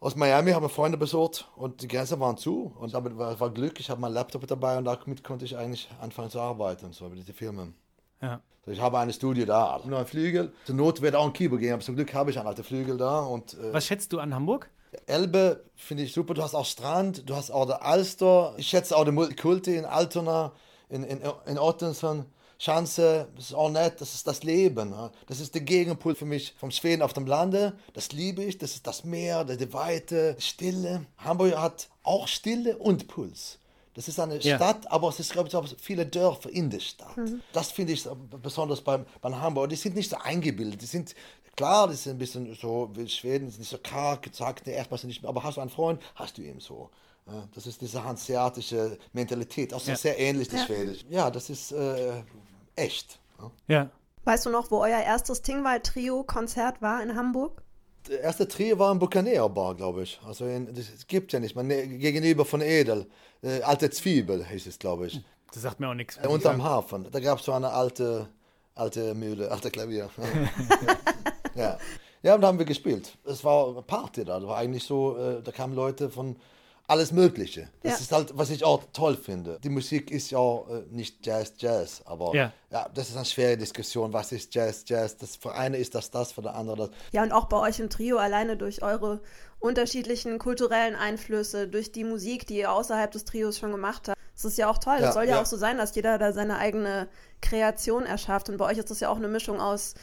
aus 0.00 0.16
Miami, 0.16 0.50
haben 0.50 0.68
Freunde 0.68 0.98
besucht 0.98 1.48
und 1.56 1.80
die 1.80 1.88
Grenzen 1.88 2.20
waren 2.20 2.36
zu. 2.36 2.74
Und 2.78 2.92
damit 2.92 3.16
war, 3.16 3.38
war 3.40 3.50
Glück, 3.50 3.80
ich 3.80 3.88
habe 3.88 4.00
meinen 4.00 4.12
Laptop 4.12 4.46
dabei 4.46 4.76
und 4.76 4.84
damit 4.84 5.24
konnte 5.24 5.46
ich 5.46 5.56
eigentlich 5.56 5.88
anfangen 6.00 6.28
zu 6.28 6.40
arbeiten, 6.40 6.92
so 6.92 7.08
mit 7.08 7.26
den 7.26 7.34
Filmen. 7.34 7.74
Ja. 8.20 8.40
So, 8.66 8.70
ich 8.70 8.80
habe 8.80 8.98
ein 8.98 9.12
Studio 9.12 9.46
da, 9.46 9.74
also 9.74 9.88
nur 9.88 9.98
ein 9.98 10.06
Flügel. 10.06 10.52
Zur 10.66 10.74
Not 10.74 11.00
wird 11.00 11.14
auch 11.14 11.24
ein 11.24 11.32
Keyboard 11.32 11.60
gehen, 11.60 11.72
aber 11.72 11.82
zum 11.82 11.94
Glück 11.96 12.12
habe 12.12 12.30
ich 12.30 12.38
einen 12.38 12.48
alten 12.48 12.64
Flügel 12.64 12.96
da. 12.98 13.20
Und, 13.20 13.54
äh, 13.54 13.72
Was 13.72 13.86
schätzt 13.86 14.12
du 14.12 14.18
an 14.18 14.34
Hamburg? 14.34 14.68
Elbe 15.06 15.64
finde 15.74 16.02
ich 16.04 16.12
super. 16.12 16.34
Du 16.34 16.42
hast 16.42 16.54
auch 16.54 16.66
Strand, 16.66 17.28
du 17.28 17.34
hast 17.34 17.50
auch 17.50 17.66
der 17.66 17.84
Alster. 17.84 18.54
Ich 18.56 18.68
schätze 18.68 18.96
auch 18.96 19.04
die 19.04 19.10
Multikulti 19.12 19.76
in 19.76 19.84
Altona, 19.84 20.52
in, 20.88 21.04
in, 21.04 21.20
in 21.46 21.58
Ottensen. 21.58 22.26
Schanze, 22.56 23.28
das 23.34 23.46
ist 23.46 23.54
auch 23.54 23.68
nett, 23.68 24.00
das 24.00 24.14
ist 24.14 24.26
das 24.26 24.42
Leben. 24.44 24.90
ja. 24.92 25.10
Das 25.26 25.40
ist 25.40 25.54
der 25.54 25.62
Gegenpol 25.62 26.14
für 26.14 26.24
mich 26.24 26.54
vom 26.56 26.70
Schweden 26.70 27.02
auf 27.02 27.12
dem 27.12 27.26
Lande. 27.26 27.74
Das 27.92 28.12
liebe 28.12 28.42
ich, 28.44 28.58
das 28.58 28.74
ist 28.74 28.86
das 28.86 29.04
Meer, 29.04 29.44
die, 29.44 29.56
die 29.56 29.72
Weite, 29.72 30.34
die 30.38 30.42
Stille. 30.42 31.04
Hamburg 31.18 31.56
hat 31.56 31.88
auch 32.04 32.28
Stille 32.28 32.78
und 32.78 33.08
Puls. 33.08 33.58
Das 33.94 34.08
ist 34.08 34.18
eine 34.18 34.38
Ja. 34.38 34.56
Stadt, 34.56 34.90
aber 34.90 35.08
es 35.08 35.20
ist, 35.20 35.32
glaube 35.32 35.48
ich, 35.48 35.56
auch 35.56 35.66
viele 35.78 36.06
Dörfer 36.06 36.48
in 36.50 36.70
der 36.70 36.80
Stadt. 36.80 37.16
Das 37.52 37.70
finde 37.70 37.92
ich 37.92 38.02
so 38.02 38.16
besonders 38.42 38.80
beim, 38.80 39.04
beim 39.20 39.40
Hamburg. 39.40 39.68
Die 39.68 39.76
sind 39.76 39.94
nicht 39.96 40.10
so 40.10 40.16
eingebildet. 40.16 40.80
Die 40.80 40.86
sind, 40.86 41.14
klar, 41.56 41.88
die 41.88 41.94
sind 41.94 42.16
ein 42.16 42.18
bisschen 42.18 42.54
so 42.54 42.90
wie 42.94 43.08
Schweden, 43.08 43.46
die 43.46 43.50
sind 43.52 43.60
nicht 43.60 43.70
so 43.70 43.78
karg, 43.78 44.28
nee, 44.66 44.72
erstmal 44.74 44.98
sind 44.98 45.08
nicht, 45.08 45.24
aber 45.24 45.42
hast 45.42 45.56
du 45.56 45.60
einen 45.60 45.70
Freund, 45.70 46.00
hast 46.14 46.38
du 46.38 46.42
ihn 46.42 46.60
so. 46.60 46.90
Ja, 47.26 47.48
Das 47.54 47.66
ist 47.66 47.80
diese 47.80 48.04
hanseatische 48.04 48.98
Mentalität, 49.12 49.72
auch 49.72 49.80
so 49.80 49.90
Ja. 49.92 49.96
sehr 49.96 50.18
ähnlich 50.18 50.48
die 50.48 50.58
Schwedisch. 50.58 51.04
Ja, 51.08 51.30
das 51.30 51.48
ist 51.50 51.72
äh, 51.72 52.22
echt. 52.76 53.18
Ja. 53.40 53.50
Ja. 53.68 53.90
Weißt 54.24 54.46
du 54.46 54.50
noch, 54.50 54.70
wo 54.70 54.80
euer 54.82 55.00
erstes 55.00 55.42
Tingwald-Trio-Konzert 55.42 56.80
war 56.82 57.02
in 57.02 57.14
Hamburg? 57.16 57.62
Der 58.08 58.20
erste 58.20 58.46
Trio 58.46 58.78
war 58.78 58.92
im 58.92 58.98
Buccaneer 58.98 59.48
Bar, 59.48 59.74
glaube 59.74 60.02
ich. 60.02 60.20
Also 60.26 60.44
in, 60.46 60.74
das 60.74 61.06
gibt 61.06 61.32
ja 61.32 61.40
nicht. 61.40 61.56
Man, 61.56 61.66
ne, 61.66 61.86
gegenüber 61.86 62.44
von 62.44 62.60
Edel. 62.60 63.06
Äh, 63.42 63.62
alte 63.62 63.88
Zwiebel 63.90 64.44
hieß 64.46 64.66
es, 64.66 64.78
glaube 64.78 65.06
ich. 65.06 65.22
Das 65.52 65.62
sagt 65.62 65.80
mir 65.80 65.88
auch 65.88 65.94
nichts. 65.94 66.18
Äh, 66.18 66.26
unterm 66.28 66.62
Hafen. 66.62 67.06
Da 67.10 67.20
gab 67.20 67.38
es 67.38 67.44
so 67.46 67.52
eine 67.52 67.70
alte, 67.70 68.28
alte 68.74 69.14
Mühle, 69.14 69.50
alte 69.50 69.70
Klavier. 69.70 70.10
ja. 71.54 71.78
ja, 72.22 72.34
und 72.34 72.40
da 72.40 72.48
haben 72.48 72.58
wir 72.58 72.66
gespielt. 72.66 73.16
Es 73.24 73.42
war 73.44 73.68
eine 73.68 73.82
Party 73.82 74.24
da. 74.24 74.38
Das 74.38 74.48
war 74.48 74.56
eigentlich 74.58 74.84
so, 74.84 75.16
äh, 75.16 75.42
da 75.42 75.52
kamen 75.52 75.74
Leute 75.74 76.10
von 76.10 76.36
alles 76.86 77.12
Mögliche. 77.12 77.68
Das 77.82 77.92
Ja. 77.92 77.98
ist 77.98 78.12
halt, 78.12 78.32
was 78.36 78.50
ich 78.50 78.62
auch 78.62 78.82
toll 78.92 79.16
finde. 79.16 79.58
Die 79.64 79.70
Musik 79.70 80.10
ist 80.10 80.30
ja 80.30 80.38
äh, 80.38 80.82
nicht 80.90 81.24
Jazz, 81.24 81.54
Jazz, 81.56 82.02
aber 82.04 82.34
Ja. 82.34 82.52
ja. 82.70 82.88
das 82.92 83.08
ist 83.08 83.16
eine 83.16 83.24
schwere 83.24 83.56
Diskussion. 83.56 84.12
Was 84.12 84.32
ist 84.32 84.54
Jazz, 84.54 84.84
Jazz? 84.86 85.16
Das, 85.16 85.36
für 85.36 85.54
eine 85.54 85.78
ist 85.78 85.94
das 85.94 86.10
das, 86.10 86.32
für 86.32 86.42
der 86.42 86.54
andere 86.54 86.76
das. 86.76 86.90
Ja, 87.12 87.22
und 87.22 87.32
auch 87.32 87.46
bei 87.46 87.58
euch 87.58 87.80
im 87.80 87.88
Trio, 87.88 88.18
alleine 88.18 88.58
durch 88.58 88.82
eure 88.82 89.20
unterschiedlichen 89.60 90.38
kulturellen 90.38 90.94
Einflüsse, 90.94 91.68
durch 91.68 91.90
die 91.90 92.04
Musik, 92.04 92.46
die 92.46 92.58
ihr 92.58 92.70
außerhalb 92.70 93.10
des 93.10 93.24
Trios 93.24 93.58
schon 93.58 93.70
gemacht 93.72 94.08
habt. 94.08 94.18
Es 94.36 94.44
ist 94.44 94.58
ja 94.58 94.68
auch 94.68 94.76
toll. 94.78 94.98
Ja, 95.00 95.08
Es 95.08 95.14
soll 95.14 95.24
ja, 95.24 95.36
ja. 95.36 95.40
auch 95.40 95.46
so 95.46 95.56
sein, 95.56 95.78
dass 95.78 95.94
jeder 95.94 96.18
da 96.18 96.32
seine 96.32 96.58
eigene 96.58 97.08
Kreation 97.40 98.04
erschafft. 98.04 98.50
Und 98.50 98.58
bei 98.58 98.66
euch 98.66 98.76
ist 98.76 98.90
das 98.90 99.00
ja 99.00 99.08
auch 99.08 99.16
eine 99.16 99.28
Mischung 99.28 99.58
aus 99.60 99.94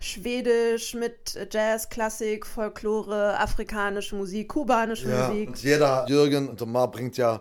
Schwedisch 0.00 0.94
mit 0.94 1.38
Jazz, 1.52 1.88
Klassik, 1.90 2.46
Folklore, 2.46 3.38
afrikanische 3.38 4.16
Musik, 4.16 4.48
kubanische 4.48 5.10
Ja, 5.10 5.28
Musik. 5.28 5.48
und 5.48 5.62
jeder, 5.62 6.06
Jürgen 6.08 6.48
und 6.48 6.60
Omar 6.62 6.90
bringt 6.90 7.16
ja 7.18 7.40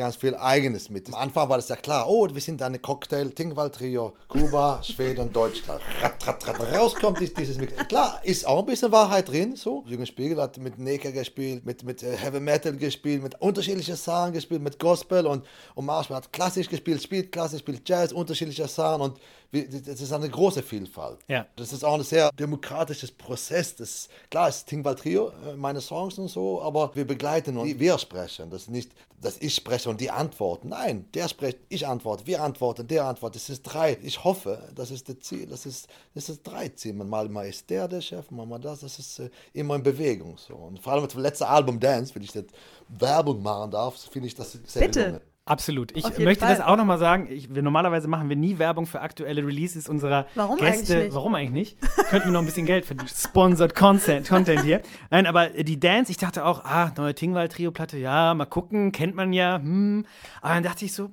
ganz 0.00 0.16
viel 0.16 0.34
Eigenes 0.34 0.88
mit. 0.88 1.08
Am 1.08 1.14
Anfang 1.14 1.48
war 1.50 1.58
das 1.58 1.68
ja 1.68 1.76
klar, 1.76 2.08
oh, 2.08 2.26
wir 2.32 2.40
sind 2.40 2.62
eine 2.62 2.78
Cocktail, 2.78 3.30
Tingwald 3.30 3.74
Trio, 3.74 4.14
Kuba, 4.28 4.82
Schweden, 4.82 5.30
Deutschland. 5.30 5.82
Rat, 6.00 6.26
rat, 6.26 6.48
rat, 6.48 6.74
rauskommt 6.74 7.20
ist 7.20 7.36
dieses 7.36 7.58
Mix. 7.58 7.74
Klar, 7.86 8.18
ist 8.24 8.46
auch 8.46 8.60
ein 8.60 8.66
bisschen 8.66 8.90
Wahrheit 8.92 9.28
drin, 9.28 9.56
so. 9.56 9.84
Jürgen 9.86 10.06
Spiegel 10.06 10.40
hat 10.40 10.56
mit 10.56 10.78
Neka 10.78 11.10
gespielt, 11.10 11.66
mit, 11.66 11.84
mit 11.84 12.02
äh, 12.02 12.16
Heavy 12.16 12.40
Metal 12.40 12.74
gespielt, 12.74 13.22
mit 13.22 13.38
unterschiedlichen 13.42 13.96
Sachen 13.96 14.32
gespielt, 14.32 14.62
mit 14.62 14.78
Gospel 14.78 15.26
und, 15.26 15.44
und 15.74 15.84
Marshall 15.84 16.16
hat 16.16 16.32
klassisch 16.32 16.68
gespielt, 16.68 17.02
spielt 17.02 17.30
klassisch, 17.30 17.60
spielt 17.60 17.86
Jazz, 17.86 18.12
unterschiedliche 18.12 18.66
Sachen 18.68 19.02
und 19.02 19.18
das 19.52 20.00
ist 20.00 20.12
eine 20.12 20.28
große 20.28 20.62
Vielfalt. 20.62 21.18
Ja. 21.26 21.44
Das 21.56 21.72
ist 21.72 21.84
auch 21.84 21.94
ein 21.94 22.04
sehr 22.04 22.30
demokratisches 22.38 23.10
Prozess. 23.10 23.74
Das, 23.74 24.08
klar, 24.30 24.48
es 24.48 24.58
ist 24.58 24.68
Tingwald 24.68 25.00
Trio, 25.00 25.32
äh, 25.44 25.56
meine 25.56 25.80
Songs 25.80 26.18
und 26.18 26.28
so, 26.28 26.62
aber 26.62 26.94
wir 26.94 27.04
begleiten 27.04 27.56
und 27.56 27.78
wir 27.78 27.98
sprechen. 27.98 28.48
Das 28.48 28.62
ist 28.62 28.70
nicht, 28.70 28.92
dass 29.20 29.38
ich 29.38 29.54
spreche 29.54 29.90
und 29.90 30.00
die 30.00 30.10
antworten. 30.10 30.68
Nein, 30.68 31.06
der 31.12 31.28
spricht, 31.28 31.58
ich 31.68 31.86
antworte, 31.86 32.26
wir 32.26 32.42
antworten, 32.42 32.86
der 32.86 33.04
antwortet. 33.04 33.42
Das 33.42 33.50
ist 33.50 33.62
drei. 33.62 33.98
Ich 34.02 34.24
hoffe, 34.24 34.70
das 34.74 34.90
ist 34.90 35.08
das 35.08 35.18
Ziel. 35.20 35.46
Das 35.46 35.66
ist, 35.66 35.88
das 36.14 36.28
ist 36.28 36.42
drei 36.42 36.68
Ziel. 36.68 36.94
Mal, 36.94 37.28
mal 37.28 37.46
ist 37.46 37.68
der 37.68 37.86
der 37.86 38.00
Chef, 38.00 38.30
mal, 38.30 38.46
mal 38.46 38.58
das. 38.58 38.80
Das 38.80 38.98
ist 38.98 39.18
äh, 39.18 39.30
immer 39.52 39.76
in 39.76 39.82
Bewegung. 39.82 40.38
So. 40.38 40.54
Und 40.54 40.80
vor 40.80 40.94
allem 40.94 41.04
das 41.04 41.14
letzte 41.14 41.46
Album 41.46 41.78
Dance, 41.78 42.14
wenn 42.14 42.22
ich 42.22 42.32
das 42.32 42.44
Werbung 42.88 43.42
machen 43.42 43.70
darf, 43.70 43.96
finde 44.10 44.28
ich 44.28 44.34
das 44.34 44.52
sehr 44.52 44.82
Bitte. 44.82 45.04
gelungen. 45.04 45.29
Absolut. 45.50 45.96
Ich 45.96 46.04
möchte 46.18 46.44
Fall. 46.46 46.56
das 46.56 46.64
auch 46.64 46.76
nochmal 46.76 46.98
sagen. 46.98 47.26
Ich, 47.28 47.52
wir, 47.52 47.60
normalerweise 47.62 48.06
machen 48.06 48.28
wir 48.28 48.36
nie 48.36 48.58
Werbung 48.60 48.86
für 48.86 49.00
aktuelle 49.00 49.44
Releases 49.44 49.88
unserer 49.88 50.26
Warum 50.36 50.58
Gäste. 50.58 50.92
eigentlich 50.94 51.04
nicht? 51.06 51.14
Warum 51.14 51.34
eigentlich 51.34 51.50
nicht? 51.50 52.06
Könnten 52.08 52.28
wir 52.28 52.32
noch 52.32 52.40
ein 52.40 52.46
bisschen 52.46 52.66
Geld 52.66 52.84
verdienen. 52.86 53.08
Sponsored 53.14 53.74
Content, 53.74 54.28
Content 54.28 54.62
hier. 54.62 54.80
Nein, 55.10 55.26
aber 55.26 55.48
die 55.48 55.80
Dance, 55.80 56.12
ich 56.12 56.18
dachte 56.18 56.44
auch, 56.44 56.64
ah, 56.64 56.92
neue 56.96 57.16
Tingwald-Trio-Platte, 57.16 57.98
ja, 57.98 58.32
mal 58.32 58.46
gucken, 58.46 58.92
kennt 58.92 59.16
man 59.16 59.32
ja. 59.32 59.56
Hm. 59.58 60.06
Aber 60.40 60.54
dann 60.54 60.62
dachte 60.62 60.84
ich 60.84 60.92
so, 60.92 61.10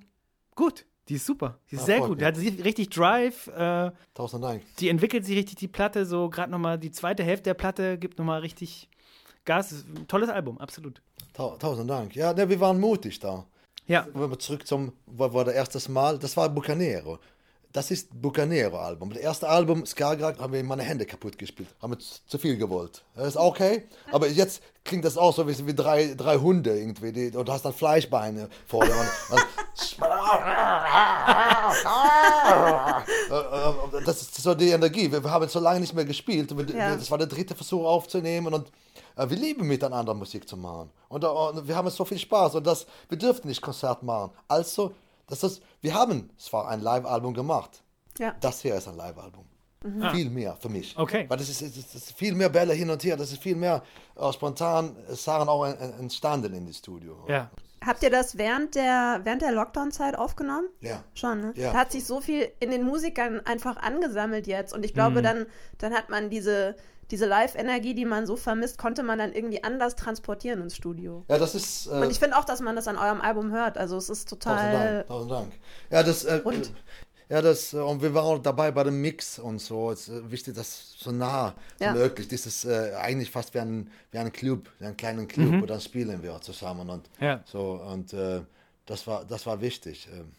gut, 0.54 0.86
die 1.10 1.16
ist 1.16 1.26
super. 1.26 1.58
Die 1.72 1.76
ist 1.76 1.82
Ja, 1.82 1.86
sehr 1.86 2.00
gut. 2.02 2.10
mich. 2.10 2.20
Die 2.20 2.26
hat 2.26 2.66
richtig 2.66 2.90
Drive. 2.90 3.48
Äh, 3.48 3.92
Tausend 4.14 4.44
Dank. 4.44 4.62
die 4.80 4.90
entwickelt 4.90 5.26
sich 5.26 5.36
richtig, 5.36 5.56
die 5.56 5.68
Platte. 5.68 6.06
So 6.06 6.30
gerade 6.30 6.52
nochmal 6.52 6.78
die 6.78 6.92
zweite 6.92 7.24
Hälfte 7.24 7.46
der 7.46 7.54
Platte 7.56 7.98
gibt 7.98 8.20
nochmal 8.20 8.42
richtig 8.42 8.88
Gas. 9.46 9.72
Ist 9.72 9.88
ein 9.88 10.08
tolles 10.08 10.30
Album, 10.30 10.60
absolut. 10.60 11.02
Ta 11.34 11.56
tausend 11.58 11.90
Dank. 11.90 12.16
Ja, 12.16 12.34
ne, 12.34 12.48
wir 12.48 12.60
waren 12.60 12.80
mutig 12.80 13.20
da. 13.20 13.46
Ja, 13.88 14.06
Wenn 14.14 14.30
wir 14.30 14.40
zurück 14.40 14.68
zum, 14.68 14.92
war, 15.06 15.34
war 15.34 15.46
der 15.46 15.54
erste 15.56 15.92
Mal, 15.92 16.20
das 16.20 16.36
war 16.36 16.50
Bucanero. 16.50 17.20
Das 17.74 17.92
ist 17.92 18.10
Bucanero-Album. 18.22 19.10
Das 19.12 19.20
erste 19.20 19.50
Album, 19.50 19.86
Skagerrak, 19.86 20.40
haben 20.40 20.54
wir 20.54 20.64
meine 20.64 20.84
Hände 20.84 21.06
kaputt 21.06 21.38
gespielt. 21.38 21.70
Haben 21.82 21.94
wir 21.94 22.00
zu 22.00 22.38
viel 22.38 22.58
gewollt. 22.58 23.04
Das 23.16 23.28
ist 23.28 23.38
okay, 23.38 23.84
aber 24.12 24.28
jetzt 24.28 24.62
klingt 24.84 25.06
das 25.06 25.18
auch 25.18 25.36
so 25.36 25.48
wie, 25.48 25.68
wie 25.68 25.76
drei, 25.76 26.14
drei 26.16 26.38
Hunde 26.38 26.78
irgendwie. 26.78 27.12
Die, 27.12 27.36
und 27.36 27.48
du 27.48 27.52
hast 27.52 27.66
dann 27.66 27.74
Fleischbeine 27.74 28.50
vor 28.66 28.86
dir. 28.86 28.94
Das 34.06 34.22
ist 34.22 34.36
so 34.36 34.56
die 34.56 34.70
Energie. 34.70 35.12
Wir, 35.12 35.24
haben 35.24 35.48
so 35.50 35.60
lange 35.60 35.80
nicht 35.82 35.94
mehr 35.94 36.06
gespielt. 36.06 36.52
Ja. 36.74 36.96
Das 36.96 37.12
war 37.12 37.18
der 37.18 37.28
dritte 37.28 37.56
Versuch 37.56 37.86
aufzunehmen 37.86 38.54
und 38.54 38.72
äh, 39.16 39.30
wir 39.30 39.38
lieben 39.38 39.68
miteinander 39.68 40.14
Musik 40.14 40.48
zu 40.48 40.58
machen. 40.58 40.90
Und, 41.10 41.24
äh, 41.24 41.28
und 41.28 41.68
wir 41.68 41.76
haben 41.76 41.90
so 41.90 42.06
viel 42.06 42.20
Spaß 42.20 42.56
und 42.56 42.66
das, 42.66 42.86
wir 43.10 43.18
dürften 43.18 43.48
nicht 43.48 43.62
Konzert 43.62 44.04
machen. 44.04 44.32
Also, 44.48 44.94
das 45.28 45.44
ist, 45.44 45.62
wir 45.82 45.94
haben 45.94 46.30
zwar 46.38 46.68
ein 46.70 46.82
Live-Album 46.82 47.34
gemacht. 47.34 47.84
Ja. 48.18 48.36
Das 48.42 48.62
hier 48.62 48.76
ist 48.76 48.88
ein 48.88 48.96
Live-Album. 48.98 49.46
Viel 50.12 50.30
mehr 50.32 50.56
für 50.60 50.70
mich. 50.70 50.98
Okay. 50.98 51.26
Weil 51.30 51.38
das 51.38 51.48
ist, 51.50 51.62
das 51.62 51.96
ist 51.96 52.12
viel 52.14 52.34
mehr 52.34 52.50
Bälle 52.50 52.74
hin 52.74 52.90
und 52.90 53.02
her, 53.04 53.16
das 53.16 53.32
ist 53.32 53.42
viel 53.42 53.56
mehr 53.56 53.84
äh, 54.16 54.34
spontan 54.34 54.96
äh, 55.08 55.14
Sachen 55.16 55.48
auch 55.48 55.66
en- 55.66 55.78
en- 55.78 56.00
entstanden 56.00 56.54
in 56.54 56.66
das 56.66 56.78
Studio. 56.78 57.24
ja. 57.28 57.50
Habt 57.86 58.02
ihr 58.02 58.10
das 58.10 58.38
während 58.40 58.74
der, 58.74 59.22
während 59.24 59.44
der 59.44 59.52
Lockdown-Zeit 59.52 60.18
aufgenommen? 60.18 60.68
Ja. 60.82 61.04
Schon, 61.14 61.40
ne? 61.42 61.54
Ja. 61.56 61.72
Da 61.74 61.78
hat 61.82 61.92
sich 61.92 62.06
so 62.06 62.20
viel 62.20 62.52
in 62.60 62.72
den 62.72 62.84
Musikern 62.84 63.40
einfach 63.46 63.78
angesammelt 63.78 64.48
jetzt. 64.48 64.74
Und 64.74 64.84
ich 64.84 64.92
Mhm. 64.92 64.96
glaube, 64.96 65.22
dann, 65.22 65.46
dann 65.78 65.94
hat 65.94 66.10
man 66.10 66.32
diese, 66.32 66.76
diese 67.12 67.26
Live-Energie, 67.26 67.94
die 67.94 68.06
man 68.06 68.26
so 68.26 68.36
vermisst, 68.36 68.78
konnte 68.78 69.04
man 69.04 69.18
dann 69.20 69.34
irgendwie 69.34 69.64
anders 69.64 69.96
transportieren 69.96 70.62
ins 70.62 70.76
Studio. 70.76 71.24
Ja, 71.30 71.38
das 71.38 71.56
ist. 71.56 71.88
Äh, 71.88 71.92
Und 71.92 72.12
ich 72.12 72.20
finde 72.20 72.38
auch, 72.38 72.46
dass 72.46 72.60
man 72.62 72.76
das 72.76 72.88
an 72.88 72.98
eurem 72.98 73.22
Album 73.22 73.52
hört. 73.52 73.78
Also 73.78 73.98
es 73.98 74.10
ist 74.10 74.28
Tausend 74.30 74.44
total. 74.44 74.72
Dank, 74.96 75.08
tausend 75.08 75.32
Dank. 75.32 75.54
Ja, 75.90 76.04
das, 76.04 76.26
äh, 76.26 76.42
Und? 76.44 76.72
ja, 77.30 77.42
das, 77.42 77.74
äh, 77.74 77.78
und 77.78 78.02
wir 78.02 78.14
waren 78.14 78.26
auch 78.26 78.42
dabei 78.42 78.72
bei 78.72 78.84
dem 78.84 79.00
Mix 79.02 79.40
und 79.40 79.60
so. 79.60 79.92
Es 79.92 80.08
ist 80.08 80.16
äh, 80.26 80.32
wichtig, 80.32 80.56
dass 80.56 80.94
so 80.98 81.12
nah 81.12 81.56
Ja. 81.80 81.94
wie 81.94 82.00
möglich. 82.00 82.28
Das 82.28 82.46
ist 82.46 82.66
äh, 82.66 82.94
eigentlich 82.96 83.32
fast 83.32 83.54
wie 83.54 83.60
ein, 83.60 83.90
wie 84.12 84.18
ein 84.18 84.32
Club, 84.34 84.70
wie 84.80 84.86
einen 84.86 84.98
kleinen 84.98 85.28
Club, 85.28 85.62
und 85.62 85.68
dann 85.70 85.80
spielen 85.82 86.22
wir 86.24 86.40
zusammen 86.42 86.90
und 86.90 87.10
Ja. 87.22 87.42
so. 87.46 87.82
Und 87.86 88.12
äh, 88.14 88.42
das 88.86 89.08
war, 89.08 89.24
das 89.26 89.46
war 89.46 89.62
wichtig. 89.62 90.08
ähm. 90.14 90.32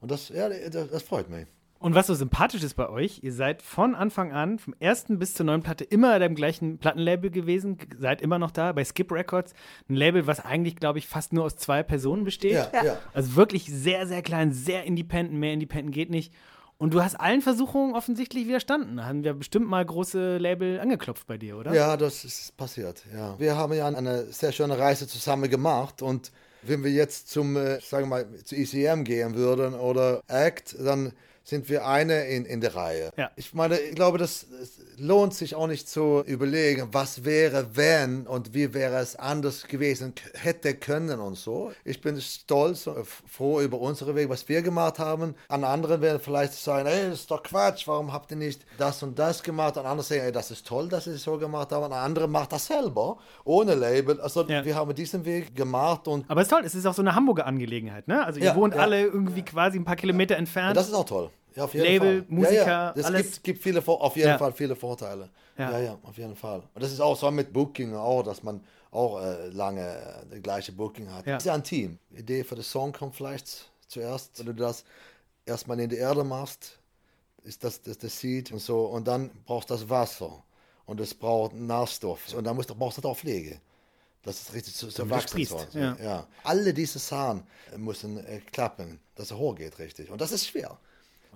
Und 0.00 0.10
das, 0.10 0.30
ja, 0.30 0.48
das, 0.48 0.88
das 0.90 1.02
freut 1.02 1.28
mich. 1.28 1.46
Und 1.80 1.94
was 1.94 2.08
so 2.08 2.14
sympathisch 2.14 2.62
ist 2.62 2.74
bei 2.74 2.90
euch, 2.90 3.20
ihr 3.22 3.32
seid 3.32 3.62
von 3.62 3.94
Anfang 3.94 4.32
an, 4.32 4.58
vom 4.58 4.74
ersten 4.80 5.18
bis 5.18 5.32
zur 5.32 5.46
neuen 5.46 5.62
Platte, 5.62 5.82
immer 5.82 6.18
beim 6.18 6.34
gleichen 6.34 6.76
Plattenlabel 6.76 7.30
gewesen, 7.30 7.78
seid 7.98 8.20
immer 8.20 8.38
noch 8.38 8.50
da, 8.50 8.72
bei 8.72 8.84
Skip 8.84 9.10
Records. 9.10 9.54
Ein 9.88 9.96
Label, 9.96 10.26
was 10.26 10.40
eigentlich, 10.44 10.76
glaube 10.76 10.98
ich, 10.98 11.08
fast 11.08 11.32
nur 11.32 11.44
aus 11.44 11.56
zwei 11.56 11.82
Personen 11.82 12.24
besteht. 12.24 12.52
Ja, 12.52 12.70
Ja. 12.74 12.84
ja. 12.84 12.98
Also 13.14 13.34
wirklich 13.34 13.64
sehr, 13.64 14.06
sehr 14.06 14.20
klein, 14.20 14.52
sehr 14.52 14.84
independent, 14.84 15.40
mehr 15.40 15.54
independent 15.54 15.94
geht 15.94 16.10
nicht. 16.10 16.34
Und 16.76 16.92
du 16.92 17.02
hast 17.02 17.14
allen 17.14 17.40
Versuchungen 17.40 17.94
offensichtlich 17.94 18.46
widerstanden. 18.46 18.98
Da 18.98 19.06
haben 19.06 19.24
wir 19.24 19.32
bestimmt 19.32 19.66
mal 19.66 19.84
große 19.84 20.36
Label 20.36 20.80
angeklopft 20.80 21.26
bei 21.26 21.38
dir, 21.38 21.56
oder? 21.56 21.72
Ja, 21.72 21.96
das 21.96 22.26
ist 22.26 22.54
passiert. 22.58 23.04
Ja. 23.14 23.38
Wir 23.38 23.56
haben 23.56 23.72
ja 23.72 23.86
eine 23.86 24.26
sehr 24.26 24.52
schöne 24.52 24.78
Reise 24.78 25.06
zusammen 25.08 25.48
gemacht 25.48 26.02
und 26.02 26.30
wenn 26.62 26.84
wir 26.84 26.90
jetzt 26.90 27.30
zum, 27.30 27.56
äh, 27.56 27.80
sagen 27.80 28.10
wir 28.10 28.24
mal, 28.24 28.34
zu 28.44 28.54
ECM 28.54 29.04
gehen 29.04 29.34
würden 29.34 29.72
oder 29.72 30.22
Act, 30.28 30.76
dann 30.78 31.12
sind 31.42 31.68
wir 31.68 31.86
eine 31.86 32.26
in, 32.26 32.44
in 32.44 32.60
der 32.60 32.74
Reihe. 32.76 33.10
Ja. 33.16 33.30
Ich 33.36 33.54
meine, 33.54 33.78
ich 33.78 33.94
glaube, 33.94 34.18
das 34.18 34.46
lohnt 34.98 35.34
sich 35.34 35.54
auch 35.54 35.66
nicht 35.66 35.88
zu 35.88 36.22
überlegen, 36.26 36.88
was 36.92 37.24
wäre, 37.24 37.74
wenn 37.74 38.26
und 38.26 38.54
wie 38.54 38.72
wäre 38.74 38.98
es 38.98 39.16
anders 39.16 39.66
gewesen, 39.66 40.12
hätte 40.34 40.74
können 40.74 41.18
und 41.18 41.36
so. 41.36 41.72
Ich 41.84 42.00
bin 42.00 42.20
stolz 42.20 42.86
und 42.86 43.06
froh 43.06 43.60
über 43.60 43.80
unsere 43.80 44.14
Weg, 44.14 44.28
was 44.28 44.48
wir 44.48 44.62
gemacht 44.62 44.98
haben. 44.98 45.34
An 45.48 45.64
anderen 45.64 46.00
werden 46.02 46.20
vielleicht 46.22 46.52
sagen, 46.52 46.86
ey, 46.86 47.10
das 47.10 47.20
ist 47.20 47.30
doch 47.30 47.42
Quatsch, 47.42 47.86
warum 47.88 48.12
habt 48.12 48.30
ihr 48.30 48.36
nicht 48.36 48.64
das 48.78 49.02
und 49.02 49.18
das 49.18 49.42
gemacht? 49.42 49.76
Und 49.76 49.86
andere 49.86 50.04
sagen, 50.06 50.20
ey, 50.22 50.32
das 50.32 50.50
ist 50.50 50.66
toll, 50.66 50.88
dass 50.88 51.04
sie 51.04 51.10
es 51.12 51.22
so 51.22 51.38
gemacht 51.38 51.72
haben. 51.72 51.84
Und 51.86 51.92
andere 51.94 52.28
macht 52.28 52.52
das 52.52 52.66
selber, 52.66 53.18
ohne 53.44 53.74
Label. 53.74 54.20
Also 54.20 54.44
Ja. 54.46 54.64
wir 54.64 54.74
haben 54.76 54.94
diesen 54.94 55.24
Weg 55.24 55.56
gemacht 55.56 56.06
und 56.06 56.28
Aber 56.30 56.42
es 56.42 56.46
ist 56.48 56.50
toll, 56.50 56.62
es 56.64 56.74
ist 56.74 56.86
auch 56.86 56.94
so 56.94 57.02
eine 57.02 57.14
Hamburger 57.14 57.46
Angelegenheit, 57.46 58.06
ne? 58.06 58.24
Also 58.24 58.38
ihr 58.38 58.46
Ja, 58.46 58.56
wohnt 58.56 58.74
alle 58.76 59.00
irgendwie 59.02 59.42
quasi 59.42 59.78
ein 59.78 59.84
paar 59.84 59.96
Kilometer 59.96 60.36
entfernt. 60.36 60.76
das 60.76 60.86
ist 60.88 60.94
auch 60.94 61.04
toll. 61.06 61.30
Ja, 61.54 61.64
auf 61.64 61.74
jeden 61.74 61.86
Label, 61.86 62.22
Fall. 62.22 62.26
Musiker, 62.28 62.54
ja, 62.54 62.66
ja. 62.66 62.94
Es 62.96 63.04
alles. 63.04 63.32
gibt, 63.32 63.44
gibt 63.44 63.62
viele, 63.62 63.86
auf 63.86 64.16
jeden. 64.16 64.38
Fall 64.38 64.52
viele 64.52 64.76
Vorteile. 64.76 65.30
Ja. 65.58 65.78
Ja. 65.78 65.98
auf 66.02 66.16
jeden 66.16 66.36
Fall. 66.36 66.62
Und 66.74 66.82
das 66.82 66.92
ist 66.92 67.00
auch 67.00 67.16
so 67.16 67.30
mit 67.30 67.52
Booking 67.52 67.94
auch, 67.94 68.22
dass 68.22 68.42
man 68.42 68.62
auch 68.90 69.20
äh, 69.20 69.48
lange 69.48 69.82
äh, 69.82 70.34
die 70.36 70.42
gleiche 70.42 70.72
Booking 70.72 71.10
hat. 71.12 71.26
Ja. 71.26 71.36
Es 71.36 71.42
ist 71.42 71.46
ja 71.46 71.54
ein 71.54 71.64
Team. 71.64 71.98
Die 72.10 72.20
Idee 72.20 72.44
für 72.44 72.54
den 72.54 72.64
Song 72.64 72.92
kommt 72.92 73.14
vielleicht 73.14 73.70
zuerst, 73.86 74.38
wenn 74.38 74.46
du 74.46 74.54
das 74.54 74.84
erstmal 75.46 75.78
in 75.80 75.90
die 75.90 75.96
Erde 75.96 76.24
machst, 76.24 76.78
ist 77.42 77.64
das 77.64 77.82
das, 77.82 77.98
das 77.98 78.18
Seed 78.18 78.52
und 78.52 78.60
so. 78.60 78.84
Und 78.86 79.06
dann 79.06 79.30
brauchst 79.44 79.70
du 79.70 79.74
das 79.74 79.88
Wasser 79.88 80.42
und 80.86 81.00
es 81.00 81.14
braucht 81.14 81.54
Nährstoff. 81.54 82.34
Und 82.34 82.44
dann 82.44 82.56
musst 82.56 82.70
du, 82.70 82.74
brauchst 82.74 83.02
du 83.02 83.08
auch 83.08 83.16
Pflege. 83.16 83.60
Das 84.22 84.40
ist 84.40 84.52
richtig 84.52 84.74
zu, 84.74 84.88
zu 84.88 85.04
es 85.04 85.10
wachsen 85.10 85.44
soll. 85.46 85.66
ja. 85.72 85.96
Ja. 86.02 86.26
Alle 86.44 86.74
diese 86.74 86.98
Sachen 86.98 87.44
müssen 87.76 88.18
äh, 88.26 88.40
klappen, 88.52 89.00
dass 89.14 89.30
er 89.30 89.38
hochgeht 89.38 89.78
richtig. 89.78 90.10
Und 90.10 90.20
das 90.20 90.32
ist 90.32 90.46
schwer. 90.46 90.78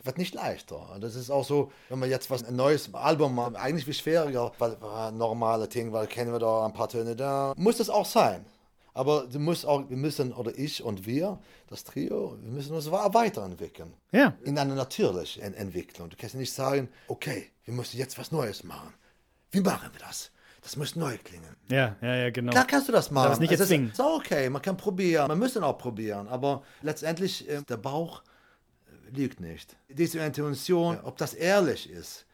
Wird 0.02 0.18
nicht 0.18 0.35
leichter. 0.35 0.90
Und 0.94 1.02
Das 1.02 1.14
ist 1.14 1.30
auch 1.30 1.44
so, 1.44 1.72
wenn 1.88 1.98
man 1.98 2.11
jetzt 2.11 2.30
was 2.30 2.44
ein 2.44 2.57
neues 2.57 2.92
Album 2.94 3.35
macht, 3.37 3.57
eigentlich 3.57 3.87
wie 3.87 3.94
schwieriger, 3.94 4.52
weil 4.59 4.72
äh, 4.72 5.11
normale 5.12 5.68
Dinge, 5.68 5.92
weil 5.92 6.07
kennen 6.07 6.33
wir 6.33 6.38
da 6.38 6.66
ein 6.66 6.72
paar 6.72 6.88
Töne 6.88 7.16
da, 7.16 7.54
muss 7.57 7.78
das 7.78 7.88
auch 7.90 8.04
sein. 8.07 8.44
Aber 8.96 9.26
du 9.26 9.38
musst 9.40 9.66
auch, 9.66 9.88
wir 9.88 9.96
müssen, 9.96 10.33
oder 10.33 10.57
ich 10.57 10.83
und 10.85 11.04
wir, 11.07 11.38
das 11.68 11.83
Trio, 11.85 12.37
wir 12.40 12.52
müssen 12.52 12.74
uns 12.74 12.88
weiterentwickeln. 12.90 13.92
Ja. 14.12 14.35
In 14.44 14.57
einer 14.59 14.74
natürlichen 14.74 15.42
En- 15.42 15.54
Entwicklung. 15.54 16.11
Du 16.11 16.16
kannst 16.16 16.35
nicht 16.37 16.52
sagen, 16.52 16.88
okay, 17.09 17.50
wir 17.64 17.74
müssen 17.74 17.96
jetzt 17.98 18.18
was 18.18 18.30
Neues 18.30 18.62
machen. 18.62 18.94
Wie 19.50 19.61
machen 19.61 19.88
wir 19.92 20.00
das? 20.07 20.30
Das 20.62 20.76
muss 20.76 20.96
neu 20.96 21.16
klingen. 21.22 21.57
Ja, 21.70 21.96
ja, 22.00 22.14
ja, 22.14 22.30
genau. 22.30 22.52
Klar 22.52 22.66
kannst 22.66 22.88
du 22.88 22.92
das 22.92 23.11
machen. 23.11 23.33
es 23.33 23.38
nicht 23.40 23.50
Es 23.52 23.61
ist, 23.61 23.70
erzwingen. 23.70 23.90
ist 23.90 24.00
auch 24.00 24.16
okay, 24.18 24.48
man 24.48 24.62
kann 24.62 24.76
probieren, 24.76 25.28
man 25.28 25.38
muss 25.38 25.57
auch 25.57 25.76
probieren, 25.76 26.26
aber 26.28 26.62
letztendlich 26.83 27.48
äh, 27.48 27.62
der 27.68 27.76
Bauch 27.76 28.22
lügt 29.14 29.40
nicht. 29.40 29.77
Diese 29.88 30.18
Intuition, 30.20 31.00
ob 31.00 31.16
das 31.16 31.35
ehrlich 31.35 31.88
ist, 31.90 32.27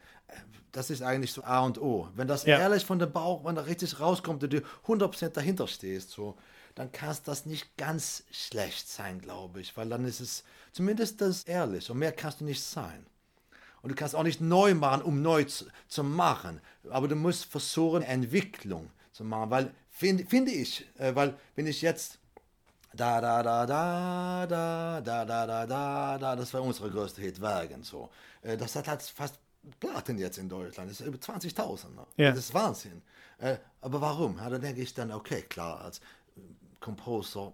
das 0.71 0.89
ist 0.89 1.01
eigentlich 1.01 1.33
so 1.33 1.43
A 1.43 1.59
und 1.61 1.81
O. 1.81 2.07
Wenn 2.15 2.27
das 2.27 2.45
Ja. 2.45 2.59
ehrlich 2.59 2.85
von 2.85 2.99
der 2.99 3.07
Bauch, 3.07 3.43
wenn 3.43 3.55
da 3.55 3.63
richtig 3.63 3.99
rauskommt 3.99 4.43
und 4.43 4.53
du 4.53 4.61
100% 4.87 5.35
dahinter 5.35 5.67
stehst, 5.67 6.11
so, 6.11 6.37
dann 6.75 6.91
kann 6.91 7.09
es 7.09 7.21
das 7.21 7.45
nicht 7.45 7.75
ganz 7.77 8.23
schlecht 8.31 8.87
sein, 8.87 9.19
glaube 9.19 9.59
ich, 9.59 9.75
weil 9.75 9.89
dann 9.89 10.05
ist 10.05 10.21
es 10.21 10.43
zumindest 10.71 11.19
das 11.19 11.43
ehrlich 11.43 11.89
und 11.89 11.97
mehr 11.97 12.13
kannst 12.13 12.39
du 12.39 12.45
nicht 12.45 12.63
sein. 12.63 13.05
Und 13.81 13.89
du 13.89 13.95
kannst 13.95 14.15
auch 14.15 14.23
nicht 14.23 14.39
neu 14.41 14.75
machen, 14.75 15.01
um 15.01 15.21
neu 15.21 15.43
zu, 15.43 15.65
zu 15.87 16.03
machen. 16.03 16.61
Aber 16.89 17.07
du 17.07 17.15
musst 17.15 17.45
versuchen, 17.45 18.03
Entwicklung 18.03 18.91
zu 19.11 19.23
machen. 19.23 19.49
Weil, 19.49 19.73
finde 19.89 20.23
finde 20.25 20.51
ich, 20.51 20.85
äh, 20.99 21.15
weil 21.15 21.35
wenn 21.55 21.65
ich 21.65 21.81
jetzt 21.81 22.19
da 22.93 23.21
da 23.21 23.41
da 23.43 23.65
da 23.65 24.45
da 24.45 25.01
da 25.01 25.25
da 25.25 25.45
da 25.45 25.65
da 25.65 26.17
da 26.17 26.35
das 26.35 26.53
war 26.53 26.61
unsere 26.61 26.89
größte 26.89 27.21
Hit 27.21 27.41
Wagen 27.41 27.83
so 27.83 28.09
Äh, 28.41 28.57
das 28.57 28.75
hat 28.75 28.87
halt 28.87 29.01
fast 29.01 29.35
Platin 29.79 30.17
jetzt 30.17 30.37
in 30.37 30.49
Deutschland 30.49 30.89
das 30.89 30.99
ist 30.99 31.07
über 31.07 31.17
20.000 31.17 31.95
ne? 31.95 32.05
Ja. 32.17 32.29
das 32.31 32.39
ist 32.39 32.53
Wahnsinn 32.53 33.01
Äh, 33.39 33.57
aber 33.81 34.01
warum 34.01 34.37
ja, 34.37 34.49
da 34.49 34.57
denke 34.57 34.81
ich 34.81 34.93
dann 34.93 35.11
okay 35.11 35.41
klar 35.43 35.81
als 35.81 36.01
Komposer 36.79 37.53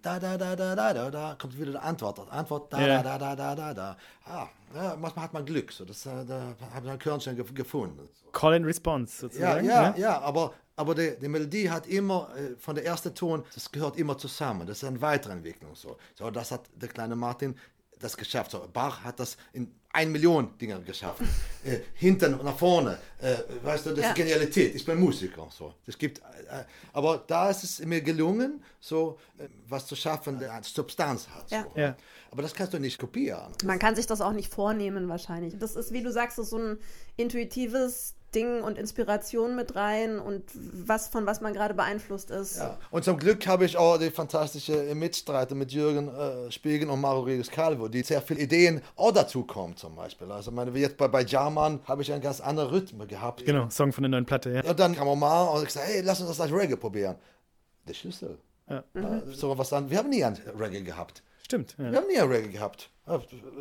da 0.00 0.18
da 0.20 0.36
da 0.36 0.54
da 0.54 0.74
da 0.76 0.92
da 0.94 1.10
da 1.10 1.34
kommt 1.40 1.58
wieder 1.58 1.72
die 1.72 1.78
Antwort 1.78 2.20
Antwort 2.30 2.72
da 2.72 2.80
Ja. 2.80 3.02
da 3.02 3.18
da 3.18 3.34
da 3.34 3.54
da 3.54 3.74
da 3.74 3.96
ah, 4.26 4.46
ja, 4.74 4.96
manchmal 4.96 5.24
hat 5.24 5.32
man 5.32 5.44
Glück 5.44 5.72
so 5.72 5.84
das 5.84 6.06
äh, 6.06 6.24
da 6.24 6.54
habe 6.72 6.86
ich 6.86 6.92
ein 6.92 6.98
Körnchen 6.98 7.36
gef 7.36 7.52
gefunden 7.52 8.08
Call 8.32 8.54
and 8.54 8.66
Response 8.66 9.14
ja, 9.14 9.20
sozusagen. 9.20 9.66
ja, 9.66 9.90
ne? 9.90 9.98
ja, 9.98 10.20
aber, 10.20 10.54
aber 10.76 10.94
die, 10.94 11.18
die 11.20 11.28
Melodie 11.28 11.68
hat 11.68 11.86
immer, 11.86 12.30
äh, 12.36 12.56
von 12.56 12.74
der 12.74 12.86
ersten 12.86 13.14
Ton, 13.14 13.44
das 13.54 13.70
gehört 13.70 13.98
immer 13.98 14.16
zusammen. 14.16 14.66
Das 14.66 14.78
ist 14.78 14.84
eine 14.88 15.02
Weiterentwicklung. 15.02 15.74
So, 15.74 15.98
so 16.14 16.30
das 16.30 16.50
hat 16.50 16.62
der 16.74 16.88
kleine 16.88 17.14
Martin 17.14 17.54
das 18.00 18.16
geschafft. 18.16 18.52
So, 18.52 18.66
Bach 18.72 19.04
hat 19.04 19.20
das 19.20 19.36
in 19.52 19.70
ein 19.94 20.10
Million 20.10 20.56
Dinger 20.58 20.78
geschafft. 20.80 21.20
äh, 21.64 21.80
hinten 21.94 22.34
und 22.34 22.44
nach 22.44 22.56
vorne. 22.56 22.98
Äh, 23.20 23.36
weißt 23.62 23.86
du, 23.86 23.90
das 23.90 24.00
Ja. 24.00 24.08
ist 24.10 24.16
Genialität. 24.16 24.74
Ich 24.74 24.84
bin 24.84 24.98
Musiker. 24.98 25.48
So. 25.50 25.74
Das 25.86 25.98
gibt, 25.98 26.18
äh, 26.18 26.64
aber 26.92 27.22
da 27.26 27.50
ist 27.50 27.62
es 27.62 27.78
mir 27.80 28.00
gelungen, 28.00 28.62
so 28.80 29.18
äh, 29.38 29.48
was 29.68 29.86
zu 29.86 29.94
schaffen, 29.94 30.38
der 30.38 30.52
eine 30.54 30.64
Substanz 30.64 31.28
hat. 31.28 31.50
So. 31.50 31.56
Ja. 31.56 31.66
Ja. 31.76 31.96
Aber 32.30 32.40
das 32.42 32.54
kannst 32.54 32.72
du 32.72 32.78
nicht 32.78 32.98
kopieren. 32.98 33.52
Man 33.64 33.78
kann 33.78 33.94
sich 33.94 34.06
das 34.06 34.22
auch 34.22 34.32
nicht 34.32 34.52
vornehmen 34.52 35.08
wahrscheinlich. 35.08 35.58
Das 35.58 35.76
ist, 35.76 35.92
wie 35.92 36.02
du 36.02 36.10
sagst, 36.10 36.38
das 36.38 36.46
ist 36.46 36.50
so 36.50 36.58
ein 36.58 36.78
intuitives 37.18 38.14
Ding 38.34 38.62
und 38.62 38.78
Inspiration 38.78 39.54
mit 39.56 39.74
rein 39.76 40.18
und 40.18 40.44
was 40.54 41.08
von 41.08 41.26
was 41.26 41.40
man 41.40 41.52
gerade 41.52 41.74
beeinflusst 41.74 42.30
ist. 42.30 42.58
Ja. 42.58 42.78
Und 42.90 43.04
zum 43.04 43.18
Glück 43.18 43.46
habe 43.46 43.64
ich 43.64 43.76
auch 43.76 43.98
die 43.98 44.10
fantastische 44.10 44.94
Mitstreiter 44.94 45.54
mit 45.54 45.72
Jürgen 45.72 46.08
äh, 46.08 46.50
Spiegel 46.50 46.88
und 46.90 47.00
Mario 47.00 47.20
Rodriguez 47.20 47.50
Calvo, 47.50 47.88
die 47.88 48.02
sehr 48.02 48.22
viele 48.22 48.40
Ideen 48.40 48.80
auch 48.96 49.12
dazu 49.12 49.44
kommen 49.44 49.76
zum 49.76 49.94
Beispiel. 49.94 50.30
Also 50.32 50.50
meine, 50.50 50.74
wie 50.74 50.80
jetzt 50.80 50.96
bei, 50.96 51.08
bei 51.08 51.22
Jarman 51.22 51.80
habe 51.84 52.02
ich 52.02 52.12
einen 52.12 52.22
ganz 52.22 52.40
anderen 52.40 52.70
Rhythmus 52.70 53.08
gehabt. 53.08 53.44
Genau, 53.44 53.68
Song 53.68 53.92
von 53.92 54.02
der 54.02 54.10
neuen 54.10 54.26
Platte, 54.26 54.50
ja. 54.50 54.64
Und 54.64 54.78
dann 54.80 54.94
kam 54.94 55.08
Omar 55.08 55.52
und 55.52 55.60
ich 55.60 55.66
gesagt, 55.66 55.86
hey, 55.86 56.00
lass 56.02 56.20
uns 56.20 56.30
das 56.30 56.40
als 56.40 56.52
Reggae 56.52 56.76
probieren. 56.76 57.16
Der 57.86 57.94
Schlüssel. 57.94 58.38
Ja. 58.68 58.84
Ja, 58.94 59.22
so 59.26 59.56
was 59.58 59.68
dann, 59.68 59.90
wir 59.90 59.98
haben 59.98 60.08
nie 60.08 60.24
ein 60.24 60.38
Reggae 60.58 60.82
gehabt. 60.82 61.22
Stimmt. 61.42 61.74
Ja. 61.78 61.90
Wir 61.90 61.98
haben 61.98 62.06
nie 62.06 62.18
ein 62.18 62.28
Reggae 62.28 62.48
gehabt. 62.48 62.90
Ja, 63.06 63.20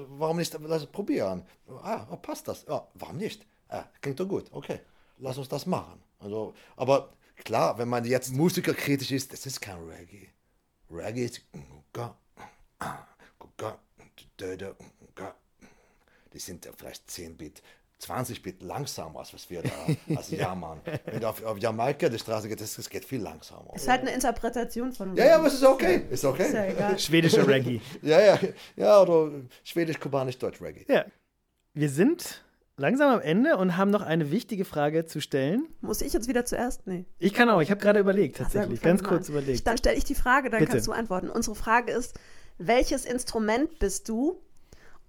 Warum 0.09 0.37
nicht 0.37 0.55
lass 0.61 0.83
es 0.83 0.87
probieren? 0.87 1.43
Ah, 1.83 2.05
passt 2.21 2.47
das? 2.47 2.65
Ja, 2.69 2.87
warum 2.93 3.17
nicht? 3.17 3.45
Ah, 3.71 3.85
klingt 4.01 4.19
doch 4.19 4.27
gut. 4.27 4.45
Okay, 4.51 4.79
lass 5.17 5.37
uns 5.37 5.47
das 5.47 5.65
machen. 5.65 5.99
Also, 6.19 6.53
aber 6.75 7.13
klar, 7.37 7.77
wenn 7.77 7.87
man 7.87 8.05
jetzt 8.05 8.33
musikerkritisch 8.33 9.11
ist, 9.11 9.33
das 9.33 9.45
ist 9.45 9.59
kein 9.59 9.77
Reggae. 9.87 10.27
Reggae 10.89 11.25
ist 11.25 11.41
die 16.33 16.39
sind 16.39 16.65
ja 16.65 16.71
vielleicht 16.75 17.09
10 17.09 17.37
Bit, 17.37 17.61
20 17.99 18.41
Bit 18.41 18.63
langsamer, 18.63 19.19
als 19.19 19.33
was 19.33 19.49
wir 19.49 19.61
da 19.61 19.69
als 20.15 20.31
Jahrmann. 20.31 20.81
Wenn 21.05 21.19
du 21.19 21.29
auf, 21.29 21.43
auf 21.43 21.57
Jamaika 21.57 22.09
die 22.09 22.19
Straße 22.19 22.47
geht, 22.47 22.61
das, 22.61 22.75
das 22.75 22.89
geht 22.89 23.05
viel 23.05 23.21
langsamer. 23.21 23.73
Ist 23.75 23.87
halt 23.87 24.01
eine 24.01 24.11
Interpretation 24.11 24.91
von 24.91 25.15
Ja, 25.15 25.25
ja, 25.25 25.35
aber 25.37 25.47
es 25.47 25.55
ist 25.55 25.63
okay. 25.63 26.05
Ist 26.09 26.25
okay. 26.25 26.45
Ist 26.45 26.53
ja 26.53 26.65
egal. 26.65 26.99
Schwedische 26.99 27.47
Reggae. 27.47 27.81
Ja, 28.01 28.19
ja, 28.19 28.39
ja, 28.75 29.01
oder 29.01 29.31
Schwedisch, 29.63 29.99
Kubanisch, 29.99 30.37
Deutsch 30.37 30.61
Reggae. 30.61 30.85
Ja. 30.87 31.05
Wir 31.73 31.89
sind 31.89 32.43
langsam 32.81 33.13
am 33.13 33.21
Ende 33.21 33.55
und 33.55 33.77
haben 33.77 33.91
noch 33.91 34.01
eine 34.01 34.31
wichtige 34.31 34.65
Frage 34.65 35.05
zu 35.05 35.21
stellen. 35.21 35.67
Muss 35.79 36.01
ich 36.01 36.11
jetzt 36.11 36.27
wieder 36.27 36.43
zuerst? 36.43 36.87
Nee. 36.87 37.05
Ich 37.19 37.33
kann 37.33 37.49
auch, 37.49 37.61
ich 37.61 37.71
habe 37.71 37.79
gerade 37.79 37.99
überlegt, 37.99 38.37
tatsächlich. 38.37 38.81
Ganz 38.81 39.03
kurz 39.03 39.29
überlegt. 39.29 39.65
Dann 39.65 39.77
stelle 39.77 39.97
ich 39.97 40.03
die 40.03 40.15
Frage, 40.15 40.49
dann 40.49 40.59
Bitte. 40.59 40.73
kannst 40.73 40.87
du 40.87 40.91
antworten. 40.91 41.29
Unsere 41.29 41.55
Frage 41.55 41.93
ist, 41.93 42.19
welches 42.57 43.05
Instrument 43.05 43.79
bist 43.79 44.09
du? 44.09 44.41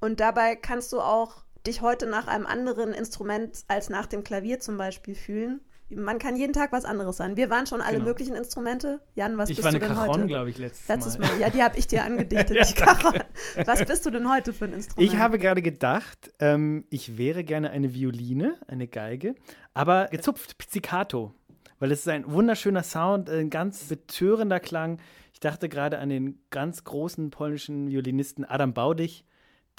Und 0.00 0.20
dabei 0.20 0.54
kannst 0.54 0.92
du 0.92 1.00
auch 1.00 1.44
dich 1.66 1.80
heute 1.80 2.06
nach 2.06 2.26
einem 2.26 2.46
anderen 2.46 2.92
Instrument 2.92 3.64
als 3.68 3.88
nach 3.88 4.06
dem 4.06 4.22
Klavier 4.24 4.60
zum 4.60 4.76
Beispiel 4.76 5.14
fühlen. 5.14 5.60
Man 5.96 6.18
kann 6.18 6.36
jeden 6.36 6.52
Tag 6.52 6.72
was 6.72 6.84
anderes 6.84 7.16
sein. 7.16 7.36
Wir 7.36 7.50
waren 7.50 7.66
schon 7.66 7.80
alle 7.80 7.94
Genau. 7.98 8.08
möglichen 8.08 8.34
Instrumente. 8.34 9.00
Jan, 9.14 9.36
was 9.38 9.50
Ich 9.50 9.56
bist 9.56 9.64
war 9.64 9.72
du 9.72 9.78
eine 9.78 9.86
denn 9.86 9.96
Cajon, 9.96 10.14
heute? 10.16 10.26
glaube 10.26 10.50
ich, 10.50 10.58
letztes, 10.58 10.88
Letztes 10.88 11.18
Mal. 11.18 11.28
Mal. 11.28 11.40
Ja, 11.40 11.50
die 11.50 11.62
habe 11.62 11.78
ich 11.78 11.86
dir 11.86 12.04
angedichtet. 12.04 12.68
die 12.68 12.74
Cajon. 12.74 13.20
Was 13.66 13.84
bist 13.84 14.06
du 14.06 14.10
denn 14.10 14.30
heute 14.30 14.52
für 14.52 14.64
ein 14.66 14.72
Instrument? 14.72 15.12
Ich 15.12 15.18
habe 15.18 15.38
gerade 15.38 15.62
gedacht, 15.62 16.32
ähm, 16.38 16.84
ich 16.90 17.18
wäre 17.18 17.44
gerne 17.44 17.70
eine 17.70 17.94
Violine, 17.94 18.54
eine 18.66 18.88
Geige, 18.88 19.34
aber 19.74 20.08
gezupft, 20.08 20.58
Pizzicato. 20.58 21.34
Weil 21.78 21.90
es 21.90 22.00
ist 22.00 22.08
ein 22.08 22.30
wunderschöner 22.30 22.82
Sound, 22.84 23.28
ein 23.28 23.50
ganz 23.50 23.84
betörender 23.84 24.60
Klang. 24.60 24.98
Ich 25.32 25.40
dachte 25.40 25.68
gerade 25.68 25.98
an 25.98 26.10
den 26.10 26.38
ganz 26.50 26.84
großen 26.84 27.30
polnischen 27.30 27.88
Violinisten 27.90 28.44
Adam 28.44 28.72
Baudich, 28.72 29.24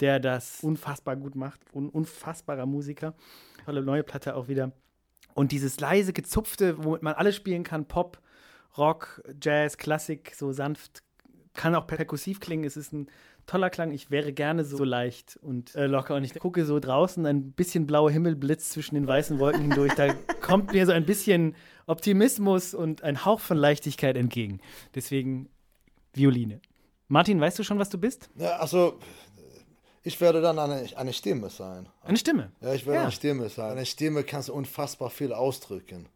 der 0.00 0.20
das 0.20 0.58
unfassbar 0.62 1.16
gut 1.16 1.34
macht. 1.34 1.60
Un 1.72 1.88
unfassbarer 1.88 2.66
Musiker. 2.66 3.14
Tolle 3.64 3.80
neue 3.82 4.02
Platte 4.02 4.34
auch 4.36 4.48
wieder. 4.48 4.72
Und 5.34 5.52
dieses 5.52 5.80
leise 5.80 6.12
gezupfte, 6.12 6.82
womit 6.84 7.02
man 7.02 7.14
alles 7.14 7.36
spielen 7.36 7.64
kann, 7.64 7.86
Pop, 7.86 8.20
Rock, 8.78 9.22
Jazz, 9.40 9.76
Klassik, 9.76 10.32
so 10.34 10.52
sanft, 10.52 11.02
kann 11.54 11.74
auch 11.74 11.86
perkussiv 11.86 12.40
klingen. 12.40 12.64
Es 12.64 12.76
ist 12.76 12.92
ein 12.92 13.08
toller 13.46 13.70
Klang. 13.70 13.92
Ich 13.92 14.10
wäre 14.10 14.32
gerne 14.32 14.64
so 14.64 14.84
leicht 14.84 15.38
und 15.42 15.74
äh, 15.74 15.86
locker. 15.86 16.16
Und 16.16 16.24
ich 16.24 16.34
gucke 16.34 16.64
so 16.64 16.80
draußen, 16.80 17.24
ein 17.26 17.52
bisschen 17.52 17.86
blauer 17.86 18.10
Himmel 18.10 18.36
blitzt 18.36 18.72
zwischen 18.72 18.94
den 18.94 19.06
weißen 19.06 19.38
Wolken 19.38 19.62
hindurch. 19.62 19.94
Da 19.94 20.14
kommt 20.40 20.72
mir 20.72 20.86
so 20.86 20.92
ein 20.92 21.06
bisschen 21.06 21.54
Optimismus 21.86 22.74
und 22.74 23.02
ein 23.02 23.24
Hauch 23.24 23.40
von 23.40 23.56
Leichtigkeit 23.56 24.16
entgegen. 24.16 24.60
Deswegen 24.94 25.48
Violine. 26.12 26.60
Martin, 27.08 27.40
weißt 27.40 27.58
du 27.58 27.64
schon, 27.64 27.78
was 27.78 27.90
du 27.90 27.98
bist? 27.98 28.30
Ja, 28.36 28.56
also, 28.56 28.98
ich 30.04 30.20
werde 30.20 30.40
dann 30.40 30.58
eine, 30.58 30.86
eine 30.96 31.12
Stimme 31.12 31.50
sein. 31.50 31.88
Eine 32.02 32.16
Stimme. 32.18 32.52
Ja, 32.60 32.72
ich 32.74 32.84
werde 32.86 32.96
Ja. 32.98 33.02
eine 33.04 33.12
Stimme 33.12 33.48
sein. 33.48 33.72
Eine 33.72 33.86
Stimme 33.86 34.22
kannst 34.22 34.48
du 34.48 34.54
unfassbar 34.54 35.10
viel 35.10 35.32
ausdrücken. 35.32 36.06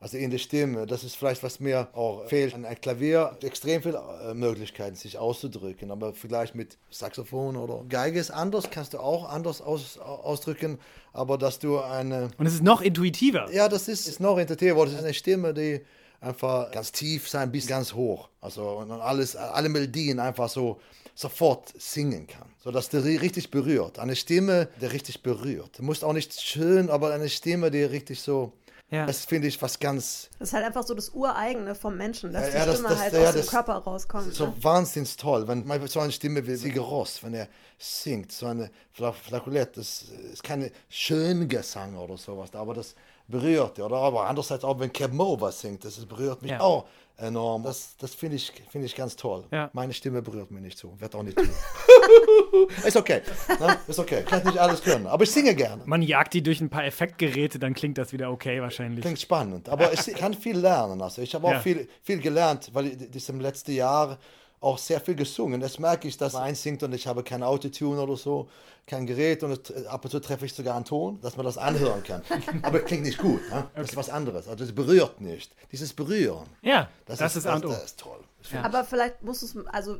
Also 0.00 0.16
in 0.16 0.32
der 0.32 0.38
Stimme, 0.38 0.84
das 0.86 1.04
ist 1.04 1.14
vielleicht, 1.14 1.44
was 1.44 1.60
mir 1.60 1.86
auch 1.92 2.24
fehlt. 2.26 2.54
An 2.54 2.64
ein 2.64 2.80
Klavier 2.80 3.36
extrem 3.40 3.82
viele 3.82 4.02
äh, 4.24 4.34
Möglichkeiten, 4.34 4.96
sich 4.96 5.16
auszudrücken. 5.16 5.92
Aber 5.92 6.12
vielleicht 6.12 6.56
mit 6.56 6.76
Saxophon 6.90 7.54
oder 7.56 7.84
Geige 7.88 8.18
ist 8.18 8.32
anders, 8.32 8.68
kannst 8.70 8.94
du 8.94 8.98
auch 8.98 9.28
anders 9.28 9.60
aus, 9.62 9.98
ausdrücken. 9.98 10.80
Aber 11.12 11.38
dass 11.38 11.60
du 11.60 11.78
eine 11.78 12.30
Und 12.36 12.46
es 12.46 12.54
ist 12.54 12.64
noch 12.64 12.80
intuitiver. 12.80 13.48
ja, 13.52 13.68
das 13.68 13.86
ist, 13.86 14.08
ist 14.08 14.18
noch 14.18 14.38
interpretiert. 14.38 14.76
Das 14.76 14.92
ist 14.92 14.98
eine 15.04 15.14
Stimme, 15.14 15.54
die 15.54 15.82
einfach 16.22 16.70
ganz 16.70 16.92
tief 16.92 17.28
sein 17.28 17.50
bis 17.52 17.66
ganz 17.66 17.92
hoch. 17.92 18.28
Also 18.40 18.68
und 18.78 18.90
alles, 18.92 19.36
alle 19.36 19.68
Melodien 19.68 20.18
einfach 20.20 20.48
so 20.48 20.80
sofort 21.14 21.72
singen 21.78 22.26
kann. 22.26 22.48
So 22.64 22.70
dass 22.70 22.88
der 22.88 23.04
richtig 23.04 23.50
berührt. 23.50 23.98
Eine 23.98 24.16
Stimme, 24.16 24.68
die 24.80 24.86
richtig 24.86 25.22
berührt. 25.22 25.78
Du 25.78 25.82
musst 25.82 26.04
auch 26.04 26.12
nicht 26.14 26.40
schön, 26.40 26.88
aber 26.88 27.12
eine 27.12 27.28
Stimme, 27.28 27.70
die 27.70 27.82
richtig 27.82 28.20
so. 28.22 28.52
Ja. 28.90 29.06
Das 29.06 29.24
finde 29.24 29.48
ich 29.48 29.60
was 29.62 29.78
ganz 29.78 30.28
Das 30.38 30.48
ist 30.48 30.52
halt 30.54 30.66
einfach 30.66 30.82
so 30.86 30.92
das 30.92 31.08
Ureigene 31.14 31.74
vom 31.74 31.96
Menschen, 31.96 32.30
dass 32.30 32.48
Ja, 32.48 32.50
die 32.50 32.56
ja, 32.58 32.66
das- 32.66 32.74
Stimme 32.74 32.88
das- 32.90 32.98
halt 33.00 33.12
ja, 33.14 33.20
aus 33.20 33.32
dem 33.32 33.36
das- 33.40 33.46
Körper 33.46 33.72
rauskommt. 33.78 34.34
so 34.34 34.46
ne? 34.48 34.54
wahnsinnig 34.60 35.16
toll, 35.16 35.48
wenn 35.48 35.66
man 35.66 35.86
so 35.88 36.00
eine 36.00 36.12
Stimme 36.12 36.46
wie 36.46 36.54
Sigur 36.56 36.84
Ross, 36.84 37.22
wenn 37.22 37.32
er 37.32 37.48
singt, 37.78 38.32
so 38.32 38.44
eine 38.46 38.70
Fla- 38.94 39.12
Flakulett, 39.14 39.78
das 39.78 40.02
ist 40.30 40.42
keine 40.42 40.70
schön 40.90 41.48
Gesang 41.48 41.96
oder 41.96 42.18
sowas, 42.18 42.50
aber 42.54 42.74
das 42.74 42.94
berührt, 43.28 43.78
oder? 43.78 43.96
Aber 43.96 44.26
andererseits 44.26 44.64
auch, 44.64 44.78
wenn 44.78 44.92
Keb 44.92 45.12
Mo 45.12 45.40
was 45.40 45.60
singt, 45.60 45.84
das 45.84 45.96
berührt 46.06 46.42
mich 46.42 46.50
Ja. 46.52 46.60
auch 46.60 46.86
enorm. 47.16 47.62
Das, 47.62 47.96
das 47.98 48.14
finde 48.14 48.36
ich, 48.36 48.52
finde 48.70 48.86
ich 48.86 48.94
ganz 48.96 49.14
toll. 49.16 49.44
Ja. 49.50 49.70
Meine 49.72 49.92
Stimme 49.92 50.22
berührt 50.22 50.50
mich 50.50 50.62
nicht 50.62 50.78
so, 50.78 50.98
wird 50.98 51.14
auch 51.14 51.22
nicht 51.22 51.36
tun. 51.36 51.48
ist 52.86 52.96
okay, 52.96 53.22
ne? 53.60 53.76
ist 53.86 53.98
okay, 53.98 54.22
kann 54.22 54.42
nicht 54.44 54.58
alles 54.58 54.82
können, 54.82 55.06
aber 55.06 55.22
ich 55.24 55.30
singe 55.30 55.54
gerne. 55.54 55.82
Man 55.86 56.02
jagt 56.02 56.34
die 56.34 56.42
durch 56.42 56.60
ein 56.60 56.70
paar 56.70 56.84
Effektgeräte, 56.84 57.58
dann 57.58 57.74
klingt 57.74 57.98
das 57.98 58.12
wieder 58.12 58.30
okay 58.30 58.60
wahrscheinlich. 58.60 59.02
Klingt 59.02 59.20
spannend, 59.20 59.68
aber 59.68 59.92
ich 59.92 60.06
kann 60.14 60.34
viel 60.34 60.58
lernen. 60.58 61.00
Also 61.00 61.22
ich 61.22 61.34
habe 61.34 61.46
auch 61.46 61.52
Ja. 61.52 61.60
viel, 61.60 61.88
viel 62.02 62.18
gelernt, 62.20 62.70
weil 62.72 62.86
ich 62.88 63.10
das 63.10 63.28
im 63.28 63.40
letzten 63.40 63.72
Jahr 63.72 64.18
auch 64.62 64.78
sehr 64.78 65.00
viel 65.00 65.14
gesungen. 65.16 65.60
Das 65.60 65.78
merke 65.78 66.08
ich, 66.08 66.16
dass 66.16 66.32
man 66.34 66.44
einsingt 66.44 66.82
und 66.82 66.92
ich 66.94 67.06
habe 67.06 67.22
kein 67.22 67.42
Autotune 67.42 68.00
oder 68.00 68.16
so, 68.16 68.48
kein 68.86 69.06
Gerät 69.06 69.42
und 69.42 69.52
es- 69.70 69.86
ab 69.86 70.04
und 70.04 70.10
zu 70.10 70.20
treffe 70.20 70.46
ich 70.46 70.54
sogar 70.54 70.76
einen 70.76 70.84
Ton, 70.84 71.20
dass 71.20 71.36
man 71.36 71.44
das 71.44 71.58
anhören 71.58 72.02
kann. 72.02 72.22
aber 72.62 72.80
klingt 72.80 73.02
nicht 73.02 73.18
gut. 73.18 73.40
Ne? 73.50 73.66
Das 73.74 73.90
ist 73.90 73.96
was 73.96 74.08
anderes. 74.08 74.48
Also 74.48 74.64
es 74.64 74.74
berührt 74.74 75.20
nicht. 75.20 75.54
Dieses 75.70 75.92
Berühren. 75.92 76.46
Ja, 76.62 76.88
das, 77.06 77.20
ist 77.20 77.46
A 77.46 77.58
das, 77.58 77.70
das 77.70 77.84
ist 77.84 78.00
toll. 78.00 78.20
Ja. 78.52 78.62
Aber 78.62 78.84
vielleicht 78.84 79.22
musst 79.22 79.42
du 79.42 79.46
es, 79.46 79.66
also 79.66 79.98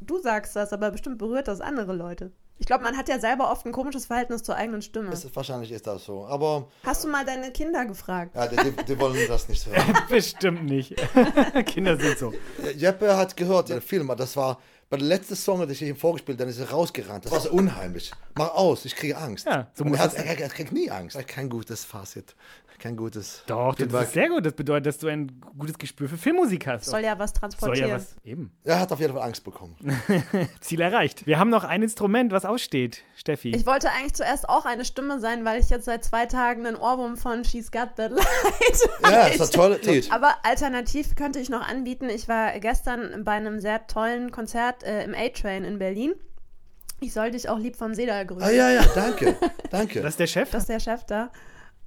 du 0.00 0.18
sagst 0.20 0.56
das, 0.56 0.72
aber 0.72 0.90
bestimmt 0.90 1.18
berührt 1.18 1.48
das 1.48 1.60
andere 1.60 1.94
Leute. 1.94 2.32
Ich 2.60 2.66
glaube, 2.66 2.82
man 2.84 2.96
hat 2.96 3.08
ja 3.08 3.18
selber 3.20 3.50
oft 3.50 3.64
ein 3.66 3.72
komisches 3.72 4.06
Verhältnis 4.06 4.42
zur 4.42 4.56
eigenen 4.56 4.82
Stimme. 4.82 5.12
Ist, 5.12 5.34
wahrscheinlich 5.34 5.70
ist 5.70 5.86
das 5.86 6.04
so. 6.04 6.26
Aber 6.26 6.68
Hast 6.84 7.04
du 7.04 7.08
mal 7.08 7.24
deine 7.24 7.52
Kinder 7.52 7.84
gefragt? 7.86 8.34
ja, 8.34 8.46
die, 8.46 8.56
die, 8.56 8.84
die 8.84 8.98
wollen 8.98 9.16
das 9.28 9.48
nicht 9.48 9.64
hören. 9.70 9.96
Bestimmt 10.08 10.64
nicht. 10.64 10.94
Kinder 11.66 11.96
sind 11.98 12.18
so. 12.18 12.32
Jeppe 12.76 13.16
hat 13.16 13.36
gehört, 13.36 13.68
der 13.68 13.80
Film, 13.80 14.12
das 14.16 14.36
war 14.36 14.58
bei 14.90 14.96
der 14.96 15.06
letzten 15.06 15.36
Song, 15.36 15.60
den 15.60 15.70
ich 15.70 15.82
ihm 15.82 15.96
vorgespielt 15.96 16.40
dann 16.40 16.48
ist 16.48 16.58
er 16.58 16.70
rausgerannt. 16.70 17.26
Das 17.26 17.32
war 17.32 17.40
so 17.40 17.50
unheimlich. 17.50 18.10
Mach 18.36 18.50
aus, 18.54 18.84
ich 18.86 18.96
kriege 18.96 19.16
Angst. 19.16 19.46
Ja, 19.46 19.70
so 19.74 19.84
er, 19.84 19.98
hat, 19.98 20.14
er, 20.14 20.24
er 20.24 20.48
kriegt 20.48 20.72
nie 20.72 20.90
Angst. 20.90 21.16
Kein 21.28 21.48
gutes 21.50 21.84
Fazit. 21.84 22.34
Kein 22.78 22.96
gutes 22.96 23.42
Doch, 23.46 23.74
das 23.74 23.84
Feedback. 23.86 24.02
ist 24.02 24.12
sehr 24.12 24.28
gut. 24.28 24.46
Das 24.46 24.52
bedeutet, 24.52 24.86
dass 24.86 24.98
du 24.98 25.08
ein 25.08 25.40
gutes 25.58 25.76
Gespür 25.78 26.08
für 26.08 26.16
Filmmusik 26.16 26.66
hast. 26.66 26.84
Soll 26.84 27.00
ja 27.00 27.18
was 27.18 27.30
Soll 27.30 27.40
transportieren. 27.40 27.88
ja 27.90 27.96
was. 27.96 28.14
Eben. 28.24 28.52
Er 28.62 28.78
hat 28.78 28.92
auf 28.92 29.00
jeden 29.00 29.12
Fall 29.14 29.22
Angst 29.22 29.42
bekommen. 29.42 29.76
Ziel 30.60 30.80
erreicht. 30.80 31.26
Wir 31.26 31.38
haben 31.40 31.50
noch 31.50 31.64
ein 31.64 31.82
Instrument, 31.82 32.30
was 32.30 32.44
aussteht. 32.44 33.02
Steffi. 33.16 33.50
Ich 33.54 33.66
wollte 33.66 33.90
eigentlich 33.90 34.14
zuerst 34.14 34.48
auch 34.48 34.64
eine 34.64 34.84
Stimme 34.84 35.18
sein, 35.18 35.44
weil 35.44 35.60
ich 35.60 35.70
jetzt 35.70 35.86
seit 35.86 36.04
zwei 36.04 36.26
Tagen 36.26 36.66
einen 36.66 36.76
Ohrwurm 36.76 37.16
von 37.16 37.44
She's 37.44 37.72
Got 37.72 37.96
That 37.96 38.12
Light 38.12 38.24
Ja, 39.02 39.26
ist 39.26 39.40
ein 39.40 39.50
toller 39.50 39.78
Lied. 39.78 40.12
Aber 40.12 40.36
alternativ 40.44 41.16
könnte 41.16 41.40
ich 41.40 41.48
noch 41.50 41.66
anbieten, 41.66 42.08
ich 42.08 42.28
war 42.28 42.58
gestern 42.60 43.24
bei 43.24 43.32
einem 43.32 43.58
sehr 43.60 43.86
tollen 43.88 44.30
Konzert 44.30 44.84
äh, 44.84 45.02
im 45.02 45.14
A-Train 45.14 45.64
in 45.64 45.78
Berlin. 45.78 46.12
Ich 47.00 47.12
soll 47.12 47.30
dich 47.30 47.48
auch 47.48 47.58
lieb 47.58 47.76
vom 47.76 47.94
Seda 47.94 48.24
grüßen. 48.24 48.42
Ah 48.42 48.50
ja, 48.50 48.70
ja, 48.70 48.84
danke. 48.94 49.36
Danke. 49.70 50.00
das 50.00 50.10
ist 50.14 50.20
der 50.20 50.26
Chef? 50.26 50.50
Das 50.50 50.62
ist 50.62 50.68
der 50.68 50.80
Chef 50.80 51.04
da. 51.04 51.30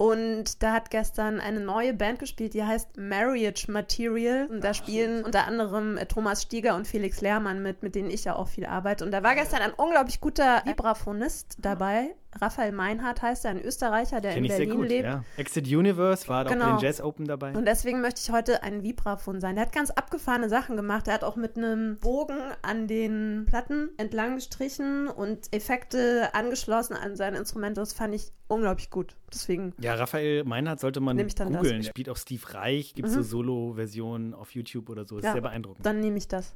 Und 0.02 0.64
da 0.64 0.74
hat 0.74 0.90
gestern 0.90 1.40
eine 1.40 1.60
neue 1.60 1.94
Band 1.94 2.18
gespielt, 2.18 2.56
die 2.56 2.64
heißt 2.64 2.98
Marriage 2.98 3.72
Material. 3.72 4.48
Und 4.48 4.64
da 4.64 4.74
spielen 4.74 5.24
unter 5.24 5.46
anderem 5.46 5.96
äh, 5.96 6.08
Thomas 6.08 6.42
Stieger 6.42 6.76
und 6.76 6.88
Felix 6.88 7.22
Lehrmann 7.22 7.62
mit, 7.62 7.84
mit 7.84 7.94
denen 7.94 8.10
ich 8.10 8.24
ja 8.24 8.36
auch 8.36 8.48
viel 8.48 8.66
arbeite. 8.66 9.06
Und 9.06 9.12
da 9.12 9.22
war 9.22 9.36
gestern 9.36 9.62
ein 9.62 9.74
unglaublich 9.74 10.20
guter 10.20 10.64
Vibraphonist 10.66 11.58
dabei. 11.60 12.16
Raphael 12.40 12.72
Meinhardt 12.72 13.22
heißt 13.22 13.46
er, 13.46 13.52
ein 13.52 13.62
Österreicher, 13.62 14.22
der 14.22 14.32
Kenn 14.34 14.40
in 14.40 14.46
ich 14.46 14.52
sehr 14.52 14.66
Berlin 14.66 14.78
gut. 14.82 14.88
lebt. 14.90 15.04
Ja. 15.06 15.24
Exit 15.38 15.68
Universe 15.68 16.28
war 16.28 16.46
auch 16.46 16.50
Genau. 16.50 16.66
bei 16.66 16.72
den 16.78 16.80
Jazz 16.80 17.02
Open 17.02 17.26
dabei. 17.26 17.54
Und 17.54 17.66
deswegen 17.66 18.02
möchte 18.02 18.22
ich 18.24 18.32
heute 18.32 18.64
ein 18.64 18.84
Vibraphon 18.84 19.42
sein. 19.42 19.56
Der 19.56 19.66
hat 19.66 19.74
ganz 19.74 19.90
abgefahrene 19.92 20.48
Sachen 20.50 20.76
gemacht. 20.78 21.08
Er 21.08 21.16
hat 21.16 21.24
auch 21.24 21.36
mit 21.36 21.58
einem 21.58 21.98
Bogen 22.00 22.38
an 22.62 22.88
den 22.88 23.46
Platten 23.48 23.90
entlang 23.98 24.36
gestrichen 24.36 25.08
und 25.08 25.54
Effekte 25.54 26.30
angeschlossen 26.34 26.94
an 26.96 27.16
sein 27.16 27.34
Instrument. 27.36 27.76
Das 27.78 27.94
fand 27.94 28.16
ich 28.16 28.32
unglaublich 28.48 28.90
gut. 28.90 29.16
Deswegen, 29.34 29.74
Ja, 29.80 29.96
Raphael 29.96 30.44
Meinhardt 30.44 30.80
sollte 30.80 31.00
man 31.00 31.18
ich 31.20 31.36
dann 31.36 31.54
googeln. 31.54 31.84
Spielt 31.84 32.10
auch 32.10 32.18
Steve 32.18 32.54
Reich, 32.54 32.94
gibt 32.94 33.08
es 33.10 33.16
Mhm. 33.16 33.24
so 33.24 33.30
Solo-Versionen 33.42 34.34
auf 34.34 34.52
YouTube 34.52 34.90
oder 34.90 35.06
so. 35.06 35.18
Ist 35.18 35.26
Ja. 35.26 35.34
sehr 35.34 35.42
beeindruckend. 35.42 35.86
dann 35.86 36.00
nehme 36.00 36.18
ich 36.18 36.28
das 36.28 36.54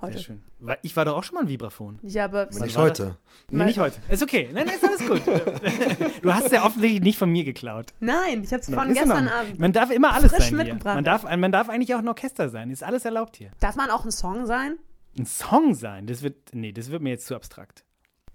heute. 0.00 0.14
Sehr 0.14 0.22
schön. 0.22 0.42
Ich 0.82 0.96
war 0.96 1.04
doch 1.04 1.16
auch 1.16 1.24
schon 1.24 1.34
mal 1.34 1.42
ein 1.42 1.48
Vibraphon. 1.48 1.98
Ja, 2.02 2.24
aber 2.24 2.46
Nicht 2.46 2.76
war 2.76 2.84
heute. 2.84 3.16
Nee, 3.50 3.64
nicht 3.64 3.78
heute. 3.78 3.98
Ist 4.08 4.22
okay. 4.22 4.50
Nein, 4.52 4.66
nein, 4.66 4.76
ist 4.76 4.84
alles 4.84 5.06
gut. 5.08 5.22
du 6.22 6.34
hast 6.34 6.46
es 6.46 6.52
ja 6.52 6.64
offensichtlich 6.64 7.02
nicht 7.02 7.18
von 7.18 7.30
mir 7.30 7.44
geklaut. 7.44 7.86
nein, 8.00 8.42
ich 8.42 8.52
habe 8.52 8.60
es 8.60 8.72
von 8.72 8.92
gestern. 8.92 9.28
Abend. 9.28 9.58
Man 9.58 9.72
darf 9.72 9.90
immer 9.90 10.14
alles 10.14 10.32
Frisch 10.32 10.44
sein 10.44 10.48
hier. 10.48 10.58
mitgebracht. 10.58 10.94
Man 10.94 11.04
darf, 11.04 11.24
man 11.24 11.52
darf 11.52 11.68
eigentlich 11.68 11.94
auch 11.94 12.00
ein 12.00 12.08
Orchester 12.08 12.48
sein. 12.48 12.70
Ist 12.70 12.82
alles 12.82 13.04
erlaubt 13.04 13.36
hier. 13.36 13.50
Darf 13.60 13.76
man 13.76 13.90
auch 13.90 14.04
ein 14.04 14.12
Song 14.12 14.46
sein? 14.46 14.78
Ein 15.18 15.26
Song 15.26 15.74
sein, 15.74 16.06
das 16.06 16.22
wird, 16.22 16.36
nee, 16.52 16.72
das 16.72 16.90
wird 16.90 17.02
mir 17.02 17.10
jetzt 17.10 17.26
zu 17.26 17.34
abstrakt. 17.34 17.84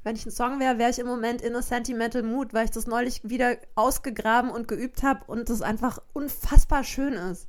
Wenn 0.03 0.17
ich 0.17 0.25
ein 0.25 0.31
Song 0.31 0.59
wäre, 0.59 0.77
wäre 0.77 0.89
ich 0.89 0.99
im 0.99 1.07
Moment 1.07 1.41
in 1.41 1.55
a 1.55 1.61
sentimental 1.61 2.23
mood, 2.23 2.53
weil 2.53 2.65
ich 2.65 2.71
das 2.71 2.87
neulich 2.87 3.21
wieder 3.23 3.55
ausgegraben 3.75 4.51
und 4.51 4.67
geübt 4.67 5.01
habe 5.01 5.21
und 5.27 5.49
das 5.49 5.61
einfach 5.61 5.99
unfassbar 6.11 6.83
schön 6.83 7.13
ist. 7.13 7.47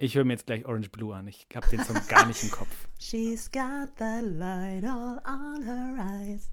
Ich 0.00 0.14
höre 0.14 0.24
mir 0.24 0.34
jetzt 0.34 0.46
gleich 0.46 0.64
Orange 0.64 0.90
Blue 0.90 1.12
an. 1.12 1.26
Ich 1.26 1.48
habe 1.56 1.68
den 1.68 1.82
Song 1.82 1.96
gar 2.08 2.24
nicht 2.26 2.40
im 2.44 2.52
Kopf. 2.52 2.68
She's 3.00 3.50
got 3.50 3.88
the 3.98 4.20
light 4.24 4.84
all 4.84 5.20
on 5.26 5.62
her 5.64 5.96
eyes. 5.98 6.48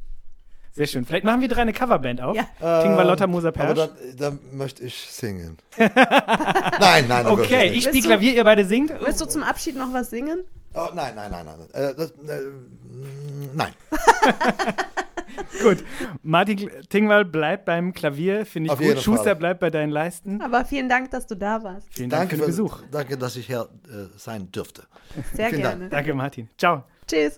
Sehr 0.71 0.87
schön. 0.87 1.05
Vielleicht 1.05 1.23
machen 1.23 1.41
wir 1.41 1.47
drei 1.47 1.61
eine 1.61 1.71
Coverband 1.71 2.21
auf. 2.21 2.35
Ja. 2.35 2.81
Tingwa 2.81 3.03
Lotta 3.03 3.27
Moser 3.27 3.49
Aber 3.49 3.57
Persch. 3.75 3.77
da, 4.17 4.29
da 4.31 4.37
möchte 4.51 4.83
ich 4.83 4.95
singen. 4.95 5.57
nein, 5.77 7.07
nein, 7.07 7.27
Okay, 7.27 7.69
ich 7.69 7.83
spiele 7.85 8.01
Klavier, 8.01 8.33
ihr 8.33 8.43
beide 8.43 8.65
singt. 8.65 8.91
Willst 8.99 9.21
du 9.21 9.25
zum 9.25 9.43
Abschied 9.43 9.77
noch 9.77 9.93
was 9.93 10.09
singen? 10.09 10.43
Oh, 10.73 10.89
nein, 10.93 11.13
nein, 11.15 11.31
nein, 11.31 11.45
nein. 11.45 11.59
Äh, 11.71 11.95
das, 11.95 12.11
äh, 12.11 12.41
mm, 12.41 13.49
nein. 13.53 13.73
Gut. 15.63 15.83
Martin 16.23 16.69
Tingwall 16.89 17.25
bleibt 17.25 17.65
beim 17.65 17.93
Klavier, 17.93 18.45
finde 18.45 18.67
ich 18.67 18.73
Auf 18.73 18.79
gut. 18.79 18.99
Schuster 19.01 19.23
Fall. 19.23 19.36
bleibt 19.36 19.59
bei 19.59 19.69
deinen 19.69 19.89
Leisten. 19.91 20.41
Aber 20.41 20.65
vielen 20.65 20.89
Dank, 20.89 21.11
dass 21.11 21.27
du 21.27 21.36
da 21.36 21.63
warst. 21.63 21.88
Vielen 21.91 22.09
Dank 22.09 22.29
Danke 22.29 22.36
für 22.36 22.41
den 22.43 22.47
Besuch. 22.47 22.81
Danke, 22.91 23.17
dass 23.17 23.36
ich 23.36 23.47
hier 23.47 23.67
äh, 23.88 24.07
sein 24.17 24.51
dürfte. 24.51 24.83
Sehr 25.33 25.49
Vielen 25.49 25.61
Dank. 25.61 25.77
gerne. 25.77 25.89
Danke, 25.89 26.13
Martin. 26.13 26.49
Ciao. 26.57 26.83
Tschüss. 27.07 27.38